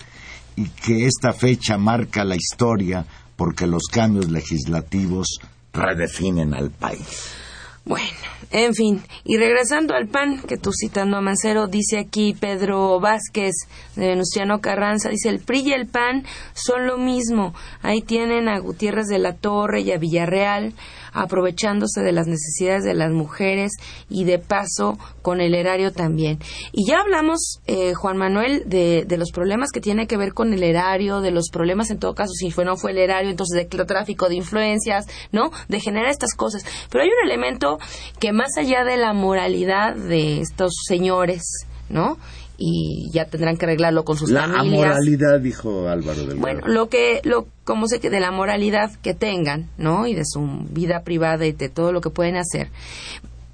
y 0.57 0.69
que 0.69 1.07
esta 1.07 1.33
fecha 1.33 1.77
marca 1.79 2.25
la 2.25 2.37
historia 2.37 3.07
porque 3.37 3.67
los 3.67 3.85
cambios 3.91 4.31
legislativos 4.31 5.39
redefinen 5.73 6.55
al 6.55 6.71
país. 6.71 7.44
Bueno, 7.87 8.07
en 8.51 8.73
fin, 8.73 9.03
y 9.25 9.37
regresando 9.37 9.95
al 9.95 10.09
PAN, 10.09 10.41
que 10.41 10.57
tú 10.57 10.71
citando 10.73 11.19
a 11.19 11.21
Mancero, 11.21 11.67
dice 11.67 11.99
aquí 11.99 12.33
Pedro 12.33 12.99
Vázquez 12.99 13.53
de 13.95 14.09
Venustiano 14.09 14.63
Carranza, 14.63 15.11
dice 15.11 15.29
el 15.29 15.41
PRI 15.41 15.61
y 15.61 15.73
el 15.73 15.87
PAN 15.87 16.25
son 16.55 16.87
lo 16.87 16.97
mismo, 16.97 17.53
ahí 17.83 18.01
tienen 18.01 18.49
a 18.49 18.59
Gutiérrez 18.59 19.07
de 19.09 19.19
la 19.19 19.35
Torre 19.35 19.83
y 19.83 19.93
a 19.93 19.99
Villarreal, 19.99 20.73
aprovechándose 21.15 22.03
de 22.03 22.13
las 22.13 22.27
necesidades 22.27 22.85
de 22.85 22.95
las 22.95 23.11
mujeres 23.11 23.73
y 24.11 24.25
de 24.25 24.39
paso 24.39 24.99
con 25.23 25.41
el 25.41 25.55
erario 25.55 25.93
también. 25.93 26.39
Y 26.73 26.87
ya 26.87 27.01
hablamos, 27.01 27.61
eh, 27.67 27.95
Juan 27.95 28.17
Manuel, 28.17 28.65
de, 28.67 29.05
de 29.07 29.17
los 29.17 29.31
problemas 29.31 29.71
que 29.73 29.81
tiene 29.81 30.07
que 30.07 30.17
ver 30.17 30.35
con 30.35 30.53
el 30.53 30.63
erario, 30.63 31.21
de 31.21 31.31
los 31.31 31.49
problemas 31.51 31.91
en 31.91 31.99
todo 31.99 32.15
caso, 32.15 32.33
si 32.35 32.51
fue, 32.51 32.65
no 32.65 32.77
fue 32.77 32.91
el 32.91 32.99
erario, 32.99 33.31
entonces 33.31 33.57
de 33.57 33.85
tráfico 33.85 34.29
de 34.29 34.37
influencias, 34.37 35.07
¿no? 35.33 35.51
De 35.69 35.81
generar 35.81 36.11
estas 36.11 36.35
cosas. 36.35 36.65
Pero 36.91 37.05
hay 37.05 37.11
un 37.11 37.31
elemento 37.31 37.79
que 38.19 38.33
más 38.33 38.57
allá 38.59 38.85
de 38.85 38.97
la 38.97 39.13
moralidad 39.13 39.95
de 39.95 40.41
estos 40.41 40.75
señores, 40.87 41.67
¿no? 41.89 42.19
Y 42.57 43.11
ya 43.13 43.25
tendrán 43.25 43.57
que 43.57 43.65
arreglarlo 43.67 44.05
con 44.05 44.17
sus 44.17 44.31
La 44.31 44.43
familias. 44.43 44.85
amoralidad, 44.91 45.41
dijo 45.41 45.89
Álvaro 45.89 46.25
del 46.25 46.39
Bueno, 46.39 46.67
lo 46.67 46.89
que, 46.89 47.21
lo, 47.25 47.49
como 47.65 47.89
sé 47.89 47.99
que 47.99 48.11
de 48.11 48.21
la 48.21 48.31
moralidad 48.31 48.93
que 49.03 49.13
tengan, 49.15 49.69
¿no? 49.77 50.07
Y 50.07 50.15
de 50.15 50.25
su 50.25 50.41
vida 50.71 51.03
privada 51.03 51.47
y 51.47 51.53
de 51.53 51.69
todo 51.69 51.93
lo 51.93 52.01
que 52.01 52.11
pueden 52.11 52.37
hacer. 52.37 52.71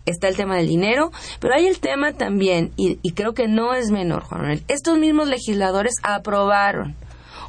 Está 0.04 0.28
el 0.28 0.36
tema 0.36 0.56
del 0.56 0.66
dinero, 0.66 1.12
pero 1.40 1.54
hay 1.54 1.66
el 1.66 1.78
tema 1.78 2.12
también, 2.12 2.72
y, 2.76 2.98
y 3.02 3.12
creo 3.12 3.32
que 3.32 3.48
no 3.48 3.74
es 3.74 3.90
menor, 3.90 4.24
Juan 4.24 4.40
Manuel. 4.42 4.64
Estos 4.68 4.98
mismos 4.98 5.28
legisladores 5.28 5.94
aprobaron 6.02 6.94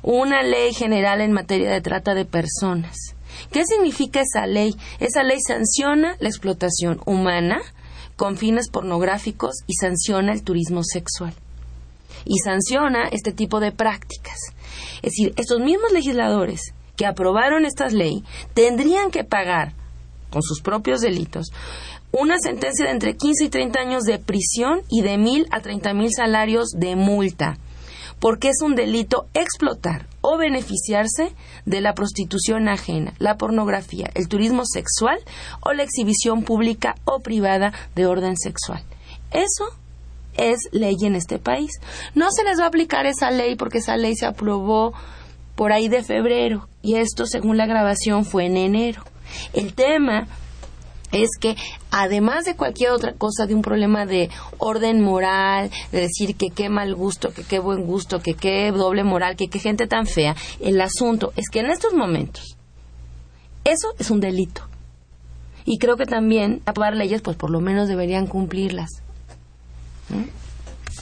una 0.04 0.44
ley 0.44 0.74
general 0.74 1.22
en 1.22 1.32
materia 1.32 1.72
de 1.72 1.82
trata 1.82 2.14
de 2.14 2.26
personas. 2.26 3.16
¿Qué 3.52 3.66
significa 3.66 4.22
esa 4.22 4.48
ley? 4.48 4.76
Esa 5.00 5.24
ley 5.24 5.40
sanciona 5.46 6.16
la 6.20 6.30
explotación 6.30 7.02
humana 7.06 7.60
con 8.16 8.38
fines 8.38 8.70
pornográficos 8.70 9.64
y 9.68 9.74
sanciona 9.74 10.34
el 10.34 10.44
turismo 10.44 10.84
sexual 10.84 11.34
y 12.26 12.38
sanciona 12.40 13.08
este 13.12 13.32
tipo 13.32 13.60
de 13.60 13.72
prácticas. 13.72 14.38
Es 15.02 15.14
decir, 15.14 15.34
estos 15.38 15.60
mismos 15.60 15.92
legisladores 15.92 16.74
que 16.96 17.06
aprobaron 17.06 17.66
esta 17.66 17.88
ley 17.88 18.24
tendrían 18.54 19.12
que 19.12 19.24
pagar 19.24 19.74
con 20.30 20.42
sus 20.42 20.62
propios 20.62 21.02
delitos 21.02 21.52
una 22.12 22.38
sentencia 22.40 22.86
de 22.86 22.92
entre 22.92 23.16
15 23.16 23.46
y 23.46 23.50
30 23.50 23.80
años 23.80 24.04
de 24.04 24.20
prisión 24.20 24.82
y 24.90 25.02
de 25.02 25.18
mil 25.18 25.48
a 25.52 25.62
treinta 25.62 25.94
mil 25.94 26.10
salarios 26.14 26.72
de 26.72 26.96
multa, 26.96 27.58
porque 28.20 28.50
es 28.50 28.62
un 28.62 28.76
delito 28.76 29.28
explotar 29.34 30.08
o 30.20 30.38
beneficiarse 30.38 31.34
de 31.66 31.82
la 31.82 31.94
prostitución 31.94 32.68
ajena, 32.68 33.14
la 33.18 33.38
pornografía, 33.38 34.12
el 34.14 34.28
turismo 34.28 34.64
sexual 34.66 35.20
o 35.62 35.74
la 35.74 35.84
exhibición 35.84 36.44
pública 36.44 36.96
o 37.06 37.22
privada 37.22 37.74
de 37.96 38.06
orden 38.06 38.36
sexual. 38.38 38.84
Eso 39.32 39.66
es 40.36 40.70
ley 40.72 40.96
en 41.04 41.16
este 41.16 41.40
país. 41.40 41.72
No 42.16 42.32
se 42.32 42.44
les 42.44 42.60
va 42.60 42.66
a 42.66 42.68
aplicar 42.68 43.06
esa 43.06 43.32
ley 43.32 43.56
porque 43.56 43.80
esa 43.80 43.98
ley 43.98 44.16
se 44.16 44.26
aprobó 44.26 44.94
por 45.56 45.72
ahí 45.72 45.90
de 45.90 46.04
febrero 46.04 46.68
y 46.82 46.96
esto, 46.96 47.26
según 47.26 47.58
la 47.58 47.66
grabación, 47.66 48.26
fue 48.26 48.46
en 48.46 48.58
enero. 48.58 49.04
El 49.54 49.74
tema 49.74 50.28
es 51.12 51.30
que 51.40 51.56
además 51.92 52.46
de 52.46 52.56
cualquier 52.56 52.92
otra 52.92 53.14
cosa, 53.14 53.46
de 53.46 53.54
un 53.54 53.62
problema 53.62 54.06
de 54.06 54.30
orden 54.58 55.02
moral, 55.02 55.70
de 55.92 56.02
decir 56.02 56.36
que 56.36 56.50
qué 56.50 56.70
mal 56.70 56.96
gusto, 56.96 57.34
que 57.34 57.44
qué 57.44 57.60
buen 57.60 57.84
gusto, 57.86 58.22
que 58.22 58.34
qué 58.34 58.72
doble 58.72 59.04
moral, 59.04 59.36
que 59.36 59.50
qué 59.50 59.60
gente 59.60 59.88
tan 59.88 60.08
fea, 60.08 60.36
el 60.60 60.80
asunto 60.80 61.34
es 61.36 61.50
que 61.50 61.60
en 61.60 61.70
estos 61.70 61.94
momentos 61.94 62.58
eso 63.64 63.90
es 64.00 64.10
un 64.10 64.20
delito. 64.20 64.64
Y 65.66 65.78
creo 65.78 65.96
que 65.96 66.06
también 66.06 66.62
aprobar 66.66 66.96
leyes, 66.96 67.22
pues 67.22 67.38
por 67.38 67.52
lo 67.52 67.60
menos 67.60 67.88
deberían 67.88 68.26
cumplirlas. 68.26 68.90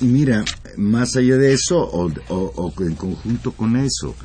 Mira, 0.02 0.46
más 0.78 1.16
allá 1.16 1.38
de 1.38 1.54
eso, 1.54 1.78
o 1.80 2.74
en 2.80 2.96
conjunto 2.96 3.52
con 3.52 3.76
eso, 3.78 4.16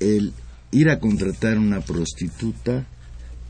el 0.00 0.32
ir 0.70 0.90
a 0.90 1.00
contratar 1.00 1.58
una 1.58 1.80
prostituta 1.80 2.86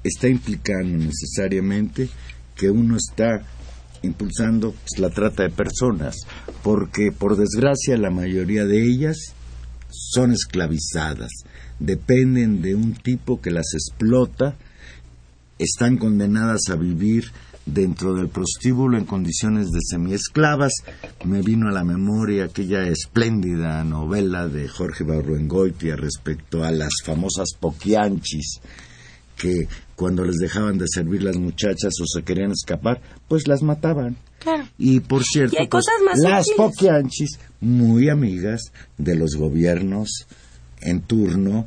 está 0.04 0.28
implicando 0.28 0.98
necesariamente 0.98 2.08
que 2.54 2.70
uno 2.70 2.96
está 2.96 3.44
impulsando 4.02 4.72
pues, 4.72 4.98
la 4.98 5.10
trata 5.10 5.42
de 5.42 5.50
personas, 5.50 6.16
porque 6.62 7.10
por 7.12 7.36
desgracia 7.36 7.96
la 7.96 8.10
mayoría 8.10 8.64
de 8.64 8.82
ellas 8.82 9.16
son 9.90 10.32
esclavizadas, 10.32 11.30
dependen 11.78 12.62
de 12.62 12.74
un 12.74 12.94
tipo 12.94 13.40
que 13.40 13.50
las 13.50 13.74
explota, 13.74 14.56
están 15.58 15.96
condenadas 15.96 16.68
a 16.70 16.76
vivir 16.76 17.32
dentro 17.66 18.14
del 18.14 18.28
prostíbulo 18.28 18.96
en 18.96 19.04
condiciones 19.04 19.70
de 19.70 19.80
semiesclavas. 19.82 20.72
Me 21.24 21.42
vino 21.42 21.68
a 21.68 21.72
la 21.72 21.84
memoria 21.84 22.44
aquella 22.44 22.86
espléndida 22.86 23.84
novela 23.84 24.48
de 24.48 24.68
Jorge 24.68 25.04
Barruengoitia 25.04 25.96
respecto 25.96 26.64
a 26.64 26.70
las 26.70 26.92
famosas 27.04 27.50
poquianchis 27.58 28.60
que 29.36 29.68
cuando 29.94 30.24
les 30.24 30.36
dejaban 30.36 30.78
de 30.78 30.86
servir 30.88 31.22
las 31.22 31.36
muchachas 31.36 31.92
o 32.00 32.06
se 32.06 32.22
querían 32.22 32.52
escapar, 32.52 33.00
pues 33.28 33.46
las 33.46 33.62
mataban. 33.62 34.16
Y 34.78 35.00
por 35.00 35.24
cierto, 35.24 35.56
Y 35.60 35.66
pues, 35.66 35.84
las 36.22 36.46
poquianchis, 36.56 37.38
muy 37.60 38.08
amigas 38.08 38.72
de 38.96 39.16
los 39.16 39.34
gobiernos 39.34 40.26
en 40.80 41.02
turno, 41.02 41.66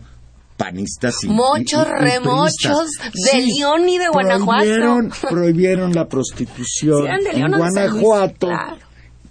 panistas 0.60 1.16
y 1.24 1.28
Mochos, 1.30 1.88
y- 1.88 1.89
y- 1.89 1.95
y 1.95 2.10
remochos, 2.12 2.89
de 3.14 3.41
León 3.41 3.88
y 3.88 3.97
de 3.97 4.10
Guanajuato. 4.10 4.60
Prohibieron, 4.66 5.12
prohibieron 5.30 5.93
la 5.93 6.05
prostitución 6.07 7.07
Sí, 7.32 7.39
en 7.39 7.51
Guanajuato. 7.51 8.47
claro. 8.47 8.78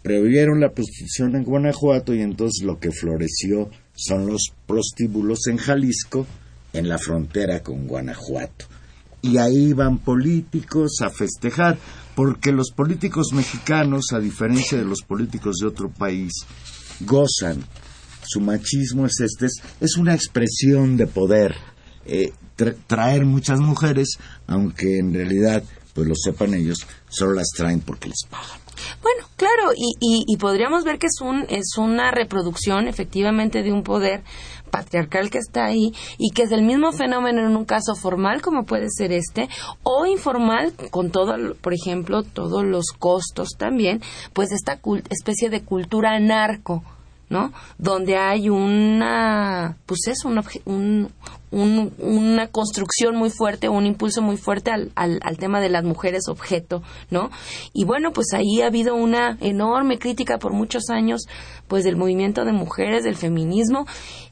Prohibieron 0.02 0.58
la 0.60 0.70
prostitución 0.70 1.36
en 1.36 1.44
Guanajuato 1.44 2.14
y 2.14 2.22
entonces 2.22 2.64
lo 2.64 2.78
que 2.78 2.90
floreció 2.90 3.68
son 3.94 4.26
los 4.26 4.52
prostíbulos 4.66 5.46
en 5.48 5.58
Jalisco, 5.58 6.26
en 6.72 6.88
la 6.88 6.96
frontera 6.98 7.60
con 7.62 7.86
Guanajuato. 7.86 8.64
Y 9.20 9.36
ahí 9.36 9.72
van 9.74 9.98
políticos 9.98 11.00
a 11.02 11.10
festejar, 11.10 11.76
porque 12.14 12.52
los 12.52 12.70
políticos 12.70 13.28
mexicanos, 13.34 14.12
a 14.12 14.18
diferencia 14.20 14.78
de 14.78 14.84
los 14.84 15.02
políticos 15.02 15.56
de 15.60 15.66
otro 15.66 15.90
país, 15.90 16.32
gozan. 17.00 17.62
Su 18.28 18.40
machismo 18.40 19.06
es 19.06 19.20
este, 19.20 19.46
es, 19.80 19.96
una 19.96 20.14
expresión 20.14 20.96
de 20.98 21.06
poder. 21.06 21.54
Eh, 22.04 22.32
tra- 22.56 22.76
traer 22.86 23.24
muchas 23.24 23.58
mujeres, 23.58 24.18
aunque 24.46 24.98
en 24.98 25.14
realidad, 25.14 25.62
pues 25.94 26.06
lo 26.06 26.14
sepan 26.14 26.52
ellos, 26.54 26.86
solo 27.08 27.32
las 27.32 27.48
traen 27.56 27.80
porque 27.80 28.08
les 28.08 28.24
pagan. 28.30 28.60
Bueno, 29.02 29.26
claro, 29.36 29.72
y, 29.74 29.94
y, 30.00 30.24
y 30.26 30.36
podríamos 30.36 30.84
ver 30.84 30.98
que 30.98 31.06
es, 31.08 31.20
un, 31.20 31.46
es 31.48 31.76
una 31.78 32.10
reproducción 32.10 32.86
efectivamente 32.86 33.62
de 33.62 33.72
un 33.72 33.82
poder 33.82 34.22
patriarcal 34.70 35.30
que 35.30 35.38
está 35.38 35.64
ahí 35.64 35.92
y 36.18 36.30
que 36.30 36.42
es 36.42 36.52
el 36.52 36.62
mismo 36.62 36.92
fenómeno 36.92 37.40
en 37.40 37.56
un 37.56 37.64
caso 37.64 37.94
formal 37.96 38.42
como 38.42 38.64
puede 38.66 38.88
ser 38.90 39.12
este 39.12 39.48
o 39.82 40.04
informal 40.06 40.74
con 40.90 41.10
todo, 41.10 41.54
por 41.56 41.72
ejemplo, 41.74 42.22
todos 42.22 42.64
los 42.64 42.92
costos 42.96 43.48
también, 43.58 44.00
pues 44.34 44.52
esta 44.52 44.78
especie 45.10 45.48
de 45.50 45.62
cultura 45.64 46.20
narco, 46.20 46.84
¿no? 47.30 47.52
Donde 47.78 48.16
hay 48.16 48.48
una, 48.48 49.76
pues 49.86 50.00
es 50.06 50.24
un, 50.24 50.36
obje- 50.36 50.62
un- 50.64 51.10
un- 51.50 51.92
una 51.98 52.46
construcción 52.48 53.16
muy 53.16 53.30
fuerte, 53.30 53.68
un 53.68 53.86
impulso 53.86 54.20
muy 54.22 54.36
fuerte 54.36 54.70
al, 54.70 54.90
al, 54.94 55.18
al 55.22 55.38
tema 55.38 55.60
de 55.60 55.68
las 55.70 55.84
mujeres 55.84 56.28
objeto, 56.28 56.82
¿no? 57.10 57.30
Y 57.72 57.84
bueno, 57.84 58.12
pues 58.12 58.26
ahí 58.34 58.60
ha 58.62 58.66
habido 58.66 58.94
una 58.94 59.36
enorme 59.40 59.98
crítica 59.98 60.38
por 60.38 60.52
muchos 60.52 60.90
años, 60.90 61.22
pues 61.66 61.84
del 61.84 61.96
movimiento 61.96 62.44
de 62.44 62.52
mujeres, 62.52 63.02
del 63.04 63.16
feminismo, 63.16 63.86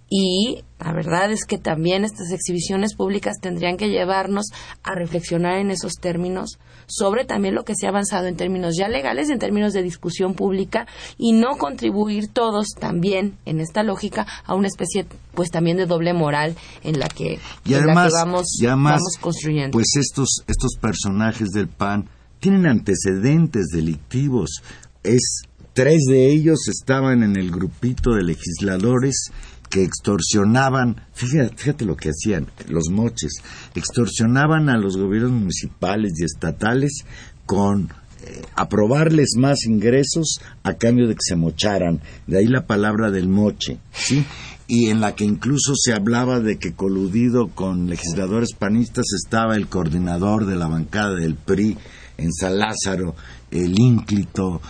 y 0.08 0.62
la 0.78 0.92
verdad 0.92 1.32
es 1.32 1.44
que 1.44 1.58
también 1.58 2.04
estas 2.04 2.30
exhibiciones 2.30 2.94
públicas 2.94 3.38
tendrían 3.40 3.76
que 3.76 3.88
llevarnos 3.88 4.46
a 4.84 4.94
reflexionar 4.94 5.58
en 5.58 5.70
esos 5.70 5.94
términos 5.94 6.58
sobre 6.86 7.24
también 7.24 7.56
lo 7.56 7.64
que 7.64 7.74
se 7.74 7.86
ha 7.86 7.88
avanzado 7.88 8.26
en 8.28 8.36
términos 8.36 8.76
ya 8.78 8.88
legales, 8.88 9.30
en 9.30 9.40
términos 9.40 9.72
de 9.72 9.82
discusión 9.82 10.34
pública 10.34 10.86
y 11.18 11.32
no 11.32 11.56
contribuir 11.56 12.28
todos 12.28 12.68
también 12.78 13.36
en 13.46 13.60
esta 13.60 13.82
lógica 13.82 14.26
a 14.44 14.54
una 14.54 14.68
especie 14.68 15.06
pues 15.34 15.50
también 15.50 15.76
de 15.76 15.86
doble 15.86 16.12
moral 16.12 16.54
en 16.84 17.00
la 17.00 17.08
que, 17.08 17.40
Y 17.64 17.74
en 17.74 17.78
la 17.78 17.84
además, 17.86 18.12
que 18.12 18.18
vamos, 18.18 18.46
y 18.60 18.66
además, 18.66 18.92
vamos 18.92 19.16
construyendo. 19.20 19.72
pues 19.72 19.88
estos, 19.96 20.44
estos 20.46 20.76
personajes 20.80 21.48
del 21.50 21.68
PAN 21.68 22.08
tienen 22.38 22.66
antecedentes 22.66 23.66
delictivos. 23.72 24.62
Es, 25.02 25.42
tres 25.72 26.02
de 26.08 26.30
ellos 26.30 26.68
estaban 26.68 27.22
en 27.22 27.36
el 27.36 27.50
grupito 27.50 28.14
de 28.14 28.22
legisladores 28.22 29.30
que 29.70 29.82
extorsionaban, 29.82 31.02
fíjate, 31.12 31.56
fíjate 31.56 31.84
lo 31.84 31.96
que 31.96 32.10
hacían, 32.10 32.46
los 32.68 32.90
moches, 32.90 33.32
extorsionaban 33.74 34.68
a 34.68 34.78
los 34.78 34.96
gobiernos 34.96 35.32
municipales 35.32 36.12
y 36.18 36.24
estatales 36.24 37.04
con 37.44 37.90
eh, 38.22 38.42
aprobarles 38.54 39.34
más 39.36 39.66
ingresos 39.66 40.40
a 40.62 40.74
cambio 40.74 41.06
de 41.06 41.14
que 41.14 41.20
se 41.22 41.36
mocharan. 41.36 42.00
De 42.26 42.38
ahí 42.38 42.46
la 42.46 42.66
palabra 42.66 43.10
del 43.10 43.28
moche, 43.28 43.78
¿sí? 43.92 44.24
Y 44.66 44.88
en 44.88 45.00
la 45.00 45.14
que 45.14 45.24
incluso 45.24 45.74
se 45.76 45.92
hablaba 45.92 46.40
de 46.40 46.58
que 46.58 46.72
coludido 46.72 47.48
con 47.48 47.88
legisladores 47.88 48.52
panistas 48.52 49.04
estaba 49.14 49.54
el 49.54 49.68
coordinador 49.68 50.46
de 50.46 50.56
la 50.56 50.66
bancada 50.66 51.14
del 51.14 51.36
PRI 51.36 51.76
en 52.16 52.32
San 52.32 52.58
Lázaro, 52.58 53.14
el 53.50 53.78
ínclito 53.78 54.60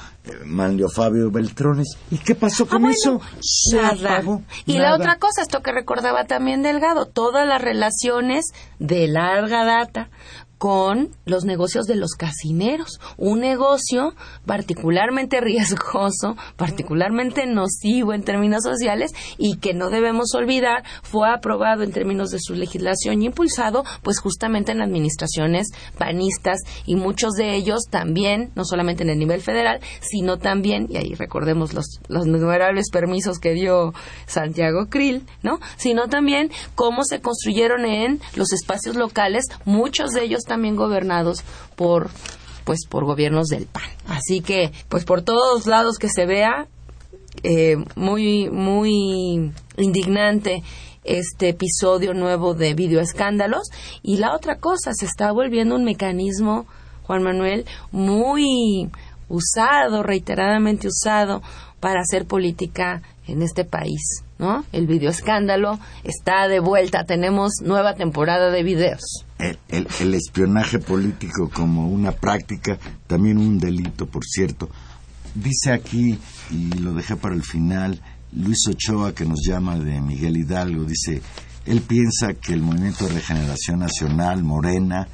Manlio 0.44 0.88
Fabio 0.88 1.30
Beltrones. 1.30 1.96
¿Y 2.10 2.18
qué 2.18 2.34
pasó 2.34 2.66
con 2.66 2.84
Ah, 2.84 2.88
bueno, 2.88 2.94
eso? 2.94 3.20
Nada. 3.76 4.22
Y 4.66 4.78
la 4.78 4.94
otra 4.94 5.18
cosa, 5.18 5.42
esto 5.42 5.62
que 5.62 5.72
recordaba 5.72 6.24
también 6.24 6.62
Delgado, 6.62 7.06
todas 7.06 7.46
las 7.46 7.60
relaciones 7.60 8.46
de 8.78 9.08
larga 9.08 9.64
data 9.64 10.08
con 10.58 11.10
los 11.24 11.44
negocios 11.44 11.86
de 11.86 11.96
los 11.96 12.12
casineros. 12.12 12.98
Un 13.16 13.40
negocio 13.40 14.14
particularmente 14.46 15.40
riesgoso, 15.40 16.36
particularmente 16.56 17.46
nocivo 17.46 18.12
en 18.12 18.22
términos 18.22 18.62
sociales 18.62 19.12
y 19.38 19.56
que 19.56 19.74
no 19.74 19.90
debemos 19.90 20.34
olvidar 20.34 20.84
fue 21.02 21.28
aprobado 21.28 21.82
en 21.82 21.92
términos 21.92 22.30
de 22.30 22.38
su 22.40 22.54
legislación 22.54 23.22
y 23.22 23.26
impulsado 23.26 23.84
pues 24.02 24.18
justamente 24.20 24.72
en 24.72 24.80
administraciones 24.80 25.68
panistas 25.98 26.60
y 26.86 26.96
muchos 26.96 27.32
de 27.34 27.54
ellos 27.54 27.82
también, 27.90 28.50
no 28.54 28.64
solamente 28.64 29.02
en 29.02 29.10
el 29.10 29.18
nivel 29.18 29.40
federal, 29.40 29.80
sino 30.00 30.38
también, 30.38 30.86
y 30.88 30.96
ahí 30.96 31.14
recordemos 31.14 31.74
los, 31.74 32.00
los 32.08 32.26
innumerables 32.26 32.90
permisos 32.90 33.38
que 33.38 33.52
dio 33.52 33.92
Santiago 34.26 34.86
Krill, 34.88 35.24
¿no? 35.42 35.58
Sino 35.76 36.08
también 36.08 36.50
cómo 36.74 37.04
se 37.04 37.20
construyeron 37.20 37.84
en 37.84 38.20
los 38.34 38.52
espacios 38.52 38.96
locales, 38.96 39.44
muchos 39.64 40.10
de 40.10 40.24
ellos 40.24 40.45
también 40.46 40.76
gobernados 40.76 41.42
por 41.74 42.10
pues 42.64 42.80
por 42.88 43.04
gobiernos 43.04 43.46
del 43.46 43.66
PAN. 43.66 43.88
Así 44.08 44.40
que, 44.40 44.72
pues 44.88 45.04
por 45.04 45.22
todos 45.22 45.66
lados 45.66 45.98
que 45.98 46.08
se 46.08 46.26
vea, 46.26 46.66
eh, 47.44 47.76
muy, 47.94 48.50
muy 48.50 49.52
indignante 49.76 50.64
este 51.04 51.50
episodio 51.50 52.12
nuevo 52.12 52.54
de 52.54 52.74
videoescándalos. 52.74 53.68
Y 54.02 54.18
la 54.18 54.34
otra 54.34 54.58
cosa, 54.58 54.92
se 54.94 55.06
está 55.06 55.30
volviendo 55.30 55.76
un 55.76 55.84
mecanismo, 55.84 56.66
Juan 57.04 57.22
Manuel, 57.22 57.66
muy 57.92 58.90
usado, 59.28 60.02
reiteradamente 60.02 60.88
usado, 60.88 61.42
para 61.78 62.00
hacer 62.00 62.26
política 62.26 63.02
en 63.28 63.42
este 63.42 63.64
país, 63.64 64.24
¿no? 64.38 64.64
El 64.72 64.86
videoescándalo 64.86 65.78
está 66.04 66.48
de 66.48 66.58
vuelta, 66.58 67.04
tenemos 67.04 67.52
nueva 67.62 67.94
temporada 67.94 68.50
de 68.50 68.62
videos. 68.62 69.25
El, 69.38 69.86
el- 70.00 70.14
espionaje 70.14 70.78
político 70.78 71.50
como 71.52 71.88
una 71.88 72.12
práctica, 72.12 72.78
también 73.06 73.38
un 73.38 73.58
delito, 73.58 74.06
por 74.06 74.24
cierto. 74.24 74.68
Dice 75.34 75.72
aquí, 75.72 76.18
y 76.50 76.68
lo 76.78 76.94
dejé 76.94 77.16
para 77.16 77.34
el 77.34 77.42
final, 77.42 78.00
Luis 78.32 78.66
Ochoa, 78.68 79.14
que 79.14 79.24
nos 79.26 79.40
llama 79.46 79.78
de 79.78 80.00
Miguel 80.00 80.36
Hidalgo, 80.38 80.84
dice, 80.84 81.20
él 81.66 81.82
piensa 81.82 82.32
que 82.34 82.54
el 82.54 82.62
Movimiento 82.62 83.06
de 83.06 83.14
Regeneración 83.14 83.80
Nacional, 83.80 84.42
Morena, 84.44 85.08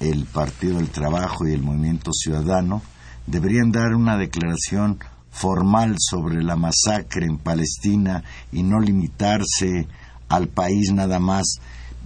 el 0.00 0.24
Partido 0.26 0.76
del 0.78 0.88
Trabajo 0.90 1.46
y 1.46 1.52
el 1.52 1.62
Movimiento 1.62 2.12
Ciudadano 2.12 2.82
deberían 3.26 3.70
dar 3.72 3.94
una 3.94 4.16
declaración 4.16 4.98
formal 5.30 5.94
sobre 5.98 6.42
la 6.42 6.56
masacre 6.56 7.24
en 7.26 7.38
Palestina 7.38 8.22
y 8.50 8.62
no 8.64 8.80
limitarse 8.80 9.86
al 10.28 10.48
país 10.48 10.92
nada 10.92 11.18
más. 11.20 11.60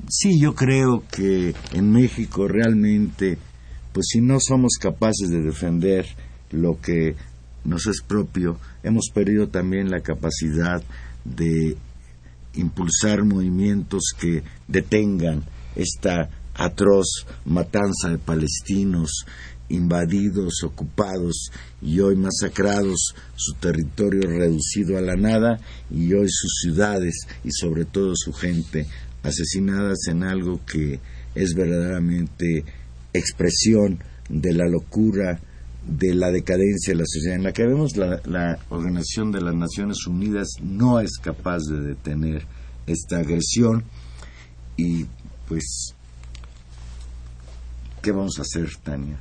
Sí, 0.08 0.38
yo 0.40 0.54
creo 0.54 1.02
que 1.10 1.52
en 1.72 1.90
México 1.90 2.46
realmente, 2.46 3.38
pues 3.92 4.06
si 4.10 4.20
no 4.20 4.38
somos 4.38 4.74
capaces 4.80 5.30
de 5.30 5.42
defender 5.42 6.06
lo 6.52 6.80
que 6.80 7.16
nos 7.64 7.88
es 7.88 8.02
propio, 8.02 8.56
hemos 8.84 9.10
perdido 9.12 9.48
también 9.48 9.90
la 9.90 10.02
capacidad 10.02 10.80
de 11.24 11.76
impulsar 12.54 13.24
movimientos 13.24 14.12
que 14.16 14.44
detengan 14.68 15.42
esta 15.74 16.30
atroz 16.54 17.26
matanza 17.44 18.08
de 18.08 18.18
palestinos 18.18 19.26
invadidos, 19.68 20.62
ocupados 20.62 21.50
y 21.82 21.98
hoy 21.98 22.14
masacrados, 22.14 23.14
su 23.34 23.54
territorio 23.54 24.22
reducido 24.28 24.96
a 24.96 25.00
la 25.00 25.16
nada 25.16 25.58
y 25.90 26.12
hoy 26.12 26.28
sus 26.28 26.60
ciudades 26.62 27.26
y 27.42 27.50
sobre 27.50 27.84
todo 27.84 28.12
su 28.14 28.32
gente 28.32 28.86
asesinadas 29.26 29.98
en 30.08 30.22
algo 30.22 30.60
que 30.64 31.00
es 31.34 31.54
verdaderamente 31.54 32.64
expresión 33.12 33.98
de 34.28 34.52
la 34.52 34.66
locura, 34.66 35.40
de 35.86 36.14
la 36.14 36.30
decadencia 36.30 36.92
de 36.92 37.00
la 37.00 37.06
sociedad 37.06 37.36
en 37.36 37.44
la 37.44 37.52
que 37.52 37.66
vemos 37.66 37.96
la, 37.96 38.20
la 38.24 38.58
Organización 38.70 39.32
de 39.32 39.40
las 39.40 39.54
Naciones 39.54 40.06
Unidas 40.06 40.48
no 40.62 41.00
es 41.00 41.18
capaz 41.18 41.60
de 41.68 41.80
detener 41.80 42.46
esta 42.86 43.18
agresión 43.18 43.84
y 44.76 45.06
pues 45.48 45.94
¿qué 48.02 48.12
vamos 48.12 48.38
a 48.38 48.42
hacer, 48.42 48.68
Tania? 48.82 49.18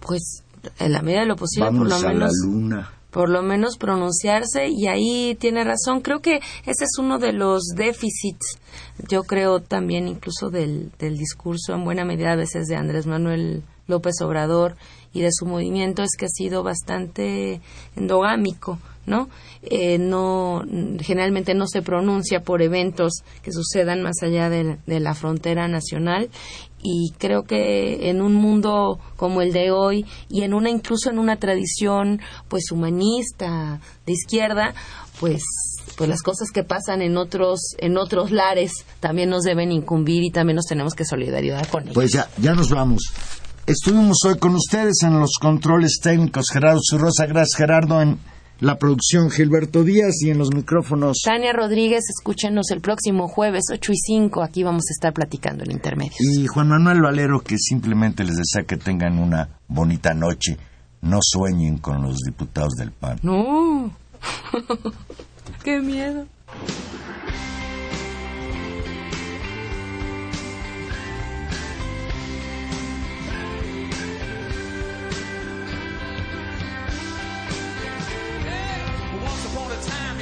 Pues 0.00 0.42
en 0.78 0.92
la 0.92 1.02
medida 1.02 1.20
de 1.20 1.26
lo 1.26 1.36
posible, 1.36 1.70
por 1.70 1.88
lo 1.88 1.94
a 1.94 2.02
la 2.02 2.12
menos 2.12 2.32
luna. 2.44 2.90
Por 3.10 3.28
lo 3.28 3.42
menos 3.42 3.76
pronunciarse 3.76 4.68
y 4.68 4.86
ahí 4.86 5.36
tiene 5.38 5.64
razón. 5.64 6.00
Creo 6.00 6.20
que 6.20 6.36
ese 6.64 6.84
es 6.84 6.98
uno 6.98 7.18
de 7.18 7.32
los 7.32 7.62
déficits, 7.76 8.58
yo 9.08 9.22
creo 9.22 9.60
también 9.60 10.08
incluso 10.08 10.50
del, 10.50 10.90
del 10.98 11.16
discurso 11.16 11.74
en 11.74 11.84
buena 11.84 12.04
medida 12.04 12.32
a 12.32 12.36
veces 12.36 12.66
de 12.66 12.76
Andrés 12.76 13.06
Manuel 13.06 13.62
López 13.86 14.20
Obrador 14.22 14.76
y 15.12 15.20
de 15.20 15.30
su 15.32 15.46
movimiento 15.46 16.02
es 16.02 16.16
que 16.16 16.26
ha 16.26 16.28
sido 16.28 16.62
bastante 16.62 17.60
endogámico, 17.96 18.78
¿no? 19.06 19.28
Eh, 19.62 19.98
no 19.98 20.62
generalmente 21.00 21.54
no 21.54 21.66
se 21.66 21.82
pronuncia 21.82 22.42
por 22.42 22.62
eventos 22.62 23.12
que 23.42 23.52
sucedan 23.52 24.02
más 24.02 24.22
allá 24.22 24.48
de, 24.48 24.78
de, 24.86 25.00
la 25.00 25.14
frontera 25.14 25.68
nacional 25.68 26.30
y 26.82 27.12
creo 27.18 27.42
que 27.44 28.10
en 28.10 28.22
un 28.22 28.34
mundo 28.34 28.98
como 29.16 29.42
el 29.42 29.52
de 29.52 29.70
hoy 29.70 30.06
y 30.28 30.42
en 30.42 30.54
una 30.54 30.70
incluso 30.70 31.10
en 31.10 31.18
una 31.18 31.36
tradición 31.36 32.20
pues 32.48 32.70
humanista 32.72 33.80
de 34.06 34.12
izquierda 34.12 34.74
pues 35.18 35.42
pues 35.96 36.08
las 36.08 36.22
cosas 36.22 36.50
que 36.50 36.64
pasan 36.64 37.02
en 37.02 37.16
otros 37.16 37.74
en 37.78 37.98
otros 37.98 38.30
lares 38.30 38.84
también 39.00 39.28
nos 39.30 39.42
deben 39.42 39.72
incumbir 39.72 40.22
y 40.22 40.30
también 40.30 40.56
nos 40.56 40.66
tenemos 40.66 40.94
que 40.94 41.04
solidarizar 41.04 41.68
con 41.68 41.82
ellos. 41.82 41.94
Pues 41.94 42.12
ya 42.12 42.28
ya 42.38 42.54
nos 42.54 42.70
vamos. 42.70 43.02
Estuvimos 43.66 44.18
hoy 44.26 44.38
con 44.38 44.54
ustedes 44.54 45.02
en 45.02 45.18
los 45.20 45.32
controles 45.40 45.98
técnicos 46.02 46.46
Gerardo 46.52 46.80
Zurrosa, 46.82 47.26
gracias 47.26 47.56
Gerardo 47.56 48.00
en 48.00 48.18
la 48.60 48.76
producción 48.78 49.30
Gilberto 49.30 49.84
Díaz 49.84 50.22
y 50.22 50.30
en 50.30 50.38
los 50.38 50.54
micrófonos. 50.54 51.22
Tania 51.24 51.52
Rodríguez, 51.52 52.04
escúchenos 52.10 52.70
el 52.70 52.80
próximo 52.80 53.26
jueves 53.26 53.64
8 53.72 53.92
y 53.92 53.96
5. 53.96 54.42
Aquí 54.42 54.62
vamos 54.62 54.84
a 54.88 54.92
estar 54.92 55.12
platicando 55.12 55.64
en 55.64 55.72
Intermedios. 55.72 56.20
Y 56.20 56.46
Juan 56.46 56.68
Manuel 56.68 57.00
Valero, 57.00 57.40
que 57.40 57.56
simplemente 57.58 58.22
les 58.22 58.36
desea 58.36 58.64
que 58.64 58.76
tengan 58.76 59.18
una 59.18 59.48
bonita 59.68 60.14
noche. 60.14 60.58
No 61.02 61.18
sueñen 61.22 61.78
con 61.78 62.02
los 62.02 62.18
diputados 62.18 62.74
del 62.74 62.92
PAN. 62.92 63.18
No. 63.22 63.90
Qué 65.64 65.80
miedo. 65.80 66.26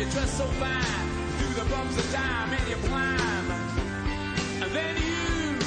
you 0.09 0.15
dress 0.15 0.39
so 0.39 0.45
fine, 0.45 1.09
through 1.39 1.65
the 1.65 1.71
bumps 1.71 1.99
of 1.99 2.13
time, 2.13 2.53
and 2.53 2.69
you 2.69 2.77
climb. 2.89 3.51
And 4.63 4.71
then 4.73 4.97
you, 4.97 5.59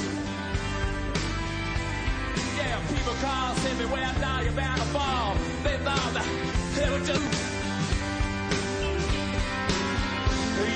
yeah, 2.56 2.80
people 2.88 3.14
call, 3.20 3.54
send 3.56 3.78
me 3.78 3.84
where 3.86 4.04
I 4.04 4.12
thought 4.12 4.44
you're 4.44 4.52
bound 4.52 4.80
to 4.80 4.86
fall. 4.88 5.34
They 5.62 5.76
thought 5.78 6.12
that 6.14 6.26
they 6.74 6.90
would 6.90 7.06
do. 7.06 7.18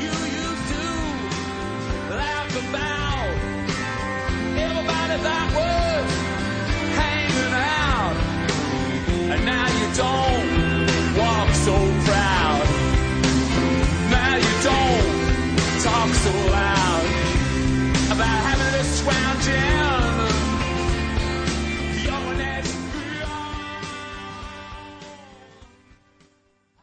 You 0.03 0.15
used 0.45 0.67
to 0.73 0.85
laugh 2.15 2.53
about 2.63 3.29
everybody 4.67 5.17
that 5.27 5.47
was 5.59 6.07
hanging 7.01 7.55
out, 7.83 8.17
and 9.33 9.45
now 9.45 9.67
you 9.79 9.87
don't 9.97 11.19
walk 11.19 11.51
so. 11.55 12.06